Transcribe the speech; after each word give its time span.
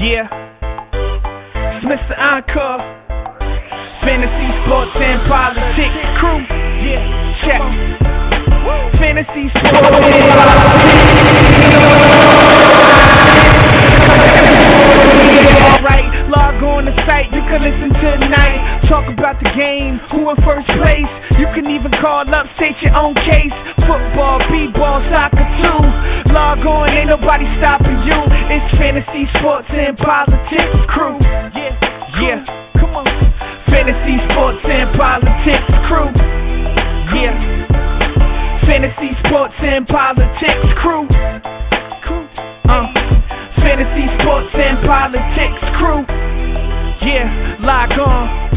Yeah. 0.00 0.24
It's 1.76 1.84
Mr. 1.84 2.16
Encore. 2.32 2.80
Fantasy, 4.00 4.48
sports, 4.64 4.96
and 4.96 5.20
politics 5.28 6.00
crew. 6.16 6.40
Yeah. 6.88 7.04
Check. 7.44 7.60
Fantasy, 9.04 9.52
sports, 9.52 9.76
and 9.76 9.92
politics. 9.92 10.24
Alright, 15.68 16.08
log 16.32 16.56
on 16.64 16.88
the 16.88 16.96
site, 17.04 17.28
you 17.36 17.44
can 17.44 17.60
listen 17.60 17.92
tonight. 18.00 18.88
Talk 18.88 19.04
about 19.04 19.36
the 19.44 19.52
game, 19.52 20.00
who 20.16 20.32
in 20.32 20.36
first 20.48 20.68
place. 20.80 21.12
You 21.36 21.44
can 21.52 21.68
even 21.68 21.92
call 22.00 22.24
up, 22.24 22.48
state 22.56 22.80
your 22.88 22.96
own 23.04 23.12
case. 23.28 23.52
Football, 23.84 24.40
b-ball, 24.48 25.04
soccer 25.12 25.44
too. 25.60 26.09
Log 26.30 26.62
on, 26.62 26.86
ain't 26.94 27.10
nobody 27.10 27.46
stopping 27.58 27.98
you. 28.06 28.18
It's 28.54 28.70
fantasy, 28.78 29.26
sports, 29.38 29.66
and 29.70 29.98
politics 29.98 30.78
crew. 30.94 31.18
Yeah, 31.20 31.74
yeah, 32.22 32.38
come 32.78 32.94
on. 32.94 33.06
Fantasy, 33.74 34.16
sports, 34.30 34.62
and 34.62 34.88
politics 34.94 35.70
crew. 35.90 36.10
Yeah. 37.18 37.34
Fantasy, 38.70 39.10
sports, 39.26 39.54
and 39.58 39.86
politics 39.88 40.70
crew. 40.78 41.08
Uh, 42.70 42.86
fantasy, 43.66 44.06
sports, 44.22 44.54
and 44.54 44.78
politics 44.86 45.62
crew. 45.82 46.06
Yeah, 47.02 47.58
log 47.58 47.90
on. 48.06 48.49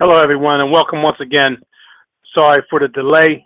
Hello, 0.00 0.22
everyone, 0.22 0.60
and 0.60 0.70
welcome 0.70 1.02
once 1.02 1.16
again. 1.18 1.56
Sorry 2.32 2.62
for 2.70 2.78
the 2.78 2.86
delay. 2.86 3.44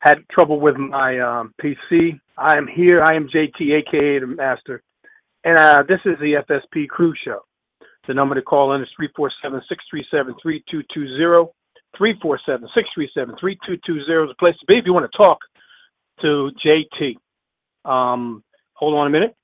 Had 0.00 0.18
trouble 0.30 0.60
with 0.60 0.76
my 0.76 1.18
um, 1.18 1.54
PC. 1.58 2.20
I 2.36 2.58
am 2.58 2.66
here. 2.66 3.00
I 3.00 3.14
am 3.14 3.26
JT, 3.26 3.72
aka 3.72 4.18
the 4.18 4.26
Master, 4.26 4.82
and 5.44 5.56
uh, 5.56 5.82
this 5.88 6.00
is 6.04 6.18
the 6.20 6.44
FSP 6.46 6.88
Crew 6.88 7.14
Show. 7.24 7.40
The 8.06 8.12
number 8.12 8.34
to 8.34 8.42
call 8.42 8.74
in 8.74 8.82
is 8.82 8.88
347-637-3220. 9.00 11.48
347-637-3220 11.98 13.88
is 13.88 14.28
the 14.28 14.34
place 14.38 14.58
to 14.60 14.66
be 14.66 14.76
if 14.76 14.84
you 14.84 14.92
want 14.92 15.10
to 15.10 15.16
talk 15.16 15.38
to 16.20 16.50
JT. 16.62 17.16
Um, 17.90 18.44
hold 18.74 18.92
on 18.92 19.06
a 19.06 19.10
minute. 19.10 19.34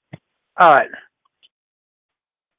All 0.58 0.74
right. 0.74 0.90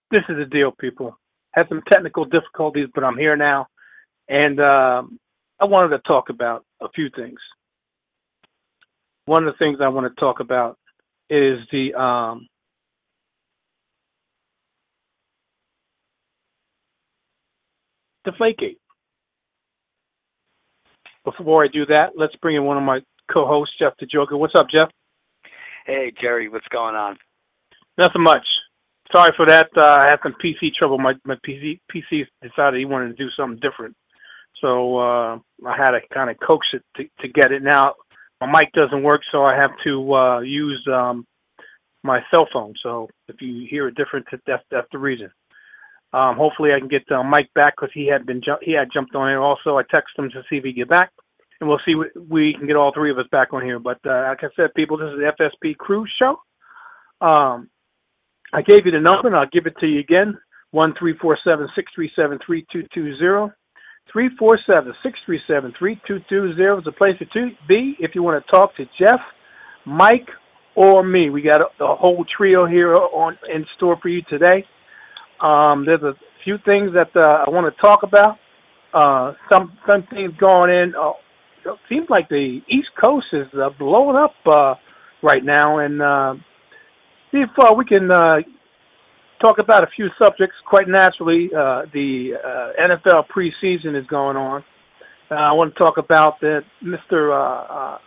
This 0.09 0.23
is 0.27 0.37
the 0.37 0.45
deal, 0.45 0.71
people. 0.71 1.19
Had 1.51 1.69
some 1.69 1.83
technical 1.87 2.25
difficulties, 2.25 2.87
but 2.95 3.03
I'm 3.03 3.19
here 3.19 3.37
now. 3.37 3.67
And 4.27 4.59
um, 4.59 5.19
I 5.59 5.65
wanted 5.65 5.89
to 5.89 5.99
talk 5.99 6.29
about 6.29 6.65
a 6.81 6.89
few 6.89 7.09
things. 7.15 7.39
One 9.25 9.47
of 9.47 9.53
the 9.53 9.57
things 9.57 9.79
I 9.81 9.87
want 9.87 10.13
to 10.13 10.19
talk 10.19 10.39
about 10.39 10.77
is 11.29 11.59
the 11.71 11.93
um, 11.99 12.47
Deflategate. 18.25 18.77
Before 21.23 21.63
I 21.63 21.67
do 21.67 21.85
that, 21.87 22.11
let's 22.15 22.35
bring 22.37 22.55
in 22.55 22.65
one 22.65 22.77
of 22.77 22.83
my 22.83 22.99
co-hosts, 23.31 23.75
Jeff 23.79 23.93
the 23.99 24.05
Joker. 24.05 24.37
What's 24.37 24.55
up, 24.55 24.67
Jeff? 24.69 24.89
Hey, 25.85 26.11
Jerry, 26.21 26.49
what's 26.49 26.67
going 26.67 26.95
on? 26.95 27.17
Nothing 27.97 28.21
much. 28.21 28.45
Sorry 29.15 29.31
for 29.35 29.45
that. 29.45 29.69
Uh, 29.75 29.85
I 29.85 30.07
had 30.07 30.19
some 30.23 30.35
PC 30.43 30.73
trouble. 30.73 30.97
My 30.97 31.13
my 31.25 31.35
PC 31.47 31.79
PC 31.93 32.25
decided 32.41 32.79
he 32.79 32.85
wanted 32.85 33.15
to 33.15 33.23
do 33.23 33.29
something 33.37 33.59
different, 33.59 33.95
so 34.61 34.97
uh, 34.97 35.37
I 35.65 35.77
had 35.77 35.91
to 35.91 35.99
kind 36.13 36.29
of 36.29 36.37
coax 36.45 36.67
it 36.73 36.83
to, 36.97 37.03
to 37.21 37.27
get 37.27 37.51
it. 37.51 37.61
Now 37.63 37.93
my 38.41 38.47
mic 38.47 38.71
doesn't 38.73 39.03
work, 39.03 39.21
so 39.31 39.43
I 39.43 39.55
have 39.55 39.71
to 39.85 40.13
uh, 40.13 40.39
use 40.39 40.85
um, 40.91 41.25
my 42.03 42.19
cell 42.31 42.47
phone. 42.51 42.73
So 42.83 43.09
if 43.27 43.41
you 43.41 43.67
hear 43.69 43.87
a 43.87 43.93
difference, 43.93 44.27
that's 44.45 44.63
that's 44.69 44.87
the 44.91 44.97
reason. 44.97 45.31
Um, 46.13 46.37
hopefully, 46.37 46.71
I 46.73 46.79
can 46.79 46.87
get 46.87 47.09
uh, 47.11 47.23
Mike 47.23 47.49
back 47.55 47.75
because 47.75 47.91
he 47.93 48.07
had 48.07 48.25
been 48.25 48.41
ju- 48.41 48.61
he 48.61 48.71
had 48.71 48.89
jumped 48.93 49.15
on 49.15 49.29
here. 49.29 49.41
Also, 49.41 49.77
I 49.77 49.83
texted 49.83 50.19
him 50.19 50.29
to 50.31 50.43
see 50.49 50.57
if 50.57 50.63
he 50.63 50.71
get 50.71 50.89
back, 50.89 51.11
and 51.59 51.69
we'll 51.69 51.81
see 51.85 51.95
what 51.95 52.07
we 52.29 52.53
can 52.53 52.67
get 52.67 52.75
all 52.75 52.93
three 52.93 53.11
of 53.11 53.17
us 53.17 53.27
back 53.31 53.53
on 53.53 53.63
here. 53.63 53.79
But 53.79 53.99
uh, 54.05 54.27
like 54.29 54.43
I 54.43 54.47
said, 54.55 54.73
people, 54.75 54.97
this 54.97 55.09
is 55.09 55.19
the 55.19 55.33
FSP 55.65 55.75
Crew 55.77 56.05
Show. 56.19 56.39
Um, 57.21 57.69
I 58.53 58.61
gave 58.61 58.85
you 58.85 58.91
the 58.91 58.99
number, 58.99 59.27
and 59.27 59.35
I'll 59.35 59.49
give 59.51 59.65
it 59.65 59.75
to 59.79 59.87
you 59.87 59.99
again: 59.99 60.37
one 60.71 60.93
three 60.97 61.17
four 61.17 61.37
seven 61.43 61.67
six 61.75 61.91
three 61.93 62.11
seven 62.15 62.39
three 62.45 62.65
two 62.71 62.83
two 62.93 63.17
zero. 63.17 63.51
Three 64.11 64.29
four 64.37 64.57
seven 64.65 64.93
six 65.03 65.19
three 65.25 65.41
seven 65.47 65.73
three 65.77 65.99
two 66.07 66.19
two 66.29 66.55
zero 66.55 66.77
is 66.77 66.85
the 66.85 66.91
place 66.91 67.15
to 67.19 67.49
be 67.67 67.95
if 67.99 68.15
you 68.15 68.23
want 68.23 68.43
to 68.43 68.51
talk 68.51 68.75
to 68.77 68.85
Jeff, 68.97 69.19
Mike, 69.85 70.29
or 70.75 71.03
me. 71.03 71.29
We 71.29 71.41
got 71.41 71.61
a, 71.61 71.83
a 71.83 71.95
whole 71.95 72.25
trio 72.37 72.65
here 72.65 72.95
on 72.95 73.37
in 73.53 73.65
store 73.75 73.97
for 74.01 74.09
you 74.09 74.21
today. 74.29 74.65
Um, 75.41 75.85
there's 75.85 76.03
a 76.03 76.13
few 76.43 76.57
things 76.65 76.91
that 76.93 77.09
uh, 77.15 77.43
I 77.45 77.49
want 77.49 77.73
to 77.73 77.81
talk 77.81 78.03
about. 78.03 78.37
Uh, 78.93 79.33
some 79.51 79.77
some 79.85 80.03
things 80.13 80.31
going 80.39 80.69
in. 80.69 80.93
Uh, 80.95 81.11
it 81.65 81.77
seems 81.89 82.07
like 82.09 82.29
the 82.29 82.61
East 82.69 82.89
Coast 83.03 83.25
is 83.33 83.47
uh, 83.59 83.69
blowing 83.77 84.15
up 84.15 84.35
uh, 84.45 84.75
right 85.23 85.43
now, 85.43 85.79
and 85.79 86.01
uh, 86.01 86.35
see 87.31 87.39
if 87.39 87.49
we 87.75 87.83
can 87.83 88.09
talk 89.41 89.59
about 89.59 89.83
a 89.83 89.87
few 89.95 90.09
subjects. 90.21 90.55
Quite 90.67 90.87
naturally, 90.87 91.49
uh, 91.55 91.83
the 91.93 92.33
uh, 92.43 92.81
NFL 92.81 93.25
preseason 93.35 93.99
is 93.99 94.05
going 94.07 94.37
on. 94.37 94.63
Uh, 95.29 95.35
I 95.35 95.51
want 95.53 95.73
to 95.73 95.77
talk 95.77 95.97
about 95.97 96.39
that, 96.41 96.63
Mister. 96.81 97.33
Uh, 97.33 97.63
uh, 97.63 97.97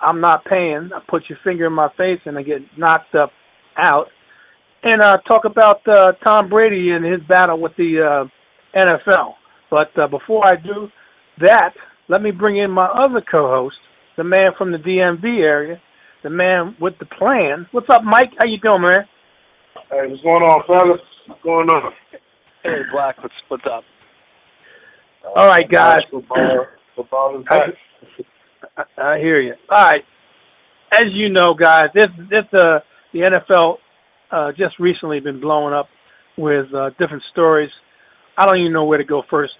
I'm 0.00 0.20
not 0.20 0.44
paying. 0.44 0.90
I 0.94 1.00
put 1.08 1.24
your 1.28 1.38
finger 1.42 1.66
in 1.66 1.72
my 1.72 1.88
face 1.96 2.20
and 2.26 2.36
I 2.36 2.42
get 2.42 2.60
knocked 2.76 3.14
up 3.14 3.30
out 3.78 4.08
and 4.82 5.02
uh, 5.02 5.16
talk 5.26 5.44
about 5.44 5.86
uh, 5.88 6.12
Tom 6.24 6.48
Brady 6.48 6.90
and 6.90 7.04
his 7.04 7.20
battle 7.28 7.60
with 7.60 7.72
the 7.76 8.00
uh, 8.00 8.78
NFL. 8.78 9.34
But 9.70 9.96
uh, 9.98 10.06
before 10.06 10.46
I 10.46 10.56
do 10.56 10.88
that, 11.40 11.72
let 12.08 12.22
me 12.22 12.30
bring 12.30 12.58
in 12.58 12.70
my 12.70 12.86
other 12.86 13.20
co-host, 13.20 13.76
the 14.16 14.24
man 14.24 14.52
from 14.56 14.70
the 14.70 14.78
DMV 14.78 15.24
area, 15.42 15.80
the 16.22 16.30
man 16.30 16.76
with 16.80 16.94
the 16.98 17.06
plan. 17.06 17.66
What's 17.72 17.90
up, 17.90 18.04
Mike? 18.04 18.32
How 18.38 18.46
you 18.46 18.58
doing, 18.58 18.82
man? 18.82 19.04
Hey, 19.90 20.06
what's 20.08 20.22
going 20.22 20.42
on, 20.42 20.62
fellas? 20.66 21.00
What's 21.26 21.42
going 21.42 21.68
on? 21.68 21.92
Hey, 22.62 22.80
Black, 22.92 23.22
what's 23.22 23.34
what's 23.48 23.64
up? 23.66 23.84
All 25.36 25.46
right, 25.46 25.68
guys. 25.68 26.00
Football, 26.10 26.66
football 26.94 27.38
is 27.38 27.44
back. 27.44 27.70
I, 28.76 29.14
I 29.14 29.18
hear 29.18 29.40
you. 29.40 29.54
All 29.70 29.82
right. 29.82 30.02
As 30.92 31.06
you 31.12 31.28
know, 31.28 31.54
guys, 31.54 31.86
this 31.94 32.06
this 32.30 32.44
uh 32.52 32.80
the 33.12 33.20
NFL 33.20 33.76
uh, 34.30 34.52
just 34.52 34.78
recently 34.78 35.20
been 35.20 35.40
blowing 35.40 35.74
up 35.74 35.88
with 36.36 36.66
uh, 36.74 36.90
different 36.98 37.22
stories. 37.32 37.70
I 38.36 38.46
don't 38.46 38.58
even 38.58 38.72
know 38.72 38.84
where 38.84 38.98
to 38.98 39.04
go 39.04 39.22
first. 39.30 39.54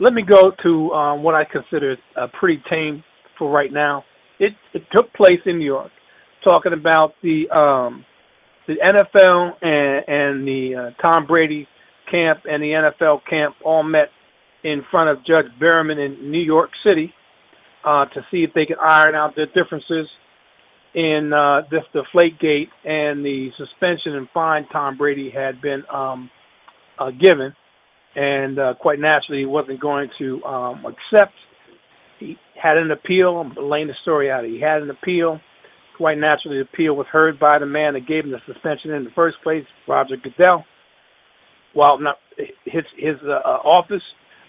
Let 0.00 0.12
me 0.12 0.22
go 0.22 0.52
to 0.62 0.92
um, 0.92 1.22
what 1.22 1.34
I 1.34 1.44
consider 1.44 1.96
uh, 2.16 2.28
pretty 2.38 2.62
tame 2.70 3.02
for 3.38 3.50
right 3.50 3.72
now. 3.72 4.04
It 4.38 4.52
it 4.72 4.82
took 4.92 5.12
place 5.14 5.40
in 5.46 5.58
New 5.58 5.66
York, 5.66 5.90
talking 6.44 6.72
about 6.72 7.14
the 7.22 7.48
um, 7.50 8.04
the 8.68 8.76
NFL 8.76 9.54
and 9.62 10.08
and 10.08 10.46
the 10.46 10.76
uh, 10.76 11.02
Tom 11.02 11.26
Brady 11.26 11.66
camp 12.10 12.42
and 12.48 12.62
the 12.62 12.68
NFL 12.68 13.22
camp 13.28 13.56
all 13.64 13.82
met 13.82 14.10
in 14.62 14.84
front 14.90 15.10
of 15.10 15.24
Judge 15.26 15.46
Berman 15.58 15.98
in 15.98 16.30
New 16.30 16.40
York 16.42 16.70
City 16.84 17.12
uh, 17.84 18.04
to 18.06 18.26
see 18.30 18.44
if 18.44 18.52
they 18.54 18.66
could 18.66 18.78
iron 18.78 19.14
out 19.16 19.34
their 19.34 19.46
differences. 19.46 20.06
in 20.94 21.32
uh, 21.32 21.62
this 21.70 21.82
the 21.94 22.02
Deflategate 22.14 22.68
and 22.84 23.24
the 23.24 23.50
suspension 23.56 24.16
and 24.16 24.28
fine 24.34 24.66
Tom 24.72 24.96
Brady 24.96 25.30
had 25.30 25.60
been 25.60 25.82
um, 25.92 26.30
uh, 26.98 27.10
given, 27.10 27.54
and 28.16 28.58
uh, 28.58 28.74
quite 28.80 28.98
naturally 28.98 29.40
he 29.40 29.46
wasn't 29.46 29.80
going 29.80 30.10
to 30.18 30.44
um, 30.44 30.84
accept. 30.86 31.34
He 32.18 32.36
had 32.60 32.76
an 32.76 32.90
appeal. 32.90 33.38
I'm 33.38 33.54
laying 33.70 33.86
the 33.86 33.94
story 34.02 34.30
out. 34.30 34.44
He 34.44 34.60
had 34.60 34.82
an 34.82 34.90
appeal. 34.90 35.40
Quite 35.98 36.18
naturally, 36.18 36.58
the 36.58 36.62
appeal 36.62 36.94
was 36.94 37.08
heard 37.08 37.40
by 37.40 37.58
the 37.58 37.66
man 37.66 37.94
that 37.94 38.06
gave 38.06 38.24
him 38.24 38.30
the 38.30 38.40
suspension 38.46 38.92
in 38.92 39.02
the 39.02 39.10
first 39.10 39.36
place, 39.42 39.64
Roger 39.88 40.16
Goodell. 40.16 40.64
Well, 41.74 41.98
not 41.98 42.18
his 42.64 42.84
his 42.96 43.16
uh, 43.26 43.40
uh 43.44 43.58
office, 43.64 44.02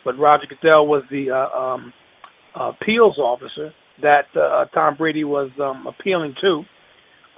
but 0.06 0.16
Roger 0.20 0.46
Goodell 0.48 0.86
was 0.86 1.02
the 1.10 1.32
uh, 1.32 1.60
um, 1.60 1.92
appeals 2.54 3.18
officer 3.18 3.74
that 4.04 4.26
uh, 4.40 4.66
Tom 4.76 4.96
Brady 4.96 5.24
was 5.24 5.50
um, 5.60 5.88
appealing 5.88 6.36
to, 6.40 6.64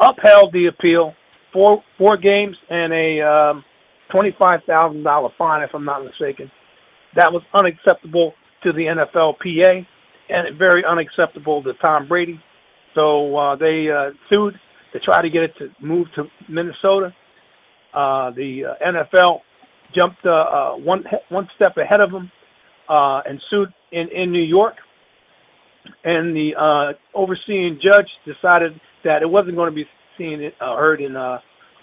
upheld 0.02 0.52
the 0.52 0.66
appeal, 0.66 1.13
four 1.54 1.81
four 1.98 2.18
games 2.18 2.58
and 2.69 2.92
a 2.92 3.22
um, 3.22 3.63
twenty-five 4.12 4.60
thousand 4.68 5.04
dollar 5.04 5.30
fine, 5.38 5.63
if 5.63 5.69
I'm 5.74 5.86
not 5.86 6.04
mistaken. 6.04 6.52
That 7.16 7.31
was 7.31 7.44
unacceptable 7.54 8.34
to 8.63 8.74
the 8.74 8.81
NFLPA 8.81 9.88
and 10.28 10.58
very 10.58 10.84
unacceptable 10.84 11.63
to 11.63 11.72
Tom 11.75 12.10
Brady. 12.10 12.42
So 12.96 13.36
uh, 13.36 13.56
they 13.56 13.88
uh, 13.90 14.12
sued 14.30 14.56
to 14.94 15.00
try 15.00 15.22
to 15.22 15.30
get 15.30 15.44
it 15.44 15.54
to 15.60 15.70
move 15.82 16.08
to 16.16 16.26
Minnesota. 16.50 17.14
Uh, 17.94 18.32
the 18.32 18.66
uh, 18.66 18.86
NFL 18.86 19.40
jumped 19.96 20.26
uh, 20.26 20.30
uh, 20.32 20.72
one 20.76 21.04
one 21.30 21.48
step 21.56 21.78
ahead 21.78 22.02
of 22.02 22.12
them 22.12 22.32
uh, 22.90 23.22
and 23.28 23.42
sued 23.50 23.70
in 23.92 24.08
in 24.10 24.32
New 24.32 24.44
York 24.44 24.76
and 26.04 26.36
the 26.36 26.52
uh, 26.58 26.94
overseeing 27.18 27.80
judge 27.82 28.08
decided 28.26 28.80
that 29.04 29.22
it 29.22 29.30
wasn't 29.30 29.56
going 29.56 29.70
to 29.70 29.76
be 29.76 29.86
seen 30.18 30.52
heard 30.60 31.02
in 31.02 31.16
uh, 31.16 31.40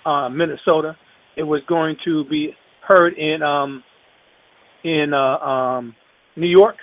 uh, 0.07 0.29
Minnesota. 0.29 0.97
It 1.37 1.43
was 1.43 1.61
going 1.69 1.97
to 2.05 2.25
be 2.25 2.55
heard 2.87 3.15
in 3.15 3.43
um, 3.43 3.83
in 4.85 5.13
uh, 5.15 5.39
um, 5.39 5.95
New 6.37 6.49
York. 6.49 6.77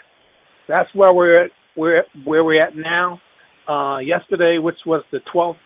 That's 0.67 0.89
where 0.93 1.13
we're 1.13 1.45
at, 1.45 1.51
where 1.75 2.05
where 2.23 2.43
we're 2.43 2.61
at 2.61 2.75
now. 2.75 3.21
Uh, 3.67 3.97
yesterday, 3.97 4.57
which 4.57 4.77
was 4.85 5.03
the 5.11 5.19
12th, 5.33 5.57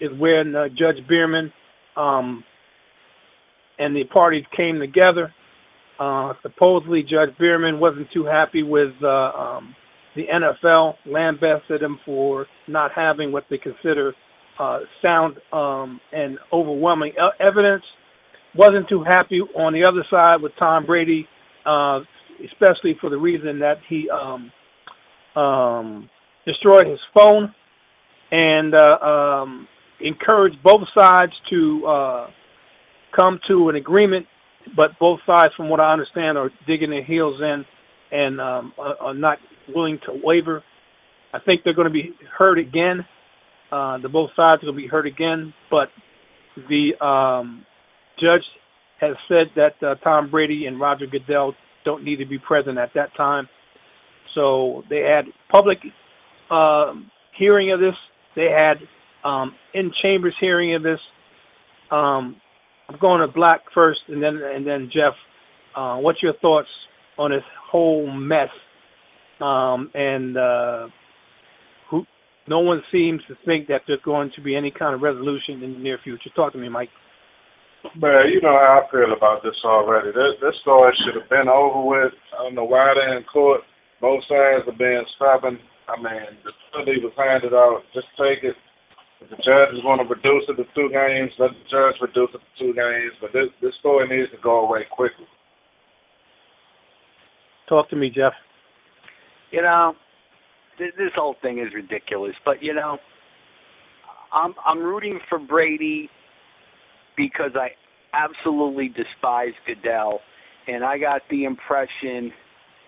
is 0.00 0.10
when 0.18 0.54
uh, 0.54 0.68
Judge 0.68 1.06
Berman 1.08 1.52
um, 1.96 2.44
and 3.78 3.96
the 3.96 4.04
parties 4.04 4.44
came 4.56 4.78
together. 4.78 5.32
Uh, 5.98 6.34
supposedly, 6.42 7.02
Judge 7.02 7.30
Berman 7.38 7.80
wasn't 7.80 8.08
too 8.12 8.24
happy 8.24 8.62
with 8.62 8.92
uh, 9.02 9.06
um, 9.06 9.74
the 10.14 10.26
NFL 10.26 10.94
lambasted 11.06 11.82
him 11.82 11.98
for 12.04 12.46
not 12.68 12.90
having 12.92 13.32
what 13.32 13.44
they 13.48 13.58
consider 13.58 14.14
uh, 14.58 14.80
sound 15.02 15.36
um, 15.52 16.00
and 16.12 16.38
overwhelming 16.52 17.12
evidence. 17.40 17.82
Wasn't 18.54 18.88
too 18.88 19.04
happy 19.04 19.40
on 19.54 19.72
the 19.72 19.84
other 19.84 20.04
side 20.10 20.40
with 20.40 20.52
Tom 20.58 20.86
Brady, 20.86 21.26
uh, 21.66 22.00
especially 22.44 22.96
for 23.00 23.10
the 23.10 23.18
reason 23.18 23.58
that 23.58 23.78
he 23.88 24.08
um, 24.10 24.50
um, 25.40 26.10
destroyed 26.46 26.86
his 26.86 27.00
phone 27.12 27.54
and 28.30 28.74
uh, 28.74 28.98
um, 28.98 29.68
encouraged 30.00 30.56
both 30.62 30.82
sides 30.96 31.32
to 31.50 31.86
uh, 31.86 32.26
come 33.14 33.38
to 33.48 33.68
an 33.68 33.76
agreement. 33.76 34.26
But 34.74 34.98
both 34.98 35.20
sides, 35.26 35.52
from 35.56 35.68
what 35.68 35.80
I 35.80 35.92
understand, 35.92 36.36
are 36.38 36.50
digging 36.66 36.90
their 36.90 37.04
heels 37.04 37.40
in 37.40 37.64
and 38.10 38.40
um, 38.40 38.72
are, 38.78 38.96
are 39.00 39.14
not 39.14 39.38
willing 39.74 39.98
to 40.06 40.20
waver. 40.22 40.62
I 41.32 41.38
think 41.40 41.62
they're 41.64 41.74
going 41.74 41.88
to 41.88 41.92
be 41.92 42.14
heard 42.36 42.58
again. 42.58 43.04
Uh, 43.70 43.98
the 43.98 44.08
both 44.08 44.30
sides 44.36 44.62
will 44.62 44.72
be 44.72 44.86
heard 44.86 45.06
again, 45.06 45.52
but 45.70 45.88
the 46.68 46.92
um, 47.04 47.64
judge 48.20 48.42
has 49.00 49.16
said 49.28 49.46
that 49.56 49.74
uh, 49.86 49.96
Tom 49.96 50.30
Brady 50.30 50.66
and 50.66 50.80
Roger 50.80 51.06
Goodell 51.06 51.54
don't 51.84 52.04
need 52.04 52.16
to 52.16 52.26
be 52.26 52.38
present 52.38 52.78
at 52.78 52.90
that 52.94 53.14
time. 53.16 53.48
So 54.34 54.82
they 54.88 55.00
had 55.00 55.26
public 55.50 55.78
uh, 56.50 56.94
hearing 57.38 57.72
of 57.72 57.80
this. 57.80 57.94
They 58.34 58.48
had 58.50 58.76
um, 59.28 59.54
in 59.74 59.92
chambers 60.02 60.34
hearing 60.40 60.74
of 60.74 60.82
this. 60.82 61.00
Um, 61.90 62.36
I'm 62.88 62.98
going 63.00 63.20
to 63.20 63.32
Black 63.32 63.60
first, 63.74 64.00
and 64.08 64.22
then 64.22 64.40
and 64.42 64.66
then 64.66 64.90
Jeff. 64.92 65.14
Uh, 65.74 65.98
what's 65.98 66.22
your 66.22 66.34
thoughts 66.40 66.68
on 67.18 67.30
this 67.30 67.42
whole 67.70 68.10
mess 68.10 68.48
um, 69.40 69.90
and 69.94 70.36
uh, 70.36 70.88
who, 71.90 72.04
no 72.48 72.60
one 72.60 72.82
seems 72.90 73.20
to 73.28 73.34
think 73.44 73.68
that 73.68 73.82
there's 73.86 74.00
going 74.04 74.30
to 74.36 74.42
be 74.42 74.56
any 74.56 74.70
kind 74.70 74.94
of 74.94 75.02
resolution 75.02 75.62
in 75.62 75.74
the 75.74 75.78
near 75.78 75.98
future. 76.02 76.30
Talk 76.34 76.52
to 76.52 76.58
me, 76.58 76.68
Mike. 76.68 76.88
Man, 77.96 78.28
you 78.32 78.40
know 78.40 78.54
how 78.54 78.82
I 78.82 78.90
feel 78.90 79.12
about 79.16 79.42
this 79.42 79.54
already. 79.64 80.08
This, 80.08 80.40
this 80.40 80.54
story 80.62 80.92
should 81.04 81.20
have 81.20 81.30
been 81.30 81.48
over 81.48 81.86
with. 81.86 82.12
I 82.34 82.42
don't 82.42 82.54
know 82.54 82.64
why 82.64 82.92
they're 82.94 83.16
in 83.16 83.24
court. 83.24 83.60
Both 84.00 84.22
sides 84.28 84.66
are 84.66 84.78
being 84.78 85.04
stubborn. 85.14 85.58
I 85.88 85.96
mean, 85.96 86.38
the 86.44 86.52
penalty 86.72 86.98
was 87.02 87.14
handed 87.16 87.54
out. 87.54 87.82
Just 87.94 88.08
take 88.18 88.42
it. 88.42 88.56
If 89.20 89.30
the 89.30 89.36
judge 89.36 89.72
is 89.72 89.80
going 89.80 89.98
to 89.98 90.04
reduce 90.04 90.44
it 90.48 90.60
to 90.60 90.66
two 90.74 90.92
games, 90.92 91.32
let 91.38 91.50
the 91.50 91.66
judge 91.70 91.96
reduce 92.02 92.30
it 92.34 92.42
to 92.44 92.52
two 92.58 92.74
games. 92.74 93.16
But 93.20 93.32
this, 93.32 93.48
this 93.62 93.72
story 93.80 94.04
needs 94.08 94.30
to 94.32 94.38
go 94.42 94.66
away 94.66 94.84
quickly. 94.90 95.24
Talk 97.68 97.88
to 97.90 97.96
me, 97.96 98.10
Jeff 98.14 98.34
you 99.50 99.62
know, 99.62 99.94
th- 100.78 100.94
this 100.96 101.10
whole 101.14 101.36
thing 101.42 101.58
is 101.58 101.72
ridiculous. 101.74 102.34
But 102.44 102.62
you 102.62 102.74
know, 102.74 102.98
I'm 104.32 104.54
I'm 104.64 104.80
rooting 104.80 105.18
for 105.28 105.38
Brady 105.38 106.08
because 107.16 107.52
I 107.54 107.70
absolutely 108.12 108.88
despise 108.88 109.54
Goodell, 109.66 110.20
and 110.66 110.84
I 110.84 110.98
got 110.98 111.22
the 111.30 111.44
impression 111.44 112.32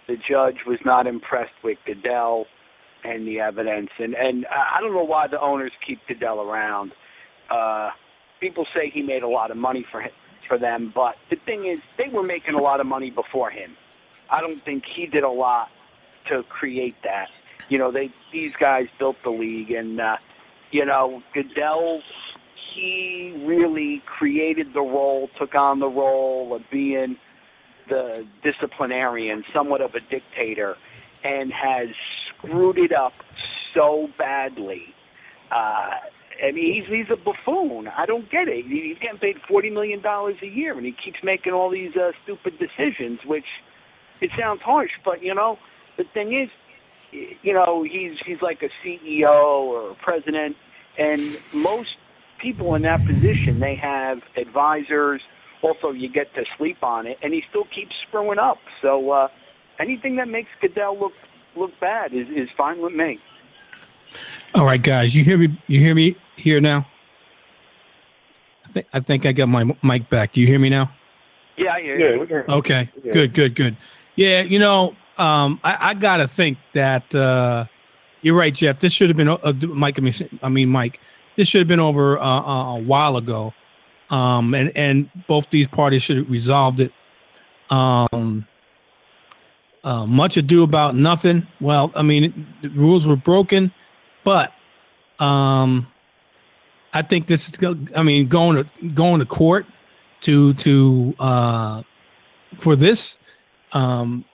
the 0.06 0.16
judge 0.28 0.56
was 0.66 0.78
not 0.84 1.06
impressed 1.06 1.52
with 1.62 1.78
Goodell 1.86 2.46
and 3.04 3.26
the 3.26 3.40
evidence, 3.40 3.90
and 3.98 4.14
and 4.14 4.46
I 4.46 4.80
don't 4.80 4.92
know 4.92 5.04
why 5.04 5.26
the 5.26 5.40
owners 5.40 5.72
keep 5.86 6.00
Goodell 6.06 6.40
around. 6.40 6.92
Uh, 7.50 7.90
people 8.40 8.66
say 8.74 8.90
he 8.90 9.02
made 9.02 9.22
a 9.22 9.28
lot 9.28 9.50
of 9.50 9.56
money 9.56 9.84
for 9.90 10.00
him, 10.00 10.12
for 10.46 10.58
them, 10.58 10.92
but 10.94 11.16
the 11.30 11.36
thing 11.36 11.66
is, 11.66 11.80
they 11.96 12.08
were 12.08 12.22
making 12.22 12.54
a 12.54 12.62
lot 12.62 12.80
of 12.80 12.86
money 12.86 13.10
before 13.10 13.50
him. 13.50 13.76
I 14.30 14.40
don't 14.40 14.62
think 14.64 14.84
he 14.84 15.06
did 15.06 15.24
a 15.24 15.30
lot 15.30 15.70
to 16.28 16.42
create 16.44 16.96
that. 17.02 17.28
You 17.68 17.78
know, 17.78 17.90
they 17.90 18.10
these 18.32 18.52
guys 18.58 18.88
built 18.98 19.16
the 19.22 19.30
league, 19.30 19.70
and 19.70 20.00
uh, 20.00 20.16
you 20.70 20.84
know 20.84 21.22
Goodell, 21.34 22.02
he 22.74 23.34
really 23.44 24.02
created 24.06 24.72
the 24.72 24.80
role, 24.80 25.28
took 25.38 25.54
on 25.54 25.80
the 25.80 25.88
role 25.88 26.54
of 26.54 26.68
being 26.70 27.16
the 27.88 28.26
disciplinarian, 28.42 29.44
somewhat 29.52 29.80
of 29.80 29.94
a 29.94 30.00
dictator, 30.00 30.76
and 31.24 31.52
has 31.52 31.88
screwed 32.38 32.78
it 32.78 32.92
up 32.92 33.14
so 33.74 34.10
badly. 34.18 34.94
Uh, 35.50 35.90
I 36.42 36.52
mean, 36.52 36.72
he's 36.72 36.86
he's 36.86 37.10
a 37.10 37.16
buffoon. 37.16 37.88
I 37.88 38.06
don't 38.06 38.30
get 38.30 38.48
it. 38.48 38.64
He's 38.66 38.98
getting 38.98 39.18
paid 39.18 39.40
forty 39.48 39.70
million 39.70 40.00
dollars 40.00 40.36
a 40.42 40.46
year, 40.46 40.76
and 40.76 40.86
he 40.86 40.92
keeps 40.92 41.22
making 41.22 41.52
all 41.52 41.70
these 41.70 41.96
uh, 41.96 42.12
stupid 42.22 42.58
decisions. 42.58 43.20
Which 43.24 43.46
it 44.20 44.30
sounds 44.38 44.62
harsh, 44.62 44.92
but 45.04 45.22
you 45.22 45.34
know, 45.34 45.58
the 45.96 46.04
thing 46.04 46.32
is, 46.32 46.50
you 47.42 47.52
know, 47.52 47.82
he's 47.82 48.18
he's 48.24 48.40
like 48.40 48.62
a 48.62 48.70
CEO 48.84 49.62
or 49.64 49.90
a 49.90 49.94
president, 49.94 50.56
and 50.96 51.38
most 51.52 51.96
people 52.38 52.74
in 52.76 52.82
that 52.82 53.04
position 53.04 53.58
they 53.60 53.74
have 53.74 54.22
advisors. 54.36 55.22
Also, 55.60 55.90
you 55.90 56.08
get 56.08 56.32
to 56.34 56.44
sleep 56.56 56.84
on 56.84 57.06
it, 57.06 57.18
and 57.20 57.32
he 57.32 57.42
still 57.48 57.64
keeps 57.64 57.96
screwing 58.06 58.38
up. 58.38 58.58
So 58.80 59.10
uh, 59.10 59.28
anything 59.80 60.16
that 60.16 60.28
makes 60.28 60.50
Goodell 60.60 60.96
look 60.96 61.14
look 61.58 61.78
bad 61.80 62.12
is, 62.12 62.28
is 62.28 62.48
fine 62.56 62.80
with 62.80 62.92
me. 62.92 63.18
All 64.54 64.64
right, 64.64 64.82
guys, 64.82 65.14
you 65.14 65.24
hear 65.24 65.36
me? 65.36 65.56
You 65.66 65.80
hear 65.80 65.94
me 65.94 66.16
here 66.36 66.60
now? 66.60 66.86
I 68.64 68.68
think 68.70 68.86
I 68.92 69.00
think 69.00 69.26
I 69.26 69.32
got 69.32 69.48
my 69.48 69.76
mic 69.82 70.08
back. 70.08 70.32
Do 70.32 70.40
you 70.40 70.46
hear 70.46 70.58
me 70.58 70.70
now? 70.70 70.90
Yeah, 71.56 71.74
I 71.74 71.82
hear 71.82 71.98
you. 71.98 72.26
Yeah, 72.30 72.54
okay, 72.54 72.88
yeah. 73.02 73.12
good, 73.12 73.34
good, 73.34 73.54
good. 73.54 73.76
Yeah, 74.16 74.42
you 74.42 74.58
know, 74.58 74.96
um, 75.18 75.60
I, 75.64 75.90
I 75.90 75.94
gotta 75.94 76.26
think 76.28 76.58
that 76.72 77.14
uh, 77.14 77.66
you're 78.22 78.36
right, 78.36 78.54
Jeff. 78.54 78.80
This 78.80 78.92
should 78.92 79.08
have 79.08 79.16
been 79.16 79.28
uh, 79.28 79.52
Mike. 79.68 79.98
I 79.98 80.02
mean, 80.02 80.12
I 80.42 80.48
mean, 80.48 80.68
Mike. 80.68 81.00
This 81.36 81.48
should 81.48 81.60
have 81.60 81.68
been 81.68 81.80
over 81.80 82.18
uh, 82.18 82.22
uh, 82.22 82.76
a 82.76 82.80
while 82.80 83.16
ago, 83.16 83.52
um, 84.10 84.54
and 84.54 84.72
and 84.74 85.10
both 85.26 85.50
these 85.50 85.68
parties 85.68 86.02
should 86.02 86.16
have 86.16 86.30
resolved 86.30 86.80
it. 86.80 86.92
Um, 87.70 88.46
uh, 89.84 90.06
much 90.06 90.36
ado 90.36 90.62
about 90.62 90.94
nothing. 90.94 91.46
Well, 91.60 91.92
I 91.94 92.02
mean, 92.02 92.46
the 92.62 92.68
rules 92.70 93.06
were 93.06 93.16
broken, 93.16 93.72
but 94.24 94.52
um, 95.18 95.86
I 96.92 97.02
think 97.02 97.26
this 97.26 97.48
is. 97.48 97.76
I 97.94 98.02
mean, 98.02 98.28
going 98.28 98.64
to 98.64 98.88
going 98.88 99.20
to 99.20 99.26
court 99.26 99.66
to 100.22 100.54
to 100.54 101.14
uh, 101.18 101.82
for 102.58 102.76
this 102.76 103.18
um, 103.72 104.24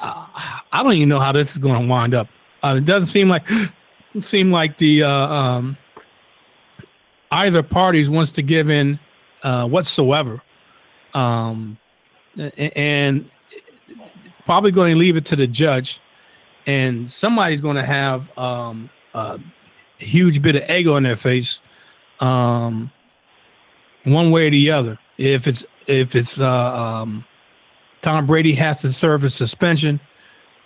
I 0.00 0.82
don't 0.82 0.92
even 0.92 1.08
know 1.08 1.18
how 1.18 1.32
this 1.32 1.52
is 1.52 1.58
going 1.58 1.80
to 1.80 1.88
wind 1.88 2.14
up. 2.14 2.28
Uh, 2.62 2.76
it 2.78 2.84
doesn't 2.84 3.06
seem 3.06 3.28
like 3.28 3.48
seem 4.20 4.50
like 4.50 4.78
the 4.78 5.02
uh, 5.02 5.10
um, 5.10 5.76
either 7.32 7.62
parties 7.62 8.08
wants 8.08 8.30
to 8.32 8.42
give 8.42 8.70
in 8.70 8.98
uh, 9.42 9.66
whatsoever, 9.66 10.40
um, 11.14 11.78
and 12.56 13.28
probably 14.48 14.70
going 14.70 14.94
to 14.94 14.98
leave 14.98 15.14
it 15.14 15.26
to 15.26 15.36
the 15.36 15.46
judge, 15.46 16.00
and 16.66 17.10
somebody's 17.10 17.60
going 17.60 17.76
to 17.76 17.82
have 17.82 18.30
um, 18.38 18.88
a 19.12 19.38
huge 19.98 20.40
bit 20.40 20.56
of 20.56 20.62
ego 20.70 20.96
in 20.96 21.02
their 21.02 21.16
face, 21.16 21.60
um, 22.20 22.90
one 24.04 24.30
way 24.30 24.46
or 24.46 24.50
the 24.50 24.70
other. 24.70 24.98
If 25.18 25.46
it's 25.46 25.66
if 25.86 26.16
it's 26.16 26.40
uh, 26.40 26.74
um, 26.74 27.26
Tom 28.00 28.24
Brady 28.24 28.54
has 28.54 28.80
to 28.80 28.90
serve 28.90 29.22
a 29.22 29.28
suspension, 29.28 30.00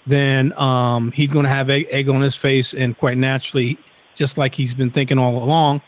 then 0.07 0.53
um, 0.61 1.11
he's 1.11 1.33
going 1.33 1.45
to 1.45 1.51
have 1.51 1.69
egg, 1.69 2.09
on 2.09 2.21
his 2.21 2.37
face, 2.37 2.75
and 2.75 2.97
quite 2.97 3.19
naturally, 3.19 3.77
just 4.15 4.39
like 4.39 4.55
he's 4.55 4.75
been 4.75 4.93
thinking 4.93 5.19
all 5.19 5.43
along, 5.43 5.83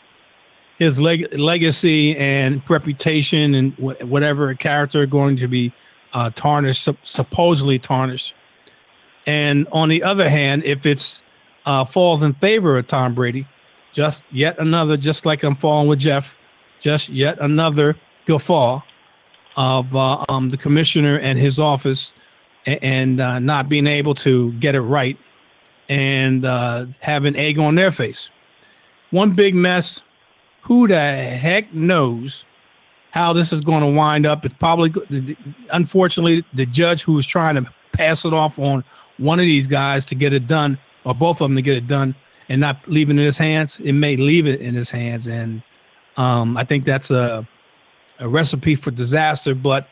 his 0.81 0.99
leg- 0.99 1.33
legacy 1.39 2.17
and 2.17 2.61
reputation 2.69 3.55
and 3.55 3.73
wh- 3.75 4.03
whatever 4.11 4.53
character 4.57 5.07
going 5.07 5.37
to 5.37 5.47
be 5.47 5.73
uh, 6.15 6.31
tarnished, 6.35 6.85
su- 6.85 6.97
supposedly 7.03 7.79
tarnished. 7.79 8.35
And 9.27 9.67
on 9.73 9.89
the 9.89 10.03
other 10.03 10.29
hand, 10.29 10.65
if 10.65 10.87
it's 10.87 11.23
uh, 11.67 11.85
falls 11.85 12.23
in 12.23 12.35
favor 12.35 12.77
of 12.77 12.87
Tom 12.87 13.15
Brady, 13.15 13.47
just 13.93 14.23
yet 14.31 14.59
another, 14.59 14.97
just 14.97 15.25
like 15.27 15.43
I'm 15.43 15.55
falling 15.55 15.89
with 15.89 15.99
Jeff, 15.99 16.37
just 16.81 17.09
yet 17.09 17.39
another 17.41 17.97
guffaw 18.27 18.81
of 19.57 19.95
uh, 19.95 20.25
um, 20.29 20.51
the 20.51 20.57
commissioner 20.57 21.19
and 21.19 21.39
his 21.39 21.59
office 21.61 22.13
and, 22.67 23.21
uh, 23.21 23.39
not 23.39 23.69
being 23.69 23.87
able 23.87 24.15
to 24.15 24.53
get 24.55 24.75
it 24.75 24.81
right 24.81 25.17
and 25.89 26.45
uh, 26.45 26.87
having 27.01 27.37
egg 27.37 27.59
on 27.59 27.75
their 27.75 27.91
face. 27.91 28.31
One 29.11 29.33
big 29.33 29.55
mess. 29.55 30.03
Who 30.63 30.89
the 30.89 30.99
heck 30.99 31.73
knows 31.75 32.45
how 33.15 33.33
this 33.33 33.53
is 33.53 33.61
going 33.61 33.81
to 33.81 33.87
wind 33.87 34.27
up? 34.27 34.45
It's 34.45 34.55
probably, 34.55 34.93
unfortunately, 35.71 36.45
the 36.53 36.67
judge 36.67 37.03
who's 37.03 37.25
trying 37.25 37.55
to 37.55 37.73
pass 37.93 38.25
it 38.25 38.35
off 38.35 38.59
on 38.59 38.83
one 39.19 39.39
of 39.39 39.45
these 39.45 39.69
guys 39.69 40.05
to 40.07 40.17
get 40.17 40.35
it 40.35 40.49
done, 40.49 40.77
or 41.05 41.15
both 41.15 41.41
of 41.41 41.49
them 41.49 41.55
to 41.55 41.63
get 41.63 41.77
it 41.77 41.87
done, 41.87 42.17
and 42.49 42.61
not 42.61 42.77
leaving 42.89 43.17
it 43.17 43.21
in 43.21 43.27
his 43.27 43.39
hands. 43.39 43.79
It 43.79 43.93
may 43.93 44.17
leave 44.17 44.49
it 44.49 44.61
in 44.61 44.75
his 44.75 44.91
hands, 44.91 45.29
and 45.29 45.63
um, 46.17 46.57
I 46.57 46.65
think 46.65 46.85
that's 46.85 47.13
a 47.13 47.47
a 48.19 48.29
recipe 48.29 48.75
for 48.75 48.91
disaster, 48.91 49.55
but 49.55 49.87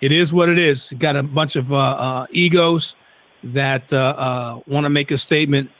it 0.00 0.10
is 0.10 0.32
what 0.32 0.48
it 0.48 0.58
is. 0.58 0.92
got 0.98 1.14
a 1.14 1.22
bunch 1.22 1.54
of 1.54 1.72
uh, 1.72 1.76
uh, 1.76 2.26
egos 2.30 2.96
that 3.44 3.92
uh, 3.92 4.14
uh 4.18 4.60
want 4.66 4.82
to 4.84 4.90
make 4.90 5.12
a 5.12 5.18
statement, 5.18 5.70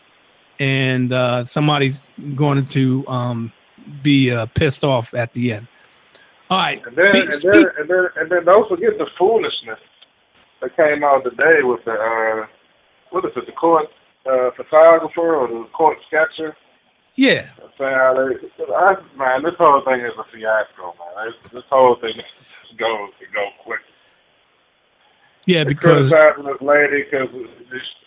and 0.61 1.13
uh, 1.13 1.45
somebody's 1.45 2.03
going 2.37 2.65
to 2.69 3.05
um, 3.09 3.53
be 4.01 4.31
uh, 4.31 4.47
pissed 4.47 4.85
off 4.85 5.13
at 5.13 5.33
the 5.33 5.55
end. 5.55 5.67
All 6.53 6.59
right. 6.59 6.83
And 6.87 6.97
then, 6.97 7.17
and 7.17 7.43
then, 7.43 7.65
and 7.79 7.89
then, 7.89 8.07
and 8.17 8.31
then, 8.31 8.45
don't 8.45 8.69
forget 8.69 8.99
the 8.99 9.07
foolishness 9.19 9.81
that 10.61 10.77
came 10.77 11.03
out 11.03 11.25
today 11.25 11.63
with 11.63 11.85
the 11.85 12.47
what 13.11 13.25
is 13.25 13.33
it, 13.37 13.47
the 13.47 13.53
court 13.53 13.89
uh, 14.27 14.51
photographer 14.57 15.35
or 15.37 15.49
the 15.49 15.65
court 15.73 15.99
sketcher 16.07 16.57
yeah. 17.17 17.49
Saying 17.79 17.95
I, 17.95 18.97
man, 19.17 19.43
this 19.43 19.55
whole 19.59 19.83
thing 19.85 20.01
is 20.01 20.13
a 20.19 20.25
fiasco, 20.33 20.95
man. 20.99 21.27
This, 21.27 21.53
this 21.53 21.65
whole 21.69 21.97
thing 21.97 22.15
goes 22.79 23.11
to 23.21 23.27
go 23.33 23.49
quick. 23.65 23.81
Yeah, 25.45 25.65
because 25.65 26.11
criticizing 26.11 26.45
this 26.45 26.63
lady 26.63 27.05
because 27.05 27.29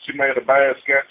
she 0.06 0.14
made 0.18 0.38
a 0.38 0.42
bad 0.42 0.75
sketch. 0.84 1.06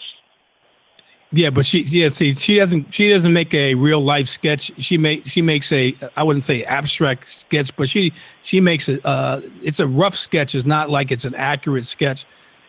Yeah, 1.34 1.50
but 1.50 1.66
she 1.66 1.80
yeah 1.82 2.10
see 2.10 2.34
she 2.34 2.54
doesn't 2.54 2.94
she 2.94 3.08
doesn't 3.08 3.32
make 3.32 3.52
a 3.54 3.74
real 3.74 4.00
life 4.00 4.28
sketch. 4.28 4.70
She 4.78 4.96
make 4.96 5.26
she 5.26 5.42
makes 5.42 5.72
a 5.72 5.96
I 6.16 6.22
wouldn't 6.22 6.44
say 6.44 6.62
abstract 6.62 7.26
sketch, 7.26 7.74
but 7.74 7.88
she 7.88 8.12
she 8.42 8.60
makes 8.60 8.88
a 8.88 9.04
uh 9.04 9.40
it's 9.60 9.80
a 9.80 9.86
rough 9.88 10.14
sketch. 10.14 10.54
It's 10.54 10.64
not 10.64 10.90
like 10.90 11.10
it's 11.10 11.24
an 11.24 11.34
accurate 11.34 11.86
sketch, 11.86 12.24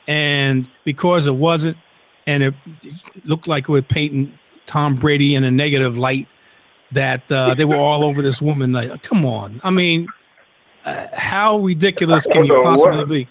and 0.08 0.68
because 0.84 1.28
it 1.28 1.36
wasn't, 1.36 1.78
and 2.26 2.42
it 2.42 2.56
looked 3.24 3.48
like 3.48 3.70
we're 3.70 3.84
painting 3.84 4.36
Tom 4.66 4.96
Brady 4.96 5.36
in 5.36 5.44
a 5.44 5.52
negative 5.52 5.96
light 5.96 6.28
that 6.92 7.32
uh, 7.32 7.54
they 7.54 7.66
were 7.66 7.76
all 7.76 8.04
over 8.04 8.24
this 8.24 8.42
woman. 8.42 8.72
Like, 8.72 9.04
come 9.04 9.26
on. 9.26 9.62
I 9.64 9.70
mean, 9.70 10.08
uh, 10.86 11.06
how 11.14 11.60
ridiculous 11.60 12.26
can 12.26 12.46
you 12.46 12.62
possibly 12.64 12.98
what, 12.98 13.10
be? 13.10 13.28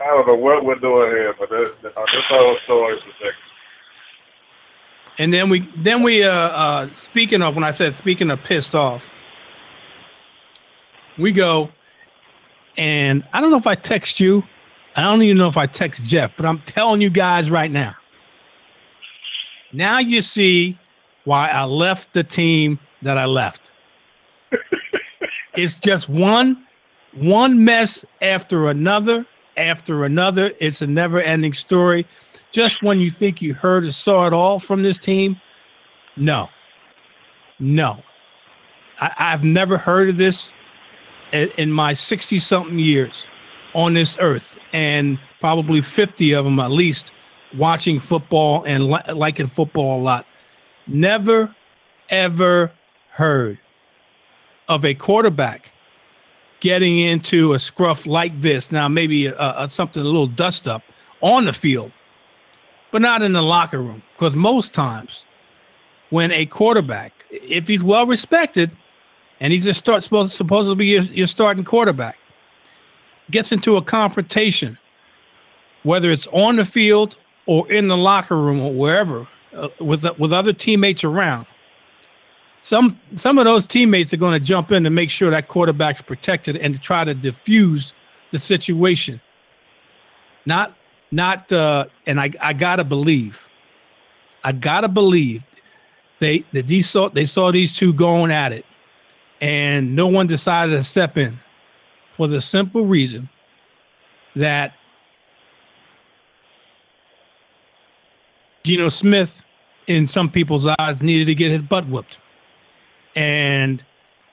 I 0.00 0.06
don't 0.06 0.26
know 0.26 0.34
what 0.34 0.64
we're 0.64 0.76
doing 0.76 1.10
here, 1.10 1.34
but 1.38 1.50
this, 1.50 1.70
this 1.82 1.92
whole 1.94 2.56
story 2.64 2.96
is 2.96 3.02
ridiculous. 3.04 3.45
And 5.18 5.32
then 5.32 5.48
we, 5.48 5.60
then 5.76 6.02
we, 6.02 6.24
uh, 6.24 6.30
uh, 6.30 6.92
speaking 6.92 7.42
of 7.42 7.54
when 7.54 7.64
I 7.64 7.70
said 7.70 7.94
speaking 7.94 8.30
of 8.30 8.42
pissed 8.42 8.74
off, 8.74 9.10
we 11.18 11.32
go, 11.32 11.70
and 12.76 13.24
I 13.32 13.40
don't 13.40 13.50
know 13.50 13.56
if 13.56 13.66
I 13.66 13.74
text 13.74 14.20
you, 14.20 14.44
I 14.96 15.02
don't 15.02 15.22
even 15.22 15.38
know 15.38 15.48
if 15.48 15.56
I 15.56 15.66
text 15.66 16.04
Jeff, 16.04 16.36
but 16.36 16.44
I'm 16.44 16.60
telling 16.60 17.00
you 17.00 17.10
guys 17.10 17.50
right 17.50 17.70
now, 17.70 17.94
now 19.72 19.98
you 19.98 20.20
see 20.20 20.78
why 21.24 21.48
I 21.48 21.64
left 21.64 22.12
the 22.12 22.22
team 22.22 22.78
that 23.02 23.16
I 23.16 23.24
left. 23.24 23.70
it's 25.56 25.80
just 25.80 26.08
one 26.08 26.62
one 27.14 27.64
mess 27.64 28.04
after 28.20 28.68
another 28.68 29.24
after 29.56 30.04
another. 30.04 30.52
It's 30.60 30.82
a 30.82 30.86
never-ending 30.86 31.54
story. 31.54 32.06
Just 32.52 32.82
when 32.82 33.00
you 33.00 33.10
think 33.10 33.42
you 33.42 33.54
heard 33.54 33.84
or 33.84 33.92
saw 33.92 34.26
it 34.26 34.32
all 34.32 34.58
from 34.58 34.82
this 34.82 34.98
team, 34.98 35.40
no, 36.16 36.48
no. 37.58 38.02
I, 38.98 39.12
have 39.18 39.44
never 39.44 39.76
heard 39.76 40.08
of 40.08 40.16
this 40.16 40.52
in, 41.32 41.50
in 41.58 41.70
my 41.70 41.92
60 41.92 42.38
something 42.38 42.78
years 42.78 43.28
on 43.74 43.92
this 43.92 44.16
earth, 44.20 44.58
and 44.72 45.18
probably 45.40 45.82
50 45.82 46.32
of 46.32 46.44
them 46.44 46.58
at 46.60 46.70
least 46.70 47.12
watching 47.56 47.98
football 47.98 48.64
and 48.64 48.90
li- 48.90 49.12
liking 49.12 49.46
football 49.46 50.00
a 50.00 50.02
lot. 50.02 50.26
Never, 50.86 51.54
ever 52.08 52.72
heard 53.10 53.58
of 54.68 54.84
a 54.84 54.94
quarterback 54.94 55.72
getting 56.60 56.98
into 56.98 57.52
a 57.52 57.58
scruff 57.58 58.06
like 58.06 58.40
this. 58.40 58.72
Now, 58.72 58.88
maybe 58.88 59.26
a, 59.26 59.34
a, 59.38 59.68
something 59.68 60.02
a 60.02 60.04
little 60.04 60.26
dust 60.26 60.66
up 60.66 60.82
on 61.20 61.44
the 61.44 61.52
field, 61.52 61.92
but 62.90 63.02
not 63.02 63.22
in 63.22 63.32
the 63.32 63.42
locker 63.42 63.80
room. 63.80 64.02
Because 64.14 64.36
most 64.36 64.74
times, 64.74 65.26
when 66.10 66.30
a 66.32 66.46
quarterback, 66.46 67.12
if 67.30 67.68
he's 67.68 67.82
well 67.82 68.06
respected, 68.06 68.70
and 69.40 69.52
he's 69.52 69.64
just 69.64 69.78
start 69.78 70.02
supposed 70.02 70.32
supposed 70.32 70.68
to 70.68 70.74
be 70.74 70.86
your, 70.86 71.02
your 71.02 71.26
starting 71.26 71.64
quarterback, 71.64 72.16
gets 73.30 73.52
into 73.52 73.76
a 73.76 73.82
confrontation, 73.82 74.78
whether 75.82 76.10
it's 76.10 76.26
on 76.28 76.56
the 76.56 76.64
field 76.64 77.18
or 77.46 77.70
in 77.70 77.88
the 77.88 77.96
locker 77.96 78.36
room 78.36 78.60
or 78.60 78.72
wherever 78.72 79.26
uh, 79.54 79.68
with 79.80 80.04
with 80.18 80.32
other 80.32 80.52
teammates 80.52 81.04
around 81.04 81.46
some 82.66 82.98
some 83.14 83.38
of 83.38 83.44
those 83.44 83.64
teammates 83.64 84.12
are 84.12 84.16
going 84.16 84.32
to 84.32 84.40
jump 84.40 84.72
in 84.72 84.82
to 84.82 84.90
make 84.90 85.08
sure 85.08 85.30
that 85.30 85.46
quarterback's 85.46 86.02
protected 86.02 86.56
and 86.56 86.74
to 86.74 86.80
try 86.80 87.04
to 87.04 87.14
diffuse 87.14 87.94
the 88.32 88.38
situation 88.40 89.20
not 90.46 90.74
not 91.10 91.50
uh 91.52 91.86
and 92.06 92.20
i 92.20 92.30
i 92.40 92.52
gotta 92.52 92.84
believe 92.84 93.46
i 94.44 94.52
gotta 94.52 94.88
believe 94.88 95.44
they 96.18 96.44
that 96.52 96.66
these 96.66 96.88
saw 96.88 97.08
they 97.08 97.24
saw 97.24 97.50
these 97.50 97.76
two 97.76 97.92
going 97.92 98.30
at 98.30 98.52
it 98.52 98.64
and 99.40 99.94
no 99.94 100.06
one 100.06 100.26
decided 100.26 100.72
to 100.72 100.82
step 100.82 101.16
in 101.16 101.38
for 102.12 102.26
the 102.26 102.40
simple 102.40 102.86
reason 102.86 103.28
that 104.34 104.74
Geno 108.66 108.88
Smith, 108.88 109.44
in 109.86 110.06
some 110.08 110.28
people's 110.28 110.66
eyes, 110.66 111.00
needed 111.00 111.26
to 111.26 111.34
get 111.36 111.52
his 111.52 111.62
butt 111.62 111.86
whooped, 111.88 112.18
and 113.14 113.84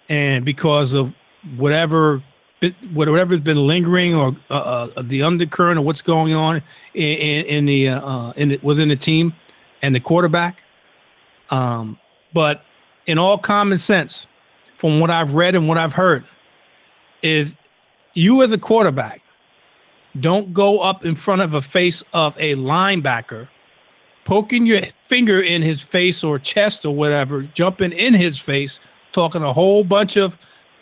and 0.09 0.43
because 0.43 0.93
of 0.93 1.13
whatever 1.55 2.23
whatever's 2.93 3.39
been 3.39 3.67
lingering 3.67 4.15
or 4.15 4.35
uh, 4.49 4.89
uh, 4.95 5.01
the 5.03 5.23
undercurrent 5.23 5.79
of 5.79 5.85
what's 5.85 6.01
going 6.01 6.33
on 6.33 6.61
in, 6.93 7.45
in 7.45 7.65
the 7.65 7.89
uh, 7.89 8.31
in 8.35 8.49
the, 8.49 8.59
within 8.61 8.89
the 8.89 8.95
team 8.95 9.33
and 9.81 9.95
the 9.95 9.99
quarterback. 9.99 10.63
Um, 11.49 11.99
but 12.33 12.63
in 13.05 13.17
all 13.17 13.37
common 13.37 13.77
sense, 13.77 14.27
from 14.77 14.99
what 14.99 15.09
I've 15.09 15.33
read 15.33 15.55
and 15.55 15.67
what 15.67 15.77
I've 15.77 15.93
heard, 15.93 16.23
is 17.21 17.55
you 18.13 18.43
as 18.43 18.51
a 18.51 18.57
quarterback 18.57 19.21
don't 20.19 20.53
go 20.53 20.79
up 20.79 21.05
in 21.05 21.15
front 21.15 21.41
of 21.41 21.53
a 21.53 21.61
face 21.61 22.03
of 22.13 22.35
a 22.37 22.55
linebacker 22.55 23.47
poking 24.25 24.65
your 24.65 24.81
finger 25.01 25.41
in 25.41 25.61
his 25.61 25.81
face 25.81 26.23
or 26.23 26.39
chest 26.39 26.85
or 26.85 26.95
whatever, 26.95 27.43
jumping 27.53 27.91
in 27.91 28.13
his 28.13 28.37
face, 28.37 28.79
talking 29.11 29.41
a 29.43 29.51
whole 29.51 29.83
bunch 29.83 30.17
of 30.17 30.37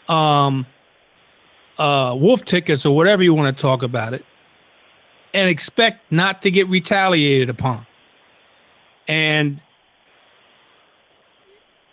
um, 0.10 0.66
uh, 1.78 2.16
wolf 2.18 2.46
tickets 2.46 2.86
or 2.86 2.96
whatever 2.96 3.24
you 3.24 3.34
want 3.34 3.56
to 3.56 3.62
talk 3.62 3.84
about 3.84 4.13
it, 4.13 4.25
and 5.34 5.50
expect 5.50 6.12
not 6.12 6.42
to 6.42 6.51
get 6.51 6.68
retaliated 6.68 7.50
upon. 7.50 7.86
And 9.08 9.62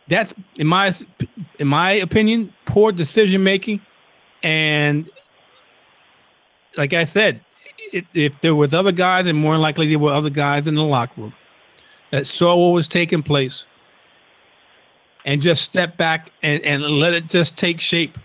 that's 0.09 0.35
in 0.57 0.67
my 0.67 0.93
in 1.59 1.69
my 1.69 1.93
opinion 1.93 2.53
poor 2.67 2.93
decision 2.93 3.43
making, 3.43 3.81
and 4.43 5.09
like 6.77 6.93
I 6.95 7.05
said, 7.05 7.41
it, 7.93 8.05
if 8.15 8.41
there 8.41 8.55
was 8.55 8.75
other 8.75 8.93
guys, 8.93 9.27
and 9.27 9.39
more 9.39 9.57
likely 9.57 9.89
there 9.89 9.99
were 9.99 10.13
other 10.13 10.31
guys 10.31 10.67
in 10.67 10.75
the 10.75 10.83
locker 10.83 11.21
room 11.21 11.35
that 12.11 12.27
saw 12.27 12.55
what 12.55 12.75
was 12.75 12.89
taking 12.89 13.23
place, 13.23 13.67
and 15.25 15.43
just 15.43 15.63
step 15.63 15.97
back 15.97 16.31
and, 16.43 16.63
and 16.63 16.83
let 16.83 17.15
it 17.15 17.29
just 17.29 17.57
take 17.57 17.81
shape 17.81 18.19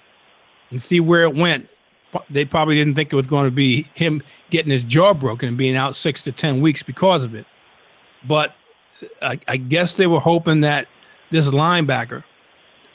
and 0.73 0.81
see 0.81 0.99
where 0.99 1.21
it 1.21 1.35
went. 1.35 1.69
They 2.31 2.45
probably 2.45 2.75
didn't 2.75 2.95
think 2.95 3.13
it 3.13 3.15
was 3.15 3.27
going 3.27 3.45
to 3.45 3.51
be 3.51 3.87
him 3.93 4.21
getting 4.49 4.71
his 4.71 4.83
jaw 4.83 5.13
broken 5.13 5.49
and 5.49 5.57
being 5.57 5.75
out 5.75 5.95
six 5.95 6.23
to 6.23 6.31
ten 6.31 6.61
weeks 6.61 6.81
because 6.81 7.23
of 7.23 7.35
it. 7.35 7.45
But 8.27 8.55
I, 9.21 9.39
I 9.47 9.57
guess 9.57 9.93
they 9.93 10.07
were 10.07 10.19
hoping 10.19 10.61
that 10.61 10.87
this 11.29 11.47
linebacker, 11.47 12.23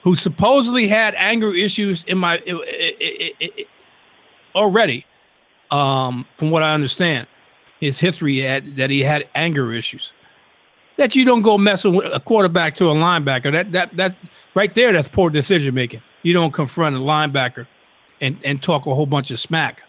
who 0.03 0.15
supposedly 0.15 0.89
had 0.89 1.15
anger 1.17 1.55
issues 1.55 2.05
in 2.05 2.19
my 2.19 2.37
it, 2.47 2.55
it, 2.55 3.37
it, 3.41 3.69
already, 4.55 5.07
um, 5.71 6.27
from 6.37 6.51
what 6.51 6.63
I 6.63 6.75
understand, 6.75 7.27
his 7.81 7.99
history 7.99 8.39
had 8.39 8.75
that 8.77 8.91
he 8.91 9.03
had 9.03 9.29
anger 9.35 9.73
issues. 9.73 10.13
That 10.97 11.15
you 11.15 11.25
don't 11.25 11.43
go 11.43 11.57
messing 11.57 11.95
with 11.95 12.13
a 12.13 12.19
quarterback 12.19 12.75
to 12.75 12.87
a 12.87 12.95
linebacker. 12.95 13.53
That 13.53 13.71
that 13.71 13.97
that's 13.97 14.17
right 14.55 14.75
there. 14.75 14.93
That's 14.93 15.09
poor 15.09 15.31
decision 15.31 15.75
making. 15.75 16.03
You 16.23 16.33
don't 16.33 16.53
confront 16.53 16.97
a 16.97 16.99
linebacker 16.99 17.67
and 18.21 18.39
and 18.45 18.63
talk 18.63 18.87
a 18.87 18.95
whole 18.95 19.07
bunch 19.07 19.31
of 19.31 19.41
smack, 19.41 19.83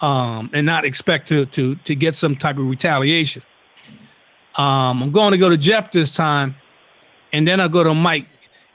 um, 0.00 0.50
and 0.52 0.66
not 0.66 0.84
expect 0.84 1.28
to 1.28 1.46
to 1.46 1.74
to 1.76 1.94
get 1.94 2.14
some 2.14 2.34
type 2.34 2.58
of 2.58 2.66
retaliation. 2.66 3.42
Um, 4.56 5.02
I'm 5.02 5.10
going 5.10 5.32
to 5.32 5.38
go 5.38 5.50
to 5.50 5.56
Jeff 5.56 5.92
this 5.92 6.10
time, 6.10 6.56
and 7.32 7.46
then 7.46 7.60
I'll 7.60 7.68
go 7.68 7.84
to 7.84 7.94
Mike. 7.94 8.26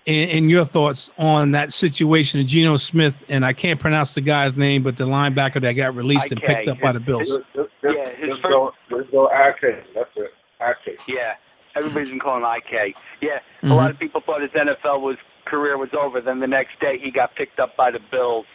And, 0.08 0.50
your 0.50 0.66
thoughts 0.66 1.12
on 1.20 1.52
that 1.52 1.72
situation 1.72 2.42
of 2.42 2.48
Geno 2.48 2.76
Smith, 2.76 3.24
and 3.30 3.46
I 3.46 3.54
can't 3.54 3.80
pronounce 3.80 4.16
the 4.16 4.22
guy's 4.22 4.58
name, 4.58 4.82
but 4.82 4.98
the 4.98 5.06
linebacker 5.06 5.62
that 5.62 5.74
got 5.74 5.96
released 5.96 6.32
and 6.32 6.42
picked 6.42 6.68
up 6.68 6.80
by 6.82 6.92
the 6.92 7.00
Bills. 7.00 7.30
Just, 7.30 7.42
just, 7.54 7.70
yeah, 7.84 8.10
his 8.16 8.30
just 8.30 8.42
go, 8.42 8.74
just 8.90 9.12
go 9.12 9.28
IK. 9.28 9.86
That's 9.94 10.10
it. 10.16 10.32
IK. 10.60 11.08
Yeah, 11.08 11.36
everybody's 11.76 12.10
been 12.10 12.20
calling 12.20 12.44
IK. 12.44 12.98
Yeah, 13.22 13.38
mm-hmm. 13.38 13.72
a 13.72 13.76
lot 13.76 13.92
of 13.92 14.00
people 14.00 14.22
thought 14.26 14.42
his 14.42 14.50
NFL 14.52 15.02
was 15.02 15.18
career 15.52 15.78
was 15.78 15.90
over. 15.94 16.22
Then 16.22 16.40
the 16.40 16.48
next 16.48 16.80
day 16.80 16.98
he 16.98 17.12
got 17.12 17.36
picked 17.36 17.60
up 17.60 17.76
by 17.76 17.92
the 17.92 18.00
Bills. 18.10 18.46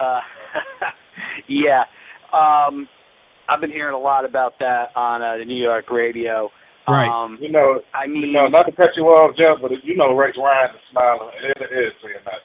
Uh, 0.00 0.20
yeah, 1.48 1.84
um, 2.32 2.88
I've 3.48 3.60
been 3.60 3.72
hearing 3.72 3.94
a 3.94 3.98
lot 3.98 4.24
about 4.24 4.58
that 4.60 4.92
on 4.96 5.20
uh, 5.20 5.36
the 5.36 5.44
New 5.44 5.60
York 5.60 5.90
radio. 5.90 6.50
Right. 6.86 7.08
Um, 7.08 7.38
you 7.40 7.50
know, 7.50 7.80
I 7.92 8.06
mean, 8.06 8.22
you 8.22 8.32
know, 8.32 8.46
not 8.46 8.66
to 8.66 8.72
cut 8.72 8.90
you 8.96 9.04
off, 9.06 9.36
Jeff, 9.36 9.58
but 9.60 9.72
you 9.84 9.96
know, 9.96 10.14
Rex 10.14 10.36
Ryan 10.38 10.74
is 10.74 10.80
smiling. 10.90 11.30
It 11.42 11.72
is 11.72 11.92
saying 12.02 12.16
that. 12.24 12.42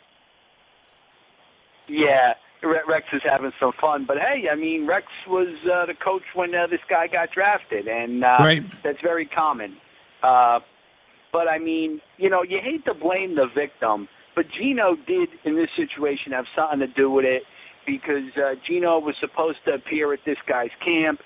Yeah, 1.88 2.34
Rex 2.88 3.08
is 3.14 3.22
having 3.24 3.52
some 3.60 3.74
fun, 3.82 4.06
but 4.06 4.18
hey, 4.18 4.48
I 4.50 4.56
mean, 4.56 4.86
Rex 4.86 5.08
was 5.28 5.48
uh, 5.72 5.86
the 5.86 5.94
coach 5.94 6.24
when 6.36 6.56
uh, 6.56 6.68
this 6.68 6.80
guy 6.90 7.08
got 7.08 7.32
drafted, 7.32 7.88
and 7.88 8.24
uh, 8.24 8.38
right. 8.40 8.64
that's 8.84 9.02
very 9.02 9.26
common. 9.26 9.76
Uh, 10.24 10.60
but 11.32 11.48
I 11.48 11.60
mean, 11.60 12.02
you 12.18 12.30
know, 12.30 12.44
you 12.44 12.60
hate 12.64 12.86
to 12.86 12.94
blame 12.94 13.36
the 13.36 13.48
victim, 13.54 14.08
but 14.36 14.46
Geno 14.58 14.96
did 15.08 15.30
in 15.46 15.56
this 15.56 15.70
situation 15.76 16.32
have 16.32 16.46
something 16.56 16.80
to 16.80 16.88
do 16.88 17.10
with 17.12 17.26
it 17.26 17.44
because 17.86 18.32
uh, 18.38 18.56
Geno 18.68 19.00
was 19.00 19.16
supposed 19.20 19.60
to 19.66 19.74
appear 19.74 20.14
at 20.14 20.20
this 20.26 20.38
guy's 20.48 20.72
camp. 20.84 21.20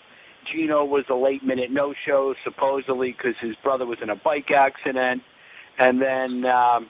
Geno 0.51 0.83
was 0.83 1.05
a 1.09 1.15
late 1.15 1.43
minute 1.43 1.71
no 1.71 1.93
show, 2.05 2.33
supposedly 2.43 3.11
because 3.11 3.35
his 3.41 3.55
brother 3.63 3.85
was 3.85 3.97
in 4.01 4.09
a 4.09 4.15
bike 4.15 4.51
accident. 4.51 5.21
And 5.77 6.01
then, 6.01 6.45
um, 6.45 6.89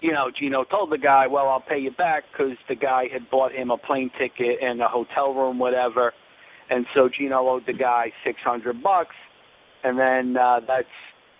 you 0.00 0.12
know, 0.12 0.30
Geno 0.30 0.64
told 0.64 0.90
the 0.90 0.98
guy, 0.98 1.26
well, 1.26 1.48
I'll 1.48 1.60
pay 1.60 1.78
you 1.78 1.90
back 1.90 2.24
because 2.32 2.56
the 2.68 2.74
guy 2.74 3.08
had 3.12 3.30
bought 3.30 3.52
him 3.52 3.70
a 3.70 3.78
plane 3.78 4.10
ticket 4.18 4.58
and 4.62 4.80
a 4.80 4.88
hotel 4.88 5.34
room, 5.34 5.58
whatever. 5.58 6.12
And 6.70 6.86
so 6.94 7.08
Geno 7.08 7.48
owed 7.48 7.66
the 7.66 7.72
guy 7.72 8.12
600 8.24 8.82
bucks. 8.82 9.14
And 9.84 9.98
then 9.98 10.36
uh, 10.36 10.60
that's 10.66 10.88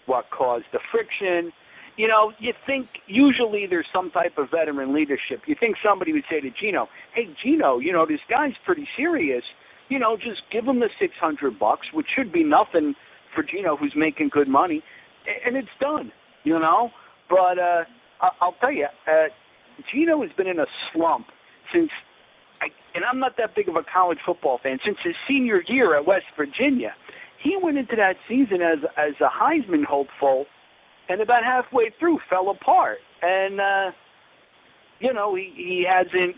what 0.09 0.31
caused 0.31 0.67
the 0.73 0.81
friction. 0.91 1.53
You 1.97 2.09
know, 2.09 2.33
you 2.39 2.53
think 2.67 2.89
usually 3.07 3.67
there's 3.69 3.87
some 3.93 4.11
type 4.11 4.39
of 4.39 4.51
veteran 4.51 4.95
leadership. 4.95 5.43
You 5.47 5.57
think 5.59 5.77
somebody 5.85 6.13
would 6.13 6.25
say 6.31 6.41
to 6.41 6.51
Geno, 6.51 6.89
"Hey, 7.15 7.29
Geno, 7.43 7.79
you 7.79 7.93
know 7.93 8.07
this 8.07 8.21
guy's 8.29 8.57
pretty 8.65 8.89
serious. 8.97 9.45
You 9.89 9.99
know, 9.99 10.17
just 10.17 10.43
give 10.51 10.67
him 10.67 10.81
the 10.81 10.91
600 10.99 11.59
bucks, 11.59 11.87
which 11.93 12.07
should 12.15 12.33
be 12.33 12.45
nothing 12.45 12.95
for 13.35 13.43
Geno, 13.43 13.77
who's 13.77 13.95
making 13.97 14.29
good 14.29 14.49
money, 14.49 14.83
and 15.45 15.57
it's 15.57 15.69
done. 15.81 16.13
You 16.45 16.59
know, 16.59 16.91
but 17.29 17.59
uh, 17.59 17.85
I'll 18.41 18.55
tell 18.61 18.73
you, 18.73 18.87
uh, 19.07 19.29
Geno 19.93 20.23
has 20.23 20.31
been 20.37 20.47
in 20.47 20.59
a 20.59 20.67
slump 20.93 21.27
since, 21.73 21.91
I, 22.61 22.67
and 22.95 23.05
I'm 23.05 23.19
not 23.19 23.37
that 23.39 23.55
big 23.55 23.69
of 23.69 23.77
a 23.77 23.83
college 23.83 24.19
football 24.25 24.59
fan, 24.63 24.79
since 24.85 24.99
his 25.05 25.15
senior 25.29 25.63
year 25.69 25.97
at 25.97 26.07
West 26.07 26.27
Virginia. 26.37 26.95
He 27.43 27.57
went 27.61 27.79
into 27.79 27.97
that 27.97 28.17
season 28.29 28.63
as 28.63 28.79
as 28.97 29.15
a 29.21 29.29
Heisman 29.29 29.85
hopeful, 29.85 30.47
and 31.09 31.21
about 31.21 31.45
halfway 31.45 31.91
through 31.99 32.19
fell 32.29 32.51
apart. 32.51 32.99
And 33.23 33.61
uh, 33.61 33.91
you 35.01 35.13
know 35.13 35.35
he 35.35 35.53
he 35.55 35.87
hasn't 35.89 36.37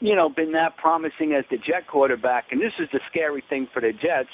you 0.00 0.16
know 0.16 0.28
been 0.28 0.52
that 0.52 0.76
promising 0.76 1.32
as 1.32 1.44
the 1.50 1.58
Jet 1.58 1.86
quarterback. 1.86 2.46
And 2.50 2.60
this 2.60 2.72
is 2.78 2.88
the 2.92 3.00
scary 3.10 3.44
thing 3.48 3.68
for 3.72 3.80
the 3.80 3.92
Jets. 3.92 4.30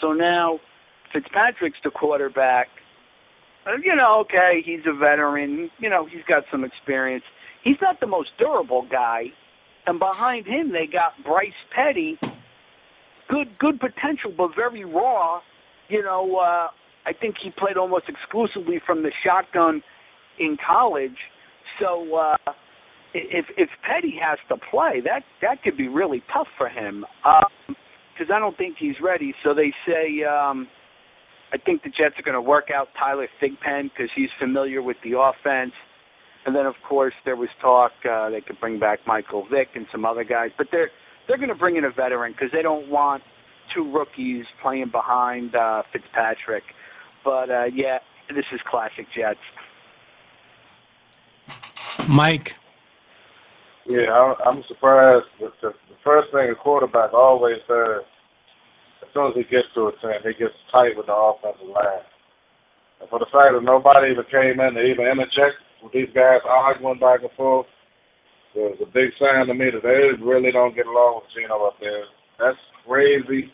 So 0.00 0.12
now 0.12 0.60
Fitzpatrick's 1.12 1.78
the 1.82 1.90
quarterback. 1.90 2.68
Uh, 3.66 3.72
you 3.82 3.94
know, 3.94 4.20
okay, 4.20 4.62
he's 4.64 4.80
a 4.86 4.92
veteran. 4.92 5.70
You 5.78 5.90
know, 5.90 6.06
he's 6.06 6.22
got 6.28 6.44
some 6.50 6.64
experience. 6.64 7.24
He's 7.62 7.76
not 7.80 8.00
the 8.00 8.06
most 8.06 8.30
durable 8.38 8.86
guy. 8.90 9.32
And 9.86 9.98
behind 9.98 10.46
him, 10.46 10.72
they 10.72 10.86
got 10.86 11.12
Bryce 11.24 11.52
Petty, 11.74 12.18
good 13.28 13.58
good 13.58 13.80
potential, 13.80 14.32
but 14.36 14.50
very 14.54 14.84
raw. 14.84 15.40
You 15.88 16.02
know, 16.02 16.36
uh, 16.36 16.68
I 17.06 17.12
think 17.12 17.36
he 17.42 17.50
played 17.50 17.76
almost 17.76 18.04
exclusively 18.08 18.80
from 18.84 19.02
the 19.02 19.12
shotgun 19.24 19.82
in 20.38 20.56
college. 20.66 21.16
So 21.80 22.16
uh, 22.16 22.36
if 23.14 23.46
if 23.56 23.68
Petty 23.82 24.14
has 24.22 24.38
to 24.48 24.56
play, 24.70 25.00
that 25.04 25.22
that 25.42 25.62
could 25.62 25.76
be 25.76 25.88
really 25.88 26.22
tough 26.32 26.48
for 26.58 26.68
him 26.68 27.04
because 27.22 28.30
um, 28.30 28.34
I 28.34 28.38
don't 28.38 28.56
think 28.56 28.76
he's 28.78 28.96
ready. 29.02 29.34
So 29.44 29.54
they 29.54 29.72
say. 29.86 30.24
Um, 30.24 30.68
I 31.52 31.58
think 31.58 31.84
the 31.84 31.90
Jets 31.90 32.18
are 32.18 32.22
going 32.22 32.34
to 32.34 32.42
work 32.42 32.70
out 32.74 32.88
Tyler 32.98 33.28
Thigpen 33.40 33.84
because 33.84 34.10
he's 34.16 34.30
familiar 34.38 34.82
with 34.82 34.96
the 35.04 35.16
offense. 35.16 35.72
And 36.44 36.54
then, 36.54 36.66
of 36.66 36.74
course, 36.88 37.14
there 37.24 37.36
was 37.36 37.48
talk 37.60 37.92
uh, 38.08 38.30
they 38.30 38.40
could 38.40 38.58
bring 38.60 38.78
back 38.78 39.00
Michael 39.06 39.46
Vick 39.50 39.68
and 39.74 39.86
some 39.90 40.04
other 40.04 40.24
guys, 40.24 40.50
but 40.58 40.68
they're 40.70 40.90
they're 41.26 41.38
going 41.38 41.48
to 41.48 41.54
bring 41.54 41.76
in 41.76 41.84
a 41.84 41.90
veteran 41.90 42.32
because 42.32 42.50
they 42.52 42.62
don't 42.62 42.88
want 42.88 43.22
two 43.74 43.90
rookies 43.90 44.44
playing 44.62 44.90
behind 44.90 45.54
uh, 45.54 45.82
Fitzpatrick. 45.92 46.64
But 47.24 47.50
uh, 47.50 47.64
yeah, 47.72 47.98
this 48.28 48.44
is 48.52 48.60
classic 48.68 49.06
Jets. 49.14 49.40
Mike. 52.08 52.54
Yeah, 53.86 54.34
I'm 54.44 54.64
surprised. 54.66 55.26
The, 55.38 55.52
the, 55.62 55.68
the 55.70 55.96
first 56.02 56.32
thing 56.32 56.50
a 56.50 56.54
quarterback 56.54 57.12
always 57.12 57.58
does, 57.68 58.02
as 59.02 59.08
soon 59.14 59.30
as 59.30 59.34
he 59.34 59.42
gets 59.42 59.68
to 59.74 59.88
a 59.88 59.92
team, 60.02 60.20
he 60.24 60.34
gets 60.34 60.54
tight 60.72 60.96
with 60.96 61.06
the 61.06 61.14
offensive 61.14 61.68
line. 61.68 62.02
And 63.00 63.08
for 63.10 63.18
the 63.18 63.26
fact 63.26 63.54
that 63.54 63.62
nobody 63.62 64.10
even 64.10 64.24
came 64.30 64.58
in 64.58 64.74
to 64.74 64.82
even 64.82 65.06
interject 65.06 65.62
with 65.82 65.92
these 65.92 66.08
guys 66.14 66.40
arguing 66.48 66.98
back 66.98 67.22
and 67.22 67.30
forth, 67.32 67.66
was 68.56 68.78
a 68.82 68.86
big 68.86 69.10
sign 69.18 69.46
to 69.46 69.54
me 69.54 69.70
that 69.70 69.82
they 69.82 70.22
really 70.22 70.52
don't 70.52 70.74
get 70.74 70.86
along 70.86 71.20
with 71.20 71.24
Geno 71.34 71.66
up 71.66 71.78
there. 71.80 72.04
That's 72.38 72.58
crazy. 72.86 73.52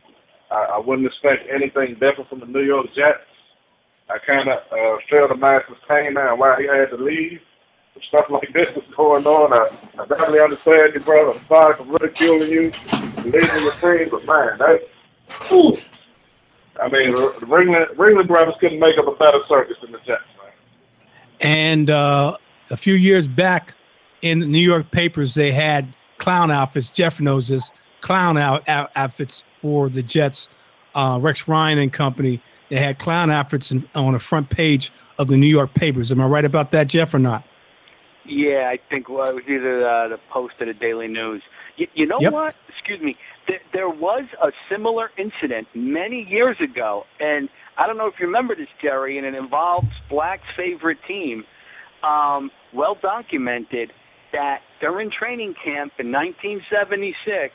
I, 0.51 0.77
I 0.77 0.79
wouldn't 0.79 1.07
expect 1.07 1.49
anything 1.51 1.95
different 1.95 2.29
from 2.29 2.41
the 2.41 2.47
New 2.47 2.63
York 2.63 2.87
Jets. 2.95 3.25
I 4.09 4.19
kind 4.27 4.49
of 4.49 4.59
uh, 4.71 4.99
feel 5.09 5.29
the 5.29 5.37
master's 5.37 5.79
pain 5.89 6.15
now 6.15 6.37
why 6.37 6.61
he 6.61 6.67
had 6.67 6.91
to 6.91 6.97
leave. 6.97 7.41
Stuff 8.09 8.27
like 8.31 8.53
this 8.53 8.69
is 8.71 8.95
going 8.95 9.27
on. 9.27 9.53
I, 9.53 10.03
I 10.03 10.07
definitely 10.07 10.41
understand 10.41 10.95
you, 10.95 11.01
brother. 11.01 11.39
I'm 11.39 11.47
sorry 11.47 11.77
for 11.77 11.85
ridiculing 11.85 12.51
you, 12.51 12.73
leaving 13.25 13.63
your 13.63 13.73
friends, 13.73 14.11
but 14.11 14.25
man, 14.25 14.59
that's. 14.59 14.85
Whew. 15.49 15.77
I 16.81 16.89
mean, 16.89 17.11
the 17.11 17.33
Ringling, 17.43 17.95
Ringling 17.95 18.27
brothers 18.27 18.55
couldn't 18.61 18.81
make 18.81 18.99
up 18.99 19.07
a 19.07 19.13
better 19.13 19.39
circus 19.49 19.77
than 19.83 19.93
the 19.93 19.99
Jets, 19.99 20.23
man. 20.39 20.53
And 21.41 21.91
uh, 21.91 22.37
a 22.71 22.77
few 22.77 22.95
years 22.95 23.29
back, 23.29 23.75
in 24.23 24.39
the 24.39 24.47
New 24.47 24.59
York 24.59 24.91
papers, 24.91 25.35
they 25.35 25.53
had 25.53 25.95
clown 26.19 26.51
outfits. 26.51 26.91
Jeff 26.91 27.21
knows 27.21 27.49
this 27.49 27.73
clown 28.01 28.39
out, 28.39 28.67
out 28.69 28.91
outfits 28.97 29.45
for 29.61 29.89
the 29.89 30.03
Jets. 30.03 30.49
Uh, 30.95 31.19
Rex 31.21 31.49
Ryan 31.49 31.79
and 31.79 31.93
company. 31.93 32.41
They 32.69 32.77
had 32.77 32.99
clown 32.99 33.31
outfits 33.31 33.73
in, 33.73 33.89
on 33.95 34.13
the 34.13 34.19
front 34.19 34.51
page 34.51 34.93
of 35.19 35.29
the 35.29 35.37
New 35.37 35.47
York 35.47 35.75
papers. 35.75 36.11
Am 36.13 36.21
I 36.21 36.27
right 36.27 36.45
about 36.45 36.71
that, 36.73 36.89
Jeff, 36.89 37.13
or 37.15 37.19
not? 37.19 37.45
Yeah, 38.25 38.69
I 38.69 38.79
think 38.89 39.09
well, 39.09 39.29
it 39.29 39.35
was 39.35 39.45
either 39.49 39.89
uh, 39.89 40.09
the 40.09 40.19
Post 40.31 40.55
or 40.61 40.67
the 40.67 40.75
Daily 40.75 41.09
News. 41.09 41.43
You, 41.77 41.89
you 41.95 42.07
know 42.07 42.21
yep. 42.21 42.33
what? 42.33 42.55
Excuse 42.69 43.01
me. 43.01 43.17
th- 43.47 43.63
there 43.73 43.89
was 43.89 44.25
a 44.43 44.53
similar 44.71 45.11
incident 45.17 45.67
many 45.75 46.23
years 46.29 46.57
ago, 46.61 47.05
and 47.21 47.49
I 47.79 47.87
don't 47.87 47.97
know 47.97 48.07
if 48.07 48.15
you 48.21 48.27
remember 48.27 48.55
this, 48.55 48.69
Jerry, 48.81 49.19
and 49.19 49.27
it 49.27 49.35
involves 49.35 49.89
Black's 50.09 50.47
favorite 50.57 50.99
team. 51.07 51.45
Um, 52.03 52.51
well 52.73 52.97
documented 53.01 53.93
that 54.33 54.63
during 54.81 55.11
training 55.11 55.55
camp 55.55 55.93
in 55.99 56.11
1976, 56.13 57.55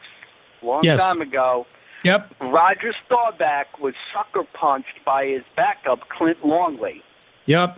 long 0.61 0.83
Yes. 0.83 1.01
time 1.05 1.21
ago, 1.21 1.65
Yep. 2.03 2.35
Roger 2.41 2.93
Staubach 3.05 3.79
was 3.79 3.95
sucker 4.13 4.43
punched 4.53 5.03
by 5.03 5.25
his 5.25 5.41
backup, 5.55 6.07
Clint 6.09 6.45
Longley. 6.45 7.03
Yep. 7.47 7.77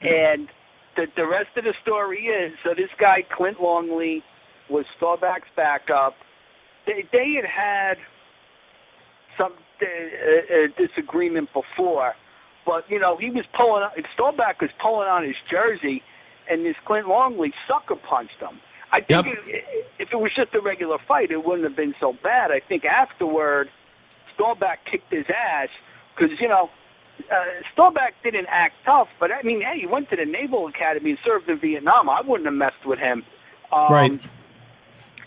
And 0.00 0.48
the, 0.96 1.06
the 1.16 1.26
rest 1.26 1.50
of 1.56 1.64
the 1.64 1.74
story 1.82 2.26
is 2.26 2.52
so 2.64 2.74
this 2.74 2.90
guy, 2.98 3.22
Clint 3.22 3.60
Longley, 3.62 4.22
was 4.68 4.84
Staubach's 4.96 5.48
backup. 5.54 6.14
They, 6.86 7.06
they 7.12 7.32
had 7.34 7.44
had 7.46 7.98
some 9.38 9.52
uh, 9.82 9.84
uh, 9.86 10.66
disagreement 10.78 11.52
before, 11.52 12.14
but, 12.64 12.90
you 12.90 12.98
know, 12.98 13.16
he 13.16 13.30
was 13.30 13.44
pulling, 13.56 13.86
Staubach 14.14 14.60
was 14.60 14.70
pulling 14.80 15.08
on 15.08 15.24
his 15.24 15.36
jersey, 15.48 16.02
and 16.50 16.64
this 16.64 16.76
Clint 16.84 17.08
Longley 17.08 17.52
sucker 17.68 17.96
punched 17.96 18.38
him. 18.40 18.60
I 18.92 19.00
think 19.00 19.26
Yep. 19.26 19.34
it, 19.46 19.64
if 19.98 20.12
it 20.12 20.16
was 20.16 20.32
just 20.34 20.54
a 20.54 20.60
regular 20.60 20.98
fight, 21.08 21.30
it 21.30 21.44
wouldn't 21.44 21.64
have 21.64 21.76
been 21.76 21.94
so 22.00 22.12
bad. 22.22 22.50
I 22.50 22.60
think 22.60 22.84
afterward, 22.84 23.68
Staubach 24.34 24.78
kicked 24.90 25.12
his 25.12 25.26
ass 25.28 25.68
because, 26.14 26.38
you 26.40 26.48
know, 26.48 26.70
uh, 27.30 27.34
Staubach 27.72 28.12
didn't 28.22 28.46
act 28.48 28.74
tough, 28.84 29.08
but 29.18 29.30
I 29.32 29.42
mean, 29.42 29.60
hey, 29.62 29.80
he 29.80 29.86
went 29.86 30.08
to 30.10 30.16
the 30.16 30.24
Naval 30.24 30.68
Academy 30.68 31.10
and 31.10 31.18
served 31.24 31.48
in 31.48 31.58
Vietnam. 31.58 32.08
I 32.08 32.20
wouldn't 32.20 32.46
have 32.46 32.54
messed 32.54 32.84
with 32.86 32.98
him. 32.98 33.24
Um, 33.72 33.92
Right. 33.92 34.20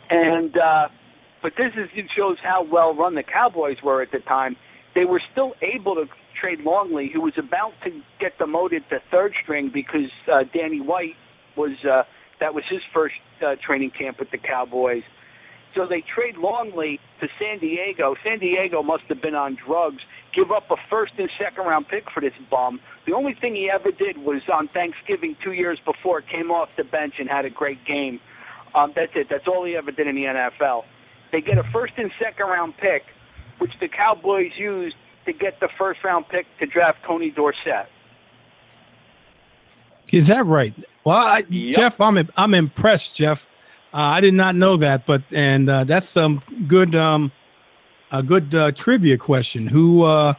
And 0.09 0.57
uh, 0.57 0.87
but 1.41 1.53
this 1.57 1.71
is 1.77 1.89
it 1.93 2.05
shows 2.15 2.37
how 2.41 2.63
well 2.63 2.93
run 2.95 3.15
the 3.15 3.23
Cowboys 3.23 3.77
were 3.83 4.01
at 4.01 4.11
the 4.11 4.19
time. 4.19 4.55
They 4.95 5.05
were 5.05 5.21
still 5.31 5.53
able 5.61 5.95
to 5.95 6.05
trade 6.39 6.61
Longley, 6.61 7.09
who 7.11 7.21
was 7.21 7.37
about 7.37 7.73
to 7.83 8.01
get 8.19 8.37
demoted 8.37 8.83
to 8.89 9.01
third 9.11 9.33
string 9.41 9.69
because 9.73 10.11
uh, 10.31 10.43
Danny 10.53 10.81
White 10.81 11.15
was 11.55 11.73
uh, 11.85 12.03
that 12.39 12.53
was 12.53 12.63
his 12.69 12.81
first 12.93 13.15
uh, 13.45 13.55
training 13.65 13.91
camp 13.91 14.19
with 14.19 14.31
the 14.31 14.37
Cowboys. 14.37 15.03
So 15.75 15.85
they 15.85 16.01
trade 16.01 16.37
Longley 16.37 16.99
to 17.19 17.27
San 17.39 17.59
Diego. 17.59 18.15
San 18.23 18.39
Diego 18.39 18.81
must 18.81 19.03
have 19.03 19.21
been 19.21 19.35
on 19.35 19.55
drugs. 19.55 20.01
Give 20.33 20.51
up 20.51 20.71
a 20.71 20.75
first 20.89 21.13
and 21.17 21.29
second 21.37 21.65
round 21.65 21.87
pick 21.87 22.09
for 22.09 22.21
this 22.21 22.33
bum. 22.49 22.79
The 23.05 23.13
only 23.13 23.33
thing 23.33 23.55
he 23.55 23.69
ever 23.69 23.91
did 23.91 24.17
was 24.17 24.41
on 24.51 24.67
Thanksgiving 24.69 25.35
two 25.43 25.53
years 25.53 25.79
before 25.85 26.21
came 26.21 26.49
off 26.49 26.69
the 26.77 26.83
bench 26.83 27.15
and 27.19 27.29
had 27.29 27.45
a 27.45 27.49
great 27.49 27.85
game. 27.85 28.19
Um, 28.73 28.93
that's 28.95 29.11
it. 29.15 29.27
That's 29.29 29.47
all 29.47 29.65
he 29.65 29.75
ever 29.75 29.91
did 29.91 30.07
in 30.07 30.15
the 30.15 30.23
NFL. 30.23 30.83
They 31.31 31.41
get 31.41 31.57
a 31.57 31.63
first 31.63 31.93
and 31.97 32.11
second 32.19 32.47
round 32.47 32.75
pick, 32.77 33.03
which 33.59 33.71
the 33.79 33.87
Cowboys 33.87 34.51
used 34.57 34.95
to 35.25 35.33
get 35.33 35.59
the 35.59 35.69
first 35.77 36.03
round 36.03 36.27
pick 36.29 36.45
to 36.59 36.65
draft 36.65 36.99
Tony 37.05 37.29
Dorsett. 37.31 37.87
Is 40.11 40.27
that 40.27 40.45
right? 40.45 40.73
Well, 41.05 41.17
I, 41.17 41.43
Yep. 41.49 41.75
Jeff, 41.75 42.01
I'm 42.01 42.27
I'm 42.35 42.53
impressed, 42.53 43.15
Jeff. 43.15 43.47
Uh, 43.93 43.97
I 43.97 44.21
did 44.21 44.33
not 44.33 44.55
know 44.55 44.77
that, 44.77 45.05
but 45.05 45.23
and 45.31 45.69
uh, 45.69 45.83
that's 45.83 46.09
some 46.09 46.41
good 46.67 46.95
um 46.95 47.31
a 48.11 48.23
good 48.23 48.53
uh, 48.55 48.71
trivia 48.71 49.17
question. 49.17 49.67
Who 49.67 50.03
uh 50.03 50.33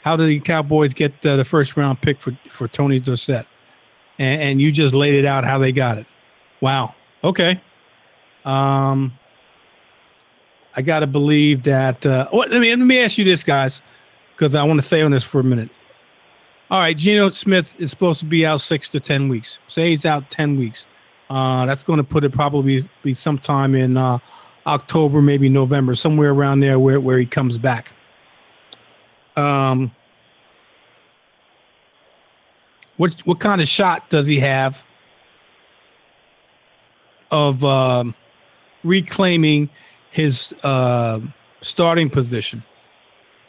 how 0.00 0.16
did 0.16 0.28
the 0.28 0.40
Cowboys 0.40 0.92
get 0.94 1.24
uh, 1.24 1.36
the 1.36 1.44
first 1.44 1.76
round 1.76 2.00
pick 2.00 2.20
for 2.20 2.32
for 2.48 2.68
Tony 2.68 3.00
Dorsett? 3.00 3.46
And, 4.18 4.42
and 4.42 4.60
you 4.60 4.72
just 4.72 4.94
laid 4.94 5.14
it 5.14 5.24
out 5.24 5.44
how 5.44 5.58
they 5.58 5.72
got 5.72 5.98
it. 5.98 6.06
Wow. 6.60 6.94
Okay. 7.24 7.60
Um 8.44 9.18
I 10.74 10.82
got 10.82 11.00
to 11.00 11.06
believe 11.06 11.62
that 11.64 12.04
uh 12.06 12.28
what, 12.30 12.50
let 12.50 12.60
me 12.60 12.70
let 12.74 12.78
me 12.84 13.00
ask 13.00 13.18
you 13.18 13.24
this 13.24 13.44
guys 13.44 13.82
because 14.42 14.56
I 14.56 14.64
want 14.64 14.80
to 14.80 14.84
stay 14.84 15.02
on 15.02 15.12
this 15.12 15.22
for 15.22 15.38
a 15.38 15.44
minute. 15.44 15.70
All 16.68 16.80
right, 16.80 16.96
Geno 16.96 17.30
Smith 17.30 17.80
is 17.80 17.90
supposed 17.90 18.18
to 18.18 18.26
be 18.26 18.44
out 18.44 18.60
six 18.60 18.88
to 18.88 18.98
ten 18.98 19.28
weeks. 19.28 19.60
Say 19.68 19.90
he's 19.90 20.04
out 20.04 20.28
ten 20.30 20.58
weeks. 20.58 20.88
Uh, 21.30 21.64
that's 21.64 21.84
going 21.84 21.98
to 21.98 22.02
put 22.02 22.24
it 22.24 22.30
probably 22.30 22.80
be 23.04 23.14
sometime 23.14 23.76
in 23.76 23.96
uh, 23.96 24.18
October, 24.66 25.22
maybe 25.22 25.48
November, 25.48 25.94
somewhere 25.94 26.32
around 26.32 26.58
there 26.58 26.80
where, 26.80 26.98
where 26.98 27.18
he 27.18 27.24
comes 27.24 27.56
back. 27.56 27.92
Um, 29.36 29.92
what 32.96 33.12
what 33.24 33.38
kind 33.38 33.60
of 33.60 33.68
shot 33.68 34.10
does 34.10 34.26
he 34.26 34.40
have 34.40 34.82
of 37.30 37.64
um, 37.64 38.12
reclaiming 38.82 39.70
his 40.10 40.52
uh, 40.64 41.20
starting 41.60 42.10
position? 42.10 42.64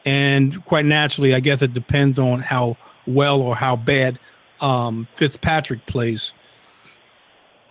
And 0.06 0.64
quite 0.66 0.86
naturally, 0.86 1.34
I 1.34 1.40
guess 1.40 1.62
it 1.62 1.74
depends 1.74 2.20
on 2.20 2.40
how 2.40 2.78
well 3.08 3.42
or 3.42 3.56
how 3.56 3.76
bad 3.76 4.20
um, 4.62 5.08
Fitzpatrick 5.16 5.86
plays. 5.86 6.34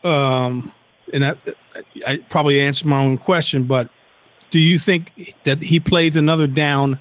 Um, 0.05 0.73
and 1.13 1.25
I, 1.25 1.37
I 2.07 2.17
probably 2.31 2.61
answered 2.61 2.87
my 2.87 3.03
own 3.03 3.19
question, 3.19 3.65
but 3.65 3.89
do 4.51 4.59
you 4.59 4.79
think 4.79 5.35
that 5.45 5.63
he 5.63 5.81
plays 5.81 6.17
another 6.17 6.47
down? 6.47 6.99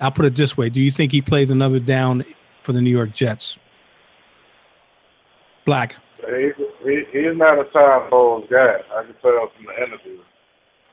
I'll 0.00 0.10
put 0.10 0.24
it 0.24 0.36
this 0.36 0.56
way: 0.56 0.68
Do 0.68 0.80
you 0.80 0.90
think 0.90 1.12
he 1.12 1.22
plays 1.22 1.50
another 1.50 1.78
down 1.78 2.24
for 2.62 2.72
the 2.72 2.80
New 2.80 2.90
York 2.90 3.12
Jets? 3.12 3.58
Black. 5.64 5.96
He, 6.26 6.50
he, 6.82 7.04
he's 7.12 7.36
not 7.36 7.58
a 7.58 7.64
Todd 7.64 8.10
Bowles 8.10 8.48
guy. 8.50 8.76
I 8.94 9.02
can 9.04 9.14
tell 9.20 9.50
from 9.54 9.66
the 9.66 9.82
interview. 9.82 10.18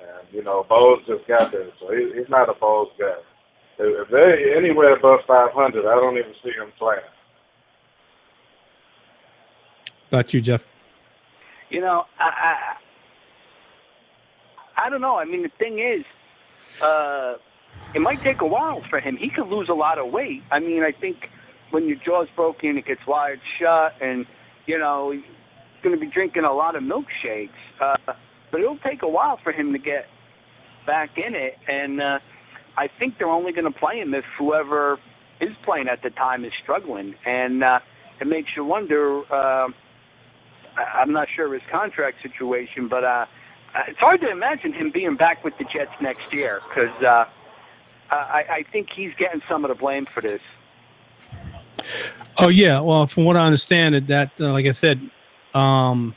And, 0.02 0.28
you 0.32 0.44
know, 0.44 0.66
Bowles 0.68 1.00
just 1.08 1.28
got 1.28 1.52
there, 1.52 1.68
so 1.80 1.94
he, 1.94 2.12
he's 2.18 2.30
not 2.30 2.50
a 2.50 2.54
Bowles 2.54 2.90
guy. 3.00 3.16
If 3.82 4.02
if 4.02 4.10
they're 4.10 4.58
anywhere 4.58 4.96
above 4.96 5.22
500, 5.26 5.86
I 5.86 5.96
don't 5.96 6.18
even 6.18 6.34
see 6.44 6.52
him 6.52 6.72
playing. 6.78 7.02
About 10.10 10.34
you, 10.34 10.42
Jeff. 10.42 10.64
You 11.70 11.82
know, 11.82 12.06
I, 12.20 12.78
I, 14.78 14.86
I 14.86 14.90
don't 14.90 15.02
know. 15.02 15.18
I 15.18 15.26
mean, 15.26 15.42
the 15.42 15.50
thing 15.50 15.80
is, 15.80 16.04
uh, 16.82 17.36
it 17.96 18.02
might 18.02 18.22
take 18.22 18.42
a 18.42 18.46
while 18.46 18.82
for 18.90 19.00
him. 19.00 19.18
He 19.18 19.30
could 19.30 19.48
lose 19.48 19.70
a 19.70 19.74
lot 19.74 19.98
of 19.98 20.12
weight. 20.12 20.44
I 20.52 20.60
mean, 20.60 20.84
I 20.84 20.92
think 20.92 21.30
when 21.72 21.88
your 21.88 21.98
jaw's 21.98 22.28
broken, 22.36 22.78
it 22.78 22.86
gets 22.86 23.08
wired 23.08 23.40
shut, 23.58 23.96
and 24.02 24.26
you 24.66 24.78
know, 24.78 25.12
he's 25.12 25.24
going 25.82 25.96
to 25.96 26.00
be 26.00 26.12
drinking 26.12 26.44
a 26.44 26.54
lot 26.54 26.76
of 26.76 26.84
milkshakes. 26.84 27.50
Uh, 27.80 27.96
but 28.52 28.62
it'll 28.62 28.78
take 28.78 29.02
a 29.02 29.10
while 29.10 29.38
for 29.38 29.52
him 29.52 29.72
to 29.72 29.80
get 29.80 30.08
back 30.86 31.18
in 31.18 31.34
it, 31.36 31.58
and 31.68 32.02
uh, 32.02 32.20
I 32.78 32.88
think 32.88 33.18
they're 33.18 33.30
only 33.30 33.52
going 33.52 33.72
to 33.72 33.78
play 33.78 34.00
him 34.00 34.14
if 34.14 34.26
whoever 34.38 35.00
is 35.40 35.56
playing 35.64 35.88
at 35.88 36.02
the 36.04 36.10
time 36.10 36.46
is 36.46 36.54
struggling, 36.62 37.16
and 37.26 37.64
uh, 37.64 37.80
it 38.20 38.28
makes 38.28 38.56
you 38.56 38.64
wonder. 38.64 39.22
Uh, 39.32 39.70
I'm 40.78 41.12
not 41.12 41.28
sure 41.36 41.54
his 41.54 41.64
contract 41.70 42.22
situation, 42.22 42.88
but 42.88 43.04
uh, 43.04 43.26
uh, 43.76 43.80
it's 43.88 44.00
hard 44.00 44.22
to 44.22 44.30
imagine 44.30 44.74
him 44.74 44.92
being 44.92 45.16
back 45.16 45.44
with 45.44 45.58
the 45.58 45.66
Jets 45.66 45.92
next 46.02 46.32
year 46.32 46.62
because 46.70 47.04
uh, 47.04 47.26
I, 48.10 48.46
I 48.50 48.64
think 48.64 48.90
he's 48.90 49.14
getting 49.18 49.42
some 49.50 49.66
of 49.66 49.70
the 49.70 49.76
blame 49.76 50.06
for 50.06 50.22
this. 50.22 50.42
Oh 52.38 52.50
yeah, 52.50 52.80
well, 52.80 53.08
from 53.08 53.26
what 53.26 53.36
I 53.38 53.46
understand, 53.46 53.96
it 53.96 54.08
that 54.08 54.32
uh, 54.40 54.52
like 54.52 54.66
I 54.66 54.72
said, 54.72 55.02
um, 55.54 56.16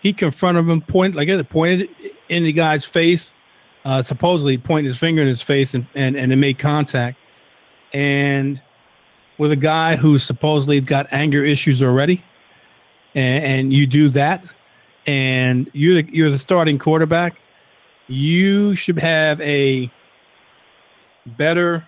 he 0.00 0.12
confronted 0.12 0.68
him, 0.68 0.80
point 0.80 1.14
like 1.14 1.28
I 1.28 1.42
pointed 1.42 1.90
in 2.28 2.44
the 2.44 2.52
guy's 2.52 2.84
face, 2.84 3.32
uh, 3.86 4.02
supposedly 4.02 4.58
pointing 4.58 4.88
his 4.88 4.98
finger 4.98 5.22
in 5.22 5.28
his 5.28 5.40
face, 5.40 5.72
and 5.72 5.86
and 5.94 6.16
and 6.16 6.32
it 6.32 6.36
made 6.36 6.58
contact, 6.58 7.16
and 7.92 8.60
with 9.38 9.52
a 9.52 9.56
guy 9.56 9.94
who's 9.94 10.24
supposedly 10.24 10.80
got 10.80 11.06
anger 11.12 11.44
issues 11.44 11.80
already, 11.82 12.22
and, 13.14 13.44
and 13.44 13.72
you 13.72 13.86
do 13.86 14.08
that, 14.08 14.42
and 15.06 15.70
you're 15.72 16.02
the, 16.02 16.08
you're 16.12 16.30
the 16.30 16.38
starting 16.38 16.78
quarterback, 16.78 17.40
you 18.08 18.74
should 18.74 18.98
have 18.98 19.40
a 19.40 19.88
better 21.38 21.86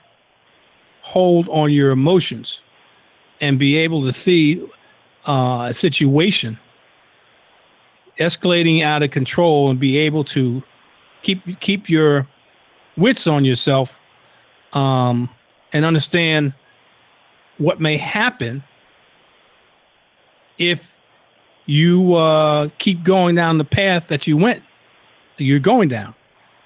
hold 1.02 1.48
on 1.48 1.72
your 1.72 1.90
emotions 1.90 2.62
and 3.40 3.58
be 3.58 3.76
able 3.76 4.04
to 4.04 4.12
see 4.12 4.64
uh, 5.26 5.66
a 5.70 5.74
situation 5.74 6.56
escalating 8.18 8.82
out 8.82 9.02
of 9.02 9.10
control 9.10 9.70
and 9.70 9.80
be 9.80 9.96
able 9.96 10.22
to 10.22 10.62
keep 11.22 11.60
keep 11.60 11.88
your 11.88 12.26
wits 12.96 13.26
on 13.26 13.44
yourself 13.44 13.98
um, 14.72 15.28
and 15.72 15.84
understand 15.84 16.52
what 17.58 17.80
may 17.80 17.96
happen 17.96 18.62
if 20.58 20.94
you 21.66 22.14
uh, 22.14 22.68
keep 22.78 23.02
going 23.02 23.34
down 23.34 23.58
the 23.58 23.64
path 23.64 24.08
that 24.08 24.26
you 24.26 24.36
went 24.36 24.62
you're 25.36 25.60
going 25.60 25.88
down. 25.88 26.14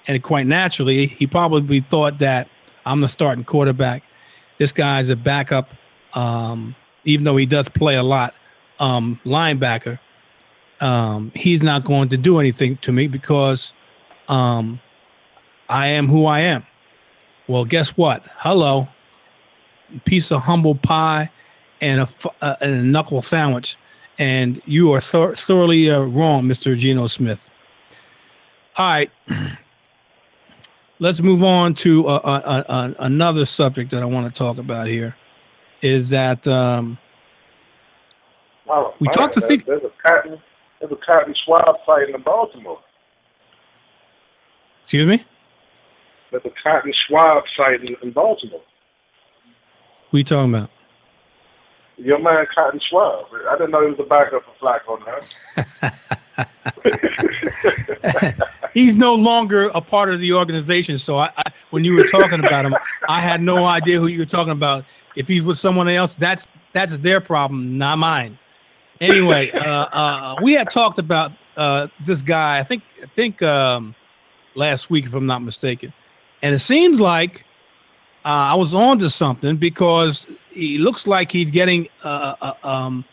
And 0.07 0.21
quite 0.23 0.47
naturally 0.47 1.05
he 1.05 1.27
probably 1.27 1.79
thought 1.79 2.19
that 2.19 2.47
i'm 2.85 3.01
the 3.01 3.07
starting 3.07 3.43
quarterback. 3.43 4.03
This 4.57 4.71
guy's 4.71 5.09
a 5.09 5.15
backup 5.15 5.73
um, 6.13 6.75
even 7.05 7.23
though 7.23 7.37
he 7.37 7.45
does 7.45 7.67
play 7.69 7.95
a 7.95 8.03
lot, 8.03 8.33
um, 8.79 9.19
linebacker, 9.25 9.99
um, 10.81 11.31
he's 11.35 11.63
not 11.63 11.83
going 11.83 12.09
to 12.09 12.17
do 12.17 12.39
anything 12.39 12.77
to 12.77 12.91
me 12.91 13.07
because 13.07 13.73
um, 14.27 14.79
I 15.69 15.87
am 15.87 16.07
who 16.07 16.25
I 16.25 16.39
am. 16.39 16.65
Well, 17.47 17.65
guess 17.65 17.97
what? 17.97 18.23
Hello, 18.37 18.87
piece 20.05 20.31
of 20.31 20.41
humble 20.41 20.75
pie 20.75 21.29
and 21.81 22.01
a, 22.01 22.09
uh, 22.41 22.55
and 22.61 22.79
a 22.79 22.83
knuckle 22.83 23.21
sandwich, 23.21 23.77
and 24.17 24.61
you 24.65 24.93
are 24.93 25.01
th- 25.01 25.37
thoroughly 25.37 25.89
uh, 25.89 26.01
wrong, 26.01 26.43
Mr. 26.43 26.77
Geno 26.77 27.07
Smith. 27.07 27.49
All 28.77 28.87
right, 28.87 29.11
let's 30.99 31.21
move 31.21 31.43
on 31.43 31.73
to 31.75 32.07
uh, 32.07 32.21
uh, 32.23 32.63
uh, 32.67 32.93
another 32.99 33.45
subject 33.45 33.91
that 33.91 34.01
I 34.01 34.05
want 34.05 34.27
to 34.27 34.33
talk 34.33 34.57
about 34.57 34.87
here. 34.87 35.15
Is 35.81 36.09
that 36.11 36.47
um, 36.47 36.97
oh, 38.69 38.93
we 38.99 39.07
man, 39.07 39.13
talked 39.13 39.33
to 39.33 39.41
think 39.41 39.65
There's 39.65 39.83
a 39.83 39.91
cotton, 40.07 40.41
there's 40.79 40.93
a 40.93 41.05
cotton 41.05 41.35
swab 41.43 41.75
fight 41.85 42.09
in 42.09 42.21
Baltimore. 42.21 42.79
Excuse 44.83 45.07
me 45.07 45.23
There's 46.31 46.43
the 46.43 46.51
cotton 46.61 46.93
swab 47.07 47.43
site 47.57 47.81
in, 47.81 47.95
in 48.03 48.11
Baltimore. 48.11 48.61
are 50.11 50.17
you 50.17 50.23
talking 50.23 50.53
about 50.53 50.69
Your 51.97 52.19
man 52.19 52.45
Cotton 52.53 52.79
Schwab. 52.89 53.25
I 53.49 53.57
didn't 53.57 53.71
know 53.71 53.81
he 53.81 53.91
was 53.91 53.99
a 53.99 54.03
backup 54.03 54.43
for 54.45 54.53
Flacco 54.61 54.99
now. 55.05 55.91
he's 58.73 58.95
no 58.95 59.13
longer 59.13 59.69
a 59.75 59.81
part 59.81 60.09
of 60.09 60.19
the 60.19 60.33
organization 60.33 60.97
so 60.97 61.17
I, 61.17 61.31
I 61.37 61.51
when 61.69 61.83
you 61.83 61.93
were 61.93 62.03
talking 62.03 62.43
about 62.43 62.65
him 62.65 62.75
i 63.07 63.21
had 63.21 63.41
no 63.41 63.65
idea 63.65 63.99
who 63.99 64.07
you 64.07 64.19
were 64.19 64.25
talking 64.25 64.51
about 64.51 64.85
if 65.15 65.27
he's 65.27 65.43
with 65.43 65.57
someone 65.57 65.87
else 65.87 66.15
that's 66.15 66.47
that's 66.73 66.97
their 66.97 67.21
problem 67.21 67.77
not 67.77 67.99
mine 67.99 68.37
anyway 69.01 69.51
uh, 69.51 69.85
uh, 69.85 70.35
we 70.41 70.53
had 70.53 70.71
talked 70.71 70.99
about 70.99 71.31
uh, 71.57 71.87
this 72.05 72.21
guy 72.21 72.59
i 72.59 72.63
think 72.63 72.83
i 73.01 73.05
think 73.15 73.41
um, 73.41 73.95
last 74.55 74.89
week 74.89 75.05
if 75.05 75.13
i'm 75.13 75.25
not 75.25 75.41
mistaken. 75.41 75.93
And 76.41 76.53
it 76.53 76.59
seems 76.59 76.99
like 76.99 77.45
uh, 78.25 78.51
i 78.51 78.55
was 78.55 78.73
on 78.73 78.99
to 78.99 79.09
something 79.09 79.57
because 79.57 80.25
he 80.51 80.77
looks 80.77 81.07
like 81.07 81.31
he's 81.31 81.51
getting 81.51 81.87
uh, 82.03 82.35
uh, 82.41 82.53
um, 82.63 83.05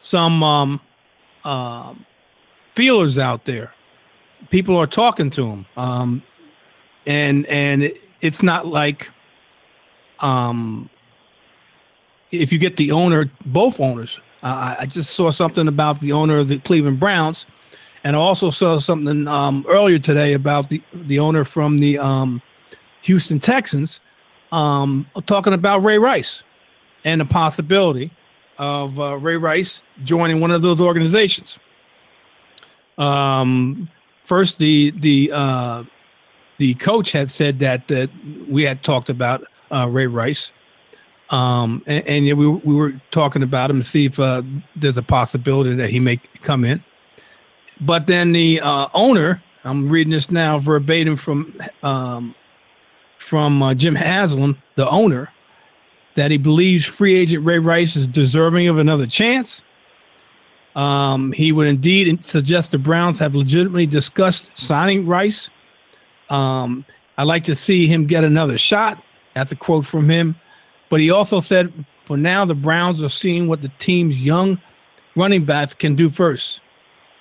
some 0.00 0.42
um, 0.42 0.80
um, 1.44 2.06
feelers 2.74 3.18
out 3.18 3.44
there. 3.44 3.74
People 4.50 4.76
are 4.76 4.86
talking 4.86 5.30
to 5.30 5.46
him. 5.46 5.66
Um 5.76 6.22
and 7.06 7.46
and 7.46 7.82
it, 7.84 8.00
it's 8.20 8.42
not 8.42 8.66
like 8.66 9.10
um 10.20 10.88
if 12.30 12.52
you 12.52 12.58
get 12.58 12.76
the 12.76 12.92
owner 12.92 13.30
both 13.46 13.80
owners. 13.80 14.20
Uh, 14.42 14.76
i 14.78 14.86
just 14.86 15.14
saw 15.16 15.30
something 15.30 15.66
about 15.66 16.00
the 16.00 16.12
owner 16.12 16.36
of 16.38 16.46
the 16.46 16.58
cleveland 16.60 17.00
browns 17.00 17.46
and 18.08 18.16
i 18.16 18.18
also 18.18 18.50
saw 18.50 18.78
something 18.78 19.28
um 19.28 19.64
earlier 19.68 19.98
today 19.98 20.32
about 20.32 20.70
the 20.70 20.80
the 21.04 21.18
owner 21.18 21.44
from 21.44 21.78
the 21.78 21.98
um 21.98 22.40
houston 23.02 23.38
texans 23.38 24.00
um 24.50 25.06
talking 25.26 25.52
about 25.52 25.82
ray 25.82 25.98
rice 25.98 26.42
and 27.04 27.20
the 27.20 27.24
possibility 27.26 28.10
of 28.56 28.98
uh, 28.98 29.16
ray 29.18 29.36
rice 29.36 29.82
joining 30.04 30.40
one 30.40 30.50
of 30.50 30.62
those 30.62 30.80
organizations 30.80 31.58
um 32.96 33.88
first 34.24 34.58
the 34.58 34.90
the 35.00 35.30
uh, 35.32 35.84
the 36.58 36.74
coach 36.74 37.12
had 37.12 37.30
said 37.30 37.58
that 37.60 37.88
that 37.88 38.10
we 38.48 38.62
had 38.62 38.82
talked 38.82 39.10
about 39.10 39.44
uh, 39.70 39.88
Ray 39.88 40.06
Rice, 40.06 40.52
um, 41.30 41.82
and, 41.86 42.06
and 42.06 42.24
we 42.38 42.48
we 42.48 42.74
were 42.74 42.92
talking 43.12 43.42
about 43.44 43.70
him 43.70 43.80
to 43.80 43.86
see 43.86 44.06
if 44.06 44.18
uh, 44.18 44.42
there's 44.76 44.96
a 44.96 45.02
possibility 45.02 45.74
that 45.76 45.88
he 45.88 46.00
may 46.00 46.16
come 46.42 46.64
in. 46.64 46.82
But 47.80 48.06
then 48.06 48.32
the 48.32 48.60
uh, 48.60 48.88
owner, 48.94 49.42
I'm 49.64 49.88
reading 49.88 50.12
this 50.12 50.30
now 50.30 50.58
verbatim 50.58 51.16
from 51.16 51.56
um, 51.82 52.34
from 53.18 53.62
uh, 53.62 53.74
Jim 53.74 53.94
Haslam, 53.94 54.60
the 54.76 54.88
owner, 54.88 55.30
that 56.14 56.30
he 56.30 56.38
believes 56.38 56.84
free 56.84 57.14
agent 57.14 57.44
Ray 57.44 57.58
Rice 57.58 57.94
is 57.94 58.06
deserving 58.06 58.68
of 58.68 58.78
another 58.78 59.06
chance. 59.06 59.62
Um, 60.76 61.32
he 61.32 61.52
would 61.52 61.66
indeed 61.66 62.24
suggest 62.24 62.70
the 62.70 62.78
Browns 62.78 63.18
have 63.18 63.34
legitimately 63.34 63.86
discussed 63.86 64.56
signing 64.56 65.06
Rice. 65.06 65.50
Um, 66.30 66.84
I'd 67.16 67.24
like 67.24 67.44
to 67.44 67.54
see 67.54 67.86
him 67.86 68.06
get 68.06 68.22
another 68.22 68.56
shot. 68.58 69.02
That's 69.34 69.50
a 69.50 69.56
quote 69.56 69.84
from 69.84 70.08
him. 70.08 70.36
But 70.88 71.00
he 71.00 71.10
also 71.10 71.40
said, 71.40 71.72
for 72.04 72.16
now, 72.16 72.44
the 72.44 72.54
Browns 72.54 73.02
are 73.02 73.08
seeing 73.08 73.48
what 73.48 73.60
the 73.60 73.70
team's 73.78 74.24
young 74.24 74.60
running 75.16 75.44
backs 75.44 75.74
can 75.74 75.94
do 75.94 76.08
first. 76.08 76.60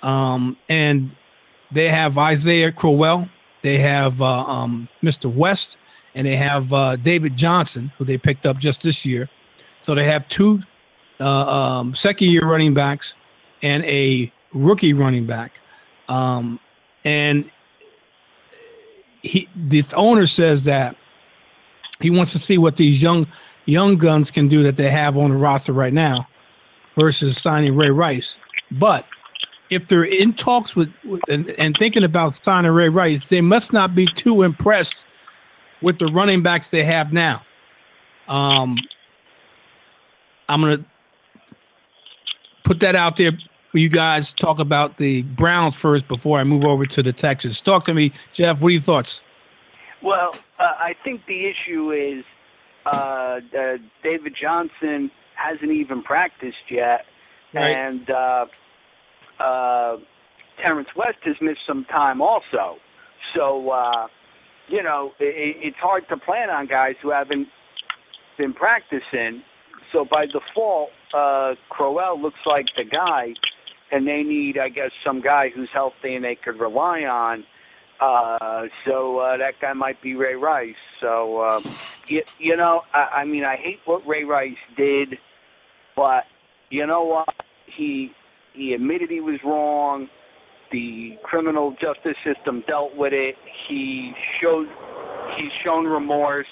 Um, 0.08 0.56
and 0.70 1.12
they 1.74 1.90
have 1.90 2.18
Isaiah 2.18 2.72
Crowell, 2.72 3.28
they 3.62 3.78
have 3.78 4.22
uh, 4.22 4.44
um, 4.46 4.88
Mr. 5.04 5.32
West, 5.32 5.78
and 6.16 6.26
they 6.26 6.38
have 6.38 6.72
uh, 6.72 6.96
David 6.96 7.36
Johnson, 7.36 7.92
who 7.98 8.06
they 8.06 8.18
picked 8.18 8.46
up 8.46 8.58
just 8.58 8.84
this 8.84 9.06
year. 9.06 9.28
So 9.82 9.94
they 9.94 10.06
have 10.06 10.28
two 10.30 10.62
uh, 11.20 11.80
um, 11.80 11.94
second 11.94 12.30
year 12.30 12.46
running 12.46 12.74
backs 12.74 13.16
and 13.62 13.84
a 13.84 14.32
rookie 14.54 14.94
running 14.94 15.26
back. 15.26 15.60
Um, 16.08 16.58
and 17.04 17.52
he, 19.24 19.50
the 19.68 19.84
owner 19.94 20.26
says 20.26 20.64
that 20.64 20.96
he 22.00 22.10
wants 22.12 22.32
to 22.32 22.40
see 22.40 22.58
what 22.58 22.78
these 22.78 23.02
young 23.02 23.28
young 23.66 23.98
guns 23.98 24.32
can 24.32 24.48
do 24.48 24.64
that 24.64 24.78
they 24.78 24.90
have 24.90 25.18
on 25.18 25.32
the 25.32 25.36
roster 25.36 25.74
right 25.74 25.92
now 25.92 26.26
versus 26.96 27.38
signing 27.42 27.76
Ray 27.76 27.90
Rice. 27.90 28.38
But 28.72 29.06
if 29.70 29.88
they're 29.88 30.04
in 30.04 30.34
talks 30.34 30.76
with, 30.76 30.94
and, 31.30 31.50
and 31.52 31.76
thinking 31.78 32.04
about 32.04 32.34
signing 32.44 32.72
Ray 32.72 32.90
Rice, 32.90 33.28
they 33.28 33.42
must 33.42 33.74
not 33.74 33.96
be 33.96 34.06
too 34.08 34.44
impressed 34.44 35.06
with 35.82 36.00
the 36.00 36.08
running 36.08 36.42
backs 36.42 36.70
they 36.70 36.84
have 36.84 37.12
now. 37.14 37.42
Um, 38.28 38.78
I'm 40.50 40.62
gonna 40.62 40.84
put 42.64 42.80
that 42.80 42.96
out 42.96 43.18
there 43.18 43.32
for 43.68 43.78
you 43.78 43.90
guys. 43.90 44.34
Talk 44.34 44.60
about 44.60 44.98
the 44.98 45.24
Browns 45.24 45.76
first 45.76 46.08
before 46.08 46.40
I 46.40 46.44
move 46.44 46.64
over 46.66 46.86
to 46.86 47.04
the 47.04 47.14
Texans. 47.14 47.62
Talk 47.62 47.86
to 47.86 47.94
me, 47.94 48.12
Jeff. 48.34 48.60
What 48.60 48.70
are 48.70 48.72
your 48.72 48.82
thoughts? 48.82 49.22
Well, 50.02 50.36
uh, 50.60 50.64
I 50.80 50.96
think 51.04 51.26
the 51.26 51.46
issue 51.48 51.92
is 51.92 52.24
uh, 52.86 52.90
uh, 52.90 53.78
David 54.04 54.36
Johnson 54.40 55.12
hasn't 55.36 55.72
even 55.72 56.02
practiced 56.02 56.70
yet, 56.70 57.06
Right. 57.54 57.76
and 57.76 58.10
uh, 59.40 59.44
uh, 59.44 59.98
Terrance 60.62 60.90
West 60.96 61.20
has 61.24 61.36
missed 61.42 61.60
some 61.68 61.86
time 61.86 62.22
also. 62.22 62.78
So, 63.36 63.70
uh, 63.70 64.08
you 64.68 64.82
know, 64.84 65.12
it, 65.20 65.58
it's 65.62 65.78
hard 65.78 66.04
to 66.10 66.18
plan 66.18 66.50
on 66.50 66.68
guys 66.68 66.96
who 67.02 67.12
haven't 67.12 67.48
been 68.38 68.54
practicing. 68.54 69.44
So 69.94 70.06
by 70.10 70.26
default, 70.26 70.90
uh, 71.14 71.54
Crowell 71.70 72.22
looks 72.22 72.40
like 72.46 72.66
the 72.76 72.84
guy, 72.84 73.34
and 73.92 74.08
they 74.08 74.24
need, 74.24 74.58
I 74.58 74.70
guess, 74.70 74.92
some 75.06 75.22
guy 75.22 75.50
who's 75.56 75.70
healthy 75.74 76.16
and 76.16 76.26
they 76.26 76.38
could 76.44 76.60
rely 76.60 77.02
on. 77.02 77.44
Uh, 78.00 78.68
so 78.86 79.20
uh, 79.20 79.38
that 79.38 79.54
guy 79.62 79.74
might 79.74 80.02
be 80.02 80.16
Ray 80.16 80.36
Rice. 80.36 80.76
So 81.02 81.42
um, 81.44 81.66
you, 82.08 82.22
you 82.40 82.56
know, 82.56 82.82
I, 82.94 83.22
I 83.22 83.26
mean, 83.26 83.44
I 83.44 83.56
hate 83.56 83.80
what 83.86 84.06
Ray 84.08 84.24
Rice 84.24 84.52
did, 84.76 85.16
but 85.96 86.24
you 86.70 86.86
know 86.86 87.04
what? 87.04 87.28
He 87.78 88.12
he 88.58 88.74
admitted 88.74 89.10
he 89.10 89.22
was 89.22 89.40
wrong. 89.46 90.08
The 90.72 91.12
criminal 91.24 91.72
justice 91.80 92.18
system 92.26 92.64
dealt 92.68 92.96
with 92.96 93.14
it. 93.14 93.36
He 93.70 94.12
showed 94.42 94.68
he's 95.38 95.52
shown 95.64 95.86
remorse. 95.86 96.48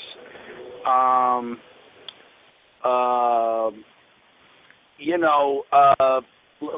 Um, 0.88 1.58
uh, 2.84 3.72
you 4.98 5.18
know, 5.18 5.64
uh, 5.72 6.22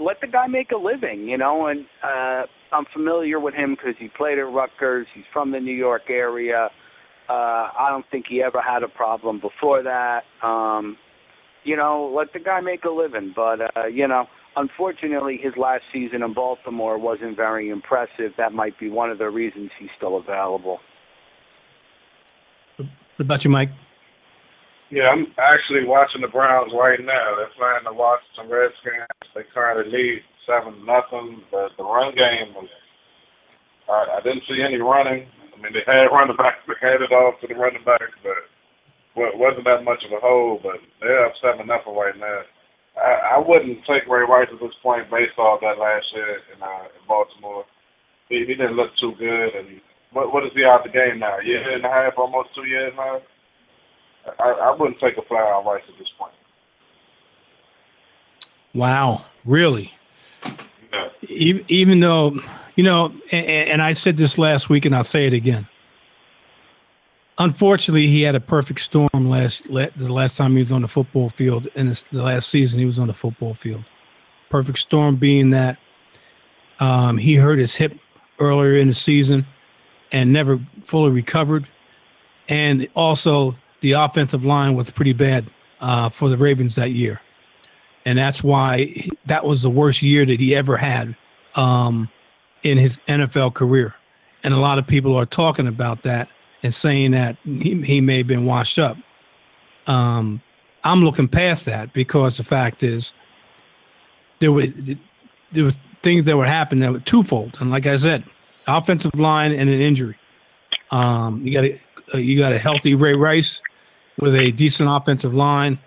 let 0.02 0.20
the 0.22 0.28
guy 0.28 0.48
make 0.48 0.72
a 0.72 0.78
living, 0.78 1.28
you 1.28 1.38
know, 1.38 1.68
and 1.68 1.86
uh, 2.04 2.44
I'm 2.72 2.86
familiar 2.94 3.40
with 3.40 3.54
him 3.54 3.76
because 3.76 3.96
he 4.00 4.08
played 4.08 4.40
at 4.40 4.52
Rutgers. 4.52 5.08
He's 5.13 5.26
from 5.32 5.52
the 5.52 5.60
New 5.60 5.76
York 5.76 6.10
area. 6.10 6.70
Uh, 7.30 7.34
I 7.34 7.88
don't 7.90 8.06
think 8.10 8.26
he 8.28 8.42
ever 8.42 8.62
had 8.62 8.84
a 8.84 8.88
problem 8.88 9.40
before 9.40 9.84
that. 9.84 10.24
Um, 10.42 10.98
you 11.63 11.76
know, 11.76 12.12
let 12.16 12.32
the 12.34 12.40
guy 12.40 12.62
make 12.62 12.86
a 12.86 12.90
living. 12.90 13.34
But, 13.36 13.76
uh, 13.76 13.88
you 13.88 14.08
know, 14.08 14.26
unfortunately, 14.58 15.39
his 15.41 15.54
last 15.56 15.84
season 15.93 16.24
in 16.24 16.34
Baltimore 16.34 16.98
wasn't 16.98 17.36
very 17.36 17.70
impressive. 17.70 18.34
That 18.38 18.54
might 18.54 18.78
be 18.80 18.89
one 18.89 19.10
of 19.10 19.17
the 19.17 19.30
reasons 19.30 19.70
he's 19.80 19.89
still 19.96 20.17
available. 20.17 20.80
What 22.78 22.88
about 23.20 23.43
you, 23.43 23.50
Mike? 23.50 23.70
Yeah, 24.89 25.10
I'm 25.12 25.28
actually 25.38 25.84
watching 25.86 26.22
the 26.22 26.32
Browns 26.32 26.72
right 26.72 27.00
now. 27.00 27.36
They're 27.36 27.52
playing 27.58 27.84
the 27.84 27.93
Washington 27.93 28.48
Redskins. 28.48 29.10
They 29.36 29.41
currently 29.54 29.91
lead 29.91 30.22
seven 30.48 30.86
nothing. 30.86 31.43
But 31.52 31.76
the 31.78 31.84
run 31.84 32.15
game 32.15 32.56
was. 32.56 32.70
I, 33.89 34.20
I 34.20 34.22
didn't 34.24 34.43
see 34.48 34.63
any 34.63 34.80
running. 34.80 35.28
I 35.28 35.56
mean, 35.62 35.74
they 35.74 35.84
had 35.86 36.08
running 36.12 36.38
back. 36.38 36.63
They 36.67 36.80
had 36.80 37.02
it 37.02 37.12
off 37.12 37.39
to 37.41 37.48
the 37.48 37.56
running 37.56 37.84
back, 37.84 38.08
but 38.24 38.48
well, 39.15 39.32
it 39.34 39.38
wasn't 39.38 39.65
that 39.65 39.84
much 39.84 40.04
of 40.06 40.15
a 40.15 40.22
hole. 40.22 40.60
But 40.63 40.80
they're 41.02 41.26
up 41.26 41.34
seven 41.41 41.67
nothing 41.67 41.96
right 41.96 42.15
now. 42.15 42.41
I, 42.98 43.36
I 43.36 43.38
wouldn't 43.38 43.80
take 43.86 44.08
Ray 44.08 44.24
Rice 44.24 44.50
at 44.52 44.60
this 44.60 44.74
point 44.82 45.10
based 45.10 45.38
off 45.38 45.62
that 45.62 45.78
last 45.78 46.06
year 46.14 46.42
in 46.56 46.62
uh, 46.62 46.84
in 46.84 47.08
Baltimore. 47.08 47.66
He, 48.30 48.40
he 48.40 48.56
didn't 48.56 48.76
look 48.76 48.92
too 49.00 49.14
good, 49.18 49.56
and 49.56 49.80
what 50.12 50.34
what 50.34 50.46
is 50.46 50.52
he 50.56 50.64
out 50.66 50.84
the 50.84 50.90
game 50.90 51.20
now? 51.20 51.38
A 51.38 51.46
year 51.46 51.76
and 51.76 51.86
a 51.86 51.90
half, 51.90 52.18
almost 52.18 52.50
two 52.56 52.66
years 52.66 52.94
now. 52.96 53.22
I, 54.40 54.50
I 54.50 54.76
wouldn't 54.76 55.00
take 55.00 55.18
a 55.18 55.22
flyer 55.22 55.54
on 55.54 55.66
Rice 55.66 55.84
at 55.88 55.98
this 55.98 56.10
point. 56.18 56.34
Wow, 58.74 59.26
really? 59.46 59.94
Yeah. 60.92 61.10
Even, 61.28 61.66
even 61.68 62.00
though, 62.00 62.38
you 62.76 62.84
know, 62.84 63.14
and, 63.32 63.46
and 63.46 63.82
I 63.82 63.94
said 63.94 64.18
this 64.18 64.38
last 64.38 64.70
week, 64.70 64.86
and 64.86 64.96
I'll 64.96 65.04
say 65.04 65.26
it 65.26 65.34
again. 65.34 65.68
Unfortunately, 67.39 68.08
he 68.08 68.21
had 68.21 68.36
a 68.36 68.39
perfect 68.39 68.80
storm 68.80 69.10
last 69.13 69.67
la- 69.69 69.88
the 69.95 70.12
last 70.12 70.38
time 70.38 70.54
he 70.54 70.60
was 70.60 70.71
on 70.71 70.82
the 70.82 70.88
football 70.88 71.30
field, 71.30 71.67
and 71.76 71.91
the 72.12 72.23
last 72.23 72.50
season 72.50 72.80
he 72.80 72.86
was 72.86 73.00
on 73.00 73.08
the 73.08 73.13
football 73.13 73.54
field. 73.54 73.84
Perfect 74.50 74.80
storm 74.80 75.15
being 75.15 75.50
that 75.52 75.78
um, 76.80 77.17
he 77.17 77.36
hurt 77.36 77.60
his 77.60 77.76
hip 77.76 77.97
earlier 78.39 78.76
in 78.80 78.88
the 78.88 78.93
season 78.93 79.45
and 80.12 80.32
never 80.32 80.60
fully 80.84 81.12
recovered, 81.12 81.67
and 82.50 82.88
also 82.95 83.56
the 83.82 83.91
offensive 83.91 84.43
line 84.43 84.76
was 84.76 84.89
pretty 84.89 85.13
bad 85.13 85.45
uh, 85.82 86.10
for 86.10 86.30
the 86.30 86.38
Ravens 86.38 86.76
that 86.76 86.91
year 86.91 87.21
and 88.08 88.17
that's 88.17 88.41
why 88.41 88.95
that 89.26 89.43
was 89.43 89.62
the 89.62 89.69
worst 89.69 90.02
year 90.02 90.26
that 90.26 90.39
he 90.39 90.56
ever 90.56 90.78
had 90.78 91.13
um, 91.56 92.10
in 92.63 92.78
his 92.78 93.02
NFL 93.10 93.54
career. 93.54 93.93
And 94.45 94.54
a 94.54 94.58
lot 94.58 94.78
of 94.78 94.88
people 94.88 95.13
are 95.17 95.26
talking 95.26 95.67
about 95.67 96.04
that 96.04 96.30
and 96.63 96.74
saying 96.74 97.12
that 97.12 97.38
he, 97.43 97.82
he 97.82 98.02
may 98.02 98.17
have 98.20 98.28
been 98.28 98.46
washed 98.46 98.80
up. 98.80 98.98
Um, 99.88 100.41
I'm 100.84 101.04
looking 101.04 101.28
past 101.28 101.65
that 101.65 101.93
because 101.93 102.38
the 102.38 102.43
fact 102.43 102.84
is 102.84 103.13
there 104.39 104.52
was 104.52 104.72
there 105.52 105.63
was 105.63 105.78
things 106.04 106.26
that 106.26 106.38
would 106.38 106.48
happen 106.48 106.80
that 106.80 106.91
were 106.91 107.00
twofold. 107.00 107.58
And 107.60 107.72
like 107.72 107.86
I 107.86 107.98
said, 107.98 108.24
offensive 108.67 109.15
line 109.15 109.52
and 109.52 109.70
an 109.70 109.82
injury. 109.82 110.17
Um, 110.91 111.46
you 111.46 111.54
got 111.54 111.63
a, 111.63 112.22
you 112.22 112.38
got 112.38 112.52
a 112.52 112.58
healthy 112.58 112.96
Ray 112.96 113.13
Rice 113.13 113.62
with 114.20 114.36
a 114.36 114.52
decent 114.52 114.89
offensive 114.89 115.34
line 115.34 115.80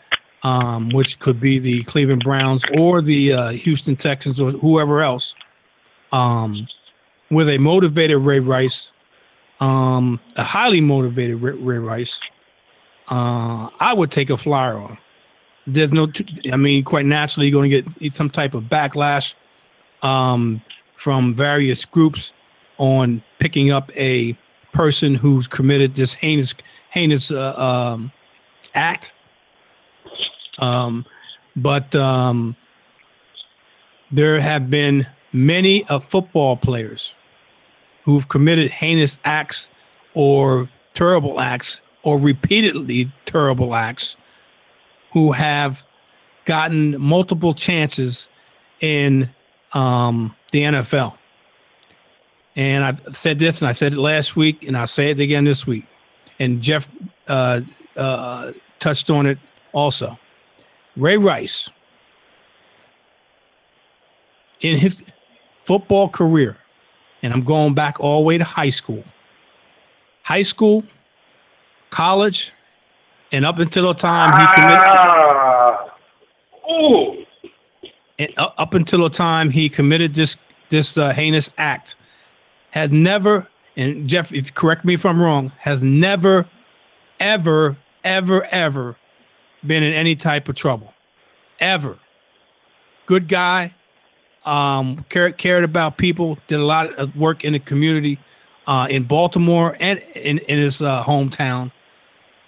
um, 0.42 0.88
which 0.90 1.18
could 1.18 1.40
be 1.40 1.59
the 1.59 1.83
Cleveland 1.85 2.22
Browns 2.24 2.64
or 2.76 3.00
the 3.00 3.33
uh, 3.33 3.50
Houston 3.50 3.96
Texans 3.96 4.40
or 4.40 4.50
whoever 4.52 5.02
else, 5.02 5.35
um, 6.12 6.66
with 7.30 7.48
a 7.48 7.59
motivated 7.59 8.18
Ray 8.18 8.40
Rice, 8.40 8.92
um, 9.61 10.20
a 10.37 10.42
highly 10.42 10.81
motivated 10.81 11.40
Ray, 11.40 11.53
Ray 11.53 11.79
Rice, 11.79 12.20
uh, 13.09 13.68
I 13.81 13.92
would 13.94 14.11
take 14.11 14.31
a 14.31 14.37
flyer 14.37 14.79
on. 14.79 14.99
There's 15.66 15.92
no, 15.92 16.07
t- 16.07 16.51
I 16.53 16.57
mean, 16.57 16.85
quite 16.85 17.07
naturally, 17.07 17.49
you're 17.49 17.61
going 17.61 17.70
to 17.70 17.83
get 17.83 18.12
some 18.12 18.31
type 18.31 18.55
of 18.55 18.64
backlash 18.64 19.35
um, 20.03 20.62
from 20.96 21.35
various 21.35 21.85
groups 21.85 22.33
on 22.79 23.23
picking 23.38 23.70
up 23.70 23.90
a 23.96 24.37
person 24.73 25.14
who's 25.14 25.46
committed 25.46 25.94
this 25.94 26.14
heinous, 26.14 26.55
heinous 26.90 27.31
uh, 27.31 27.55
um, 27.57 28.11
act 28.75 29.12
um, 30.61 31.05
but 31.57 31.94
um, 31.96 32.55
there 34.12 34.40
have 34.40 34.70
been 34.70 35.07
many 35.33 35.85
of 35.87 36.05
football 36.05 36.57
players 36.57 37.14
who've 38.04 38.28
committed 38.28 38.70
heinous 38.70 39.18
acts 39.24 39.68
or 40.14 40.68
terrible 40.94 41.40
acts 41.40 41.80
or 42.02 42.18
repeatedly 42.18 43.10
terrible 43.26 43.74
acts 43.74 44.16
who 45.12 45.32
have 45.32 45.84
gotten 46.44 47.00
multiple 47.00 47.54
chances 47.54 48.28
in 48.80 49.28
um, 49.72 50.34
the 50.52 50.62
NFL. 50.62 51.16
And 52.56 52.84
I've 52.84 53.00
said 53.14 53.38
this, 53.38 53.60
and 53.60 53.68
I 53.68 53.72
said 53.72 53.92
it 53.92 53.98
last 53.98 54.36
week, 54.36 54.66
and 54.66 54.76
I'll 54.76 54.86
say 54.86 55.10
it 55.10 55.20
again 55.20 55.44
this 55.44 55.66
week. 55.66 55.86
And 56.38 56.60
Jeff 56.60 56.88
uh, 57.28 57.60
uh, 57.96 58.52
touched 58.80 59.10
on 59.10 59.26
it 59.26 59.38
also. 59.72 60.18
Ray 60.96 61.16
Rice, 61.16 61.70
in 64.60 64.76
his 64.76 65.02
football 65.64 66.08
career, 66.08 66.56
and 67.22 67.33
I'm 67.33 67.42
going 67.42 67.74
back 67.74 68.00
all 68.00 68.20
the 68.20 68.26
way 68.26 68.38
to 68.38 68.44
high 68.44 68.70
school, 68.70 69.04
high 70.22 70.42
school, 70.42 70.85
college, 71.90 72.52
and 73.33 73.44
up 73.44 73.59
until 73.59 73.88
the 73.88 73.94
time 73.94 74.30
he 74.30 74.54
committed. 74.54 74.78
Ah. 74.87 75.94
Ooh. 76.70 77.24
And 78.18 78.33
up 78.37 78.74
until 78.74 79.02
the 79.02 79.11
time 79.11 79.50
he 79.50 79.68
committed 79.68 80.14
this 80.14 80.37
this 80.68 80.96
uh, 80.96 81.12
heinous 81.12 81.50
act, 81.59 81.96
has 82.70 82.90
never, 82.90 83.46
and 83.76 84.09
Jeff, 84.09 84.33
if 84.33 84.54
correct 84.54 84.85
me 84.85 84.94
if 84.94 85.04
I'm 85.04 85.20
wrong, 85.20 85.52
has 85.59 85.83
never, 85.83 86.46
ever, 87.18 87.76
ever, 88.04 88.44
ever 88.46 88.96
been 89.66 89.83
in 89.83 89.92
any 89.92 90.14
type 90.14 90.48
of 90.48 90.54
trouble, 90.54 90.92
ever. 91.59 91.98
Good 93.06 93.26
guy, 93.26 93.74
um, 94.44 95.05
cared 95.11 95.38
cared 95.38 95.64
about 95.64 95.98
people, 95.98 96.38
did 96.48 96.61
a 96.61 96.64
lot 96.64 96.94
of 96.94 97.14
work 97.14 97.44
in 97.44 97.53
the 97.53 97.61
community, 97.61 98.22
uh, 98.66 98.87
in 98.90 99.05
Baltimore 99.05 99.76
and 99.81 100.00
in 100.14 100.38
in 100.40 100.59
his 100.59 100.81
uh, 100.83 101.03
hometown, 101.05 101.72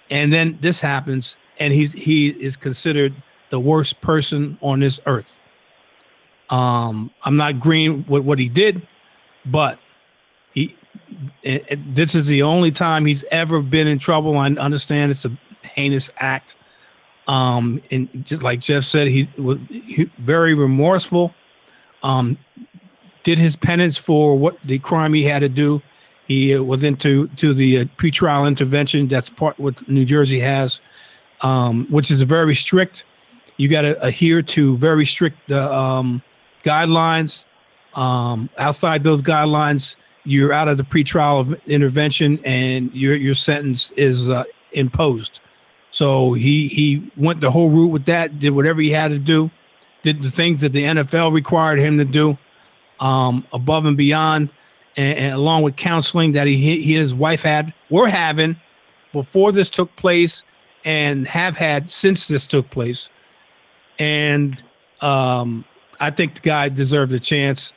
and 0.09 0.31
then 0.33 0.57
this 0.61 0.81
happens, 0.81 1.37
and 1.57 1.73
he's 1.73 1.93
he 1.93 2.29
is 2.29 2.57
considered 2.57 3.21
the 3.49 3.59
worst 3.59 4.01
person 4.01 4.57
on 4.61 4.79
this 4.79 4.99
earth. 5.05 5.39
Um, 6.49 7.13
I'm 7.23 7.37
not 7.37 7.59
green 7.59 8.05
with 8.05 8.23
what 8.23 8.39
he 8.39 8.49
did, 8.49 8.87
but 9.45 9.81
he 10.51 10.79
it, 11.43 11.65
it- 11.69 11.95
this 11.95 12.15
is 12.15 12.27
the 12.27 12.43
only 12.43 12.71
time 12.71 13.05
he's 13.05 13.23
ever 13.31 13.61
been 13.61 13.87
in 13.87 13.99
trouble. 13.99 14.37
I 14.37 14.47
understand 14.47 15.11
it's 15.11 15.25
a 15.25 15.37
heinous 15.63 16.09
act. 16.17 16.55
Um, 17.27 17.81
and 17.91 18.09
just 18.23 18.43
like 18.43 18.59
Jeff 18.59 18.83
said, 18.83 19.07
he 19.07 19.29
was 19.37 19.59
very 20.17 20.53
remorseful. 20.55 21.37
Um, 22.03 22.37
did 23.23 23.39
his 23.39 23.55
penance 23.55 23.97
for 23.97 24.37
what 24.37 24.57
the 24.65 24.79
crime 24.79 25.13
he 25.13 25.23
had 25.23 25.39
to 25.39 25.49
do. 25.49 25.81
He 26.27 26.55
uh, 26.55 26.61
was 26.61 26.83
into 26.83 27.27
to 27.27 27.53
the 27.53 27.79
uh, 27.79 27.85
pretrial 27.97 28.47
intervention. 28.47 29.07
That's 29.07 29.29
part 29.29 29.57
what 29.59 29.87
New 29.89 30.05
Jersey 30.05 30.39
has, 30.39 30.81
um, 31.41 31.87
which 31.89 32.11
is 32.11 32.21
very 32.21 32.55
strict. 32.55 33.05
You 33.57 33.67
got 33.67 33.81
to 33.81 34.01
adhere 34.01 34.41
to 34.41 34.77
very 34.77 35.05
strict 35.05 35.51
uh, 35.51 35.73
um, 35.73 36.21
guidelines. 36.63 37.45
Um, 37.95 38.49
outside 38.57 39.03
those 39.03 39.21
guidelines, 39.21 39.95
you're 40.23 40.51
out 40.53 40.67
of 40.67 40.77
the 40.77 40.83
pretrial 40.83 41.59
intervention, 41.67 42.39
and 42.43 42.91
your 42.93 43.15
your 43.15 43.35
sentence 43.35 43.91
is 43.91 44.29
uh, 44.29 44.43
imposed. 44.71 45.41
So 45.91 46.33
he 46.33 46.67
he 46.67 47.11
went 47.17 47.41
the 47.41 47.51
whole 47.51 47.69
route 47.69 47.91
with 47.91 48.05
that. 48.05 48.39
Did 48.39 48.51
whatever 48.51 48.81
he 48.81 48.89
had 48.89 49.09
to 49.09 49.19
do. 49.19 49.51
Did 50.03 50.21
the 50.21 50.29
things 50.29 50.61
that 50.61 50.73
the 50.73 50.83
NFL 50.83 51.33
required 51.33 51.79
him 51.79 51.97
to 51.97 52.05
do, 52.05 52.37
um, 52.99 53.45
above 53.53 53.85
and 53.85 53.97
beyond, 53.97 54.49
and, 54.97 55.17
and 55.17 55.33
along 55.33 55.63
with 55.63 55.75
counseling 55.75 56.33
that 56.33 56.45
he 56.45 56.57
he 56.81 56.93
and 56.95 57.01
his 57.01 57.15
wife 57.15 57.41
had 57.41 57.73
were 57.89 58.07
having 58.07 58.55
before 59.11 59.51
this 59.51 59.69
took 59.69 59.93
place, 59.95 60.43
and 60.85 61.27
have 61.27 61.55
had 61.55 61.89
since 61.89 62.27
this 62.27 62.45
took 62.45 62.69
place. 62.69 63.09
And 63.99 64.61
um, 65.01 65.63
I 65.99 66.11
think 66.11 66.35
the 66.35 66.41
guy 66.41 66.69
deserved 66.69 67.13
a 67.13 67.19
chance. 67.19 67.73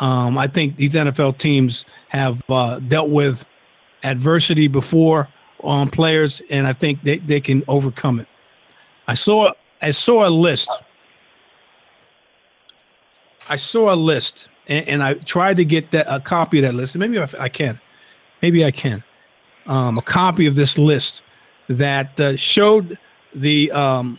Um, 0.00 0.38
I 0.38 0.46
think 0.46 0.76
these 0.76 0.94
NFL 0.94 1.38
teams 1.38 1.84
have 2.08 2.40
uh, 2.48 2.78
dealt 2.80 3.10
with 3.10 3.44
adversity 4.04 4.68
before 4.68 5.28
on 5.60 5.90
players, 5.90 6.40
and 6.50 6.66
I 6.66 6.72
think 6.72 7.02
they, 7.02 7.18
they 7.18 7.40
can 7.40 7.62
overcome 7.68 8.20
it. 8.20 8.28
I 9.08 9.14
saw 9.14 9.52
I 9.82 9.90
saw 9.90 10.26
a 10.26 10.30
list. 10.30 10.70
I 13.48 13.56
saw 13.56 13.92
a 13.92 13.96
list, 13.96 14.48
and, 14.68 14.88
and 14.88 15.02
I 15.02 15.14
tried 15.14 15.56
to 15.58 15.64
get 15.64 15.90
that 15.92 16.06
a 16.08 16.20
copy 16.20 16.58
of 16.58 16.62
that 16.62 16.74
list. 16.74 16.96
Maybe 16.96 17.18
I, 17.18 17.28
I 17.38 17.48
can, 17.48 17.80
maybe 18.42 18.64
I 18.64 18.70
can, 18.70 19.02
um, 19.66 19.98
a 19.98 20.02
copy 20.02 20.46
of 20.46 20.54
this 20.54 20.78
list 20.78 21.22
that 21.68 22.18
uh, 22.20 22.36
showed 22.36 22.98
the 23.34 23.70
um, 23.72 24.18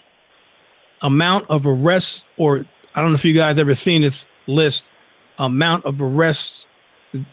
amount 1.01 1.49
of 1.49 1.65
arrests, 1.65 2.25
or 2.37 2.65
I 2.95 3.01
don't 3.01 3.11
know 3.11 3.15
if 3.15 3.25
you 3.25 3.33
guys 3.33 3.57
ever 3.57 3.75
seen 3.75 4.01
this 4.01 4.25
list, 4.47 4.91
amount 5.37 5.85
of 5.85 6.01
arrests 6.01 6.67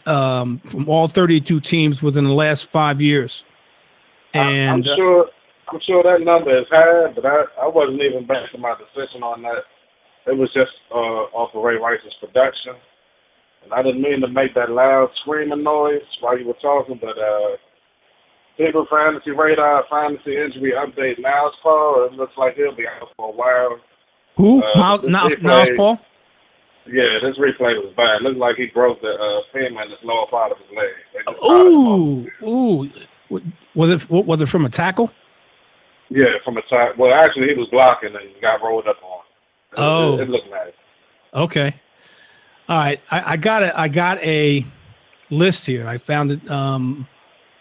um, 0.05 0.59
from 0.59 0.89
all 0.89 1.07
32 1.07 1.59
teams 1.59 2.01
within 2.01 2.23
the 2.23 2.33
last 2.33 2.71
five 2.71 3.01
years. 3.01 3.43
And 4.33 4.85
I'm 4.85 4.91
uh, 4.91 4.95
sure 4.95 5.29
I'm 5.69 5.79
sure 5.85 6.03
that 6.03 6.21
number 6.23 6.57
is 6.57 6.65
high, 6.69 7.11
but 7.13 7.25
I, 7.25 7.43
I 7.61 7.67
wasn't 7.67 8.01
even 8.01 8.25
basing 8.25 8.61
my 8.61 8.75
decision 8.75 9.21
on 9.21 9.41
that. 9.43 9.63
It 10.27 10.37
was 10.37 10.51
just 10.53 10.71
uh, 10.91 11.31
off 11.31 11.55
of 11.55 11.63
Ray 11.63 11.75
Rice's 11.75 12.13
production. 12.19 12.75
And 13.63 13.73
I 13.73 13.81
didn't 13.81 14.01
mean 14.01 14.21
to 14.21 14.27
make 14.27 14.53
that 14.55 14.69
loud 14.69 15.09
screaming 15.21 15.63
noise 15.63 16.01
while 16.19 16.37
you 16.37 16.47
were 16.47 16.61
talking, 16.61 16.99
but 17.01 17.17
uh, 17.17 17.55
People 18.57 18.87
Fantasy 18.89 19.31
Radar 19.31 19.85
Fantasy 19.89 20.35
Injury 20.35 20.73
Update 20.73 21.19
Niles 21.19 21.53
Paul. 21.61 22.09
It 22.11 22.13
looks 22.13 22.33
like 22.37 22.55
he'll 22.55 22.75
be 22.75 22.87
out 22.87 23.07
for 23.15 23.29
a 23.29 23.31
while. 23.31 23.79
who? 24.35 24.63
uh, 24.63 24.97
Niles, 25.03 25.35
Niles 25.41 25.69
Paul? 25.75 25.99
Yeah, 26.87 27.19
this 27.21 27.37
replay 27.37 27.75
was 27.83 27.93
bad. 27.97 28.21
It 28.21 28.23
looked 28.23 28.37
like 28.37 28.55
he 28.55 28.67
broke 28.67 29.01
the 29.01 29.09
uh, 29.09 29.41
femur 29.51 29.83
in 29.83 29.89
his 29.89 29.99
lower 30.03 30.25
part 30.27 30.51
of 30.53 30.57
his 30.57 30.67
leg. 30.75 31.35
Ooh, 31.43 32.27
ooh. 32.43 32.89
Was 33.75 33.89
it 33.89 34.09
was 34.09 34.41
it 34.41 34.47
from 34.47 34.65
a 34.65 34.69
tackle? 34.69 35.11
Yeah, 36.09 36.39
from 36.45 36.57
a 36.57 36.61
tackle. 36.69 36.93
Well, 36.97 37.13
actually, 37.13 37.49
he 37.49 37.55
was 37.55 37.67
blocking 37.71 38.15
and 38.15 38.41
got 38.41 38.63
rolled 38.63 38.87
up 38.87 39.01
Oh. 39.75 40.15
it, 40.15 40.21
it 40.21 40.29
looked 40.29 40.49
nice. 40.49 40.73
Okay. 41.33 41.73
All 42.69 42.77
right. 42.77 42.99
I, 43.11 43.33
I 43.33 43.37
got 43.37 43.63
a 43.63 43.79
I 43.79 43.87
got 43.87 44.17
a 44.19 44.65
list 45.29 45.65
here. 45.65 45.87
I 45.87 45.97
found 45.97 46.31
it 46.31 46.49
um, 46.49 47.07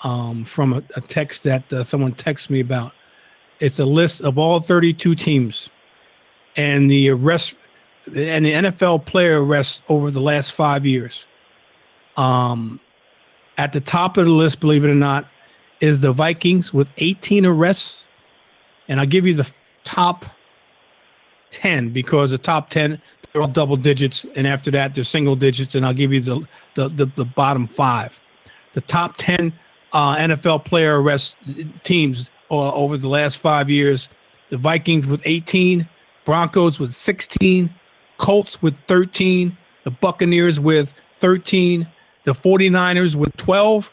um, 0.02 0.44
from 0.44 0.72
a, 0.72 0.82
a 0.96 1.00
text 1.00 1.42
that 1.44 1.70
uh, 1.72 1.84
someone 1.84 2.14
texted 2.14 2.50
me 2.50 2.60
about. 2.60 2.92
It's 3.60 3.78
a 3.78 3.84
list 3.84 4.22
of 4.22 4.38
all 4.38 4.60
32 4.60 5.14
teams 5.14 5.70
and 6.56 6.90
the 6.90 7.10
arrest 7.10 7.54
and 8.14 8.46
the 8.46 8.52
NFL 8.52 9.04
player 9.06 9.44
arrests 9.44 9.82
over 9.88 10.10
the 10.10 10.20
last 10.20 10.52
five 10.52 10.86
years. 10.86 11.26
Um, 12.16 12.80
at 13.58 13.72
the 13.72 13.80
top 13.80 14.16
of 14.16 14.26
the 14.26 14.30
list, 14.30 14.60
believe 14.60 14.84
it 14.84 14.90
or 14.90 14.94
not, 14.94 15.26
is 15.80 16.00
the 16.00 16.12
Vikings 16.12 16.72
with 16.72 16.90
18 16.98 17.44
arrests. 17.44 18.06
And 18.88 19.00
I'll 19.00 19.06
give 19.06 19.26
you 19.26 19.34
the 19.34 19.50
top 19.84 20.24
10 21.56 21.88
because 21.90 22.30
the 22.30 22.38
top 22.38 22.68
10 22.68 23.00
they're 23.32 23.42
all 23.42 23.48
double 23.48 23.76
digits, 23.76 24.24
and 24.34 24.46
after 24.46 24.70
that 24.70 24.94
they're 24.94 25.04
single 25.04 25.36
digits, 25.36 25.74
and 25.74 25.84
I'll 25.84 25.92
give 25.92 26.12
you 26.12 26.20
the 26.20 26.46
the 26.74 26.88
the, 26.88 27.06
the 27.16 27.24
bottom 27.24 27.66
five. 27.66 28.18
The 28.72 28.80
top 28.82 29.16
10 29.18 29.52
uh, 29.92 30.16
NFL 30.16 30.64
player 30.64 31.02
arrest 31.02 31.36
teams 31.82 32.30
uh, 32.50 32.72
over 32.72 32.96
the 32.96 33.08
last 33.08 33.36
five 33.36 33.68
years: 33.68 34.08
the 34.48 34.56
Vikings 34.56 35.06
with 35.06 35.20
18, 35.26 35.86
Broncos 36.24 36.80
with 36.80 36.94
16, 36.94 37.68
Colts 38.16 38.62
with 38.62 38.74
13, 38.88 39.56
the 39.84 39.90
Buccaneers 39.90 40.58
with 40.58 40.94
13, 41.18 41.86
the 42.24 42.32
49ers 42.32 43.16
with 43.16 43.36
12, 43.36 43.90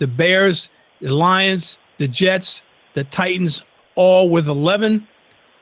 the 0.00 0.06
Bears, 0.06 0.68
the 1.00 1.14
Lions, 1.14 1.78
the 1.96 2.08
Jets, 2.08 2.62
the 2.92 3.04
Titans, 3.04 3.64
all 3.94 4.28
with 4.28 4.48
11. 4.48 5.06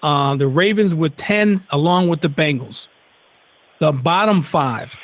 Uh, 0.02 0.34
the 0.34 0.48
Ravens 0.48 0.94
with 0.94 1.16
10, 1.16 1.64
along 1.70 2.08
with 2.08 2.20
the 2.20 2.28
Bengals. 2.28 2.88
The 3.80 3.92
bottom 3.92 4.42
five, 4.42 4.98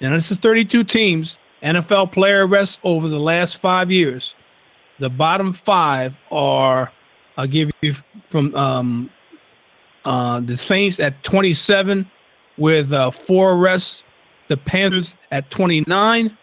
and 0.00 0.14
this 0.14 0.30
is 0.30 0.38
32 0.38 0.84
teams, 0.84 1.38
NFL 1.62 2.12
player 2.12 2.46
arrests 2.46 2.80
over 2.82 3.08
the 3.08 3.18
last 3.18 3.58
five 3.58 3.90
years. 3.90 4.34
The 4.98 5.10
bottom 5.10 5.52
five 5.52 6.14
are, 6.30 6.92
I'll 7.36 7.46
give 7.46 7.70
you 7.82 7.94
from 8.28 8.54
um, 8.54 9.10
uh, 10.04 10.40
the 10.40 10.56
Saints 10.56 11.00
at 11.00 11.22
27 11.22 12.10
with 12.58 12.92
uh, 12.92 13.10
four 13.10 13.52
arrests, 13.52 14.04
the 14.48 14.56
Panthers 14.56 15.14
at 15.30 15.50
29, 15.50 16.36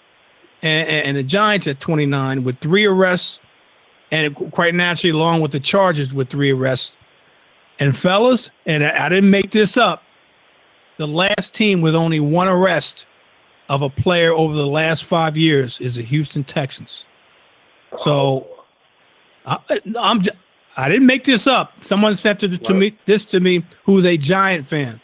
and, 0.62 0.90
and 0.90 1.18
the 1.18 1.24
Giants 1.24 1.68
at 1.68 1.80
29 1.80 2.44
with 2.44 2.60
three 2.60 2.86
arrests, 2.86 3.40
and 4.12 4.36
quite 4.52 4.74
naturally, 4.74 5.12
along 5.12 5.42
with 5.42 5.52
the 5.52 5.60
Chargers 5.60 6.14
with 6.14 6.30
three 6.30 6.52
arrests. 6.52 6.98
And 7.80 7.96
fellas, 7.96 8.52
and 8.66 8.84
I, 8.84 9.08
didn't 9.08 9.32
make 9.32 9.52
this 9.52 9.78
up, 9.78 10.04
the 10.98 11.08
last 11.08 11.54
team 11.54 11.80
with 11.82 11.96
only 11.96 12.20
one 12.20 12.48
arrest 12.48 13.06
of 13.70 13.82
a 13.82 13.90
player 13.90 14.34
over 14.34 14.54
the 14.54 14.68
last 14.68 15.06
five 15.06 15.38
years 15.38 15.80
is 15.80 15.96
the 15.96 16.04
Houston 16.04 16.44
Texans. 16.44 17.06
So 17.98 18.46
I, 19.46 19.60
I'm 19.98 20.22
j- 20.22 20.32
I 20.78 20.90
didn't 20.90 21.08
make 21.08 21.24
this 21.24 21.48
up. 21.48 21.84
Someone 21.84 22.16
sent 22.16 22.44
it 22.44 22.64
to 22.64 22.74
me 22.74 22.98
this 23.06 23.26
to 23.26 23.40
me 23.40 23.64
who's 23.84 24.06
a 24.06 24.18
Giant 24.18 24.68
fan, 24.68 25.00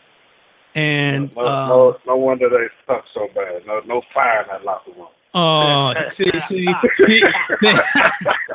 and 0.75 1.35
no, 1.35 1.41
um, 1.47 1.69
no, 1.69 1.97
no 2.05 2.15
wonder 2.15 2.49
they 2.49 2.67
suck 2.85 3.05
so 3.13 3.27
bad. 3.33 3.65
No, 3.65 3.81
no 3.85 4.01
fire 4.13 4.41
in 4.43 4.47
that 4.49 4.63
locker 4.63 4.91
room. 4.91 5.07
Oh, 5.37 5.93
see, 6.11 6.31
see, 6.39 6.73
see, 7.05 7.23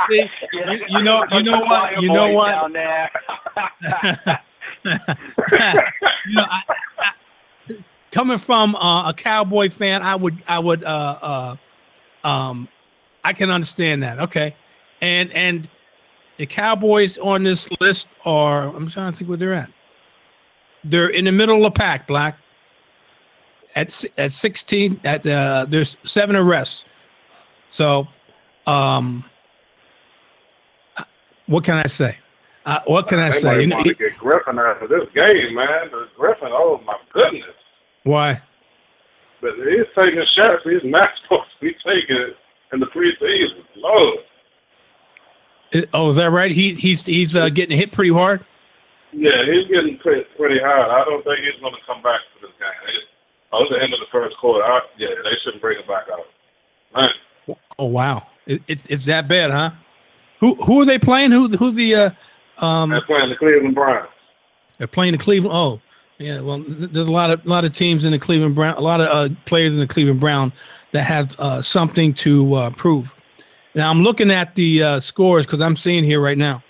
see, 0.09 0.31
you, 0.55 0.85
you 0.89 1.03
know, 1.03 1.27
you 1.31 1.43
know 1.43 1.61
what, 1.61 2.01
you 2.01 2.11
know 2.11 2.33
what, 2.33 2.71
you 2.73 2.75
know, 6.35 6.47
I, 6.49 6.63
I, 6.99 7.13
coming 8.13 8.39
from 8.39 8.75
uh, 8.77 9.11
a 9.11 9.15
Cowboy 9.15 9.69
fan, 9.69 10.01
I 10.01 10.17
would, 10.17 10.43
I 10.49 10.59
would, 10.59 10.83
uh, 10.85 11.57
uh, 12.25 12.27
um, 12.27 12.67
I 13.25 13.35
can 13.35 13.51
understand 13.51 14.03
that. 14.03 14.19
Okay, 14.19 14.57
and 15.03 15.31
and 15.33 15.69
the 16.39 16.47
Cowboys 16.47 17.19
on 17.19 17.43
this 17.43 17.69
list 17.81 18.09
are, 18.25 18.75
I'm 18.75 18.89
trying 18.89 19.13
to 19.13 19.19
think 19.19 19.29
where 19.29 19.37
they're 19.37 19.53
at. 19.53 19.71
They're 20.85 21.11
in 21.11 21.27
the 21.27 21.33
middle 21.33 21.67
of 21.67 21.75
the 21.75 21.79
pack, 21.79 22.07
Black. 22.07 22.39
At 23.77 24.05
at 24.19 24.33
16, 24.33 25.01
at 25.05 25.27
uh, 25.27 25.67
there's 25.69 25.97
seven 26.03 26.35
arrests. 26.35 26.85
So, 27.69 28.09
um, 28.67 29.25
what 31.47 31.63
can 31.65 31.77
I 31.77 31.87
say? 31.87 32.19
Uh, 32.67 32.81
what 32.87 33.09
can 33.09 33.19
I 33.19 33.31
they 33.31 33.39
say? 33.39 33.61
You 33.63 33.67
know, 33.69 33.83
get 33.83 33.99
Griffin 34.19 34.59
out 34.59 34.83
of 34.83 34.89
this 34.89 35.09
game, 35.15 35.55
man. 35.55 35.91
Griffin, 36.17 36.49
oh 36.51 36.81
my 36.85 36.97
goodness. 37.13 37.45
why? 38.05 38.41
But 39.41 39.53
he's 39.57 39.87
taking 39.99 40.23
shots 40.37 40.63
he's 40.65 40.85
not 40.85 41.09
supposed 41.23 41.49
to 41.59 41.67
be 41.67 41.73
taking 41.85 42.17
it 42.17 42.37
in 42.73 42.81
the 42.81 42.87
preseason. 42.87 43.65
Lord. 43.77 44.19
It- 45.73 45.89
oh, 45.95 46.11
is 46.11 46.17
that 46.17 46.31
right? 46.31 46.51
He 46.51 46.75
he's 46.75 47.07
he's 47.07 47.35
uh, 47.35 47.49
getting 47.49 47.79
hit 47.79 47.93
pretty 47.93 48.13
hard. 48.13 48.45
Yeah, 49.13 49.43
he's 49.51 49.67
getting 49.67 49.99
pretty, 49.99 50.23
pretty 50.37 50.61
hard. 50.63 50.91
I 50.91 51.05
don't 51.05 51.25
think 51.25 51.39
he's 51.41 51.61
going 51.61 51.75
to 51.75 51.81
come 51.87 52.03
back 52.03 52.21
for 52.33 52.47
this 52.47 52.55
game. 52.61 52.71
It, 52.95 53.10
oh, 53.53 53.63
it's 53.63 53.71
the 53.71 53.83
end 53.83 53.93
of 53.95 54.01
the 54.01 54.07
first 54.13 54.37
quarter. 54.39 54.65
I, 54.65 54.81
yeah, 54.99 55.09
they 55.25 55.31
shouldn't 55.43 55.61
bring 55.63 55.79
him 55.79 55.87
back 55.87 56.05
out. 56.13 56.27
Man, 56.95 57.57
Oh 57.79 57.87
wow, 57.87 58.27
it, 58.47 58.63
it, 58.69 58.83
it's 58.91 59.05
that 59.07 59.27
bad, 59.29 59.51
huh? 59.51 59.71
Who 60.41 60.55
who 60.57 60.81
are 60.81 60.85
they 60.85 60.99
playing? 60.99 61.31
Who 61.33 61.49
who 61.49 61.71
the 61.71 61.95
uh, 61.95 62.11
um 62.59 62.91
they're 62.91 63.01
playing 63.03 63.31
the 63.31 63.37
Cleveland 63.37 63.75
Browns. 63.75 64.09
they're 64.79 64.87
playing 64.87 65.13
the 65.13 65.19
Cleveland? 65.19 65.55
Oh 65.57 65.81
yeah, 66.19 66.41
well 66.41 66.63
there's 66.67 67.09
a 67.09 67.13
lot 67.13 67.31
of 67.31 67.45
lot 67.47 67.65
of 67.65 67.73
teams 67.75 68.05
in 68.05 68.13
the 68.13 68.19
Cleveland 68.19 68.55
Brown, 68.55 68.77
a 68.77 68.81
lot 68.81 69.01
of 69.01 69.09
uh, 69.09 69.35
players 69.47 69.73
in 69.75 69.81
the 69.81 69.87
Cleveland 69.87 70.21
Brown 70.21 70.53
that 70.93 71.03
have 71.05 71.35
uh, 71.39 71.63
something 71.63 72.13
to 72.15 72.55
uh, 72.55 72.71
prove. 72.71 73.15
Now 73.75 73.91
I'm 73.91 74.03
looking 74.03 74.31
at 74.31 74.55
the 74.55 74.83
uh, 74.83 75.01
scores 75.01 75.47
because 75.47 75.61
I'm 75.63 75.77
seeing 75.77 76.05
here 76.05 76.21
right 76.21 76.39
now 76.39 76.63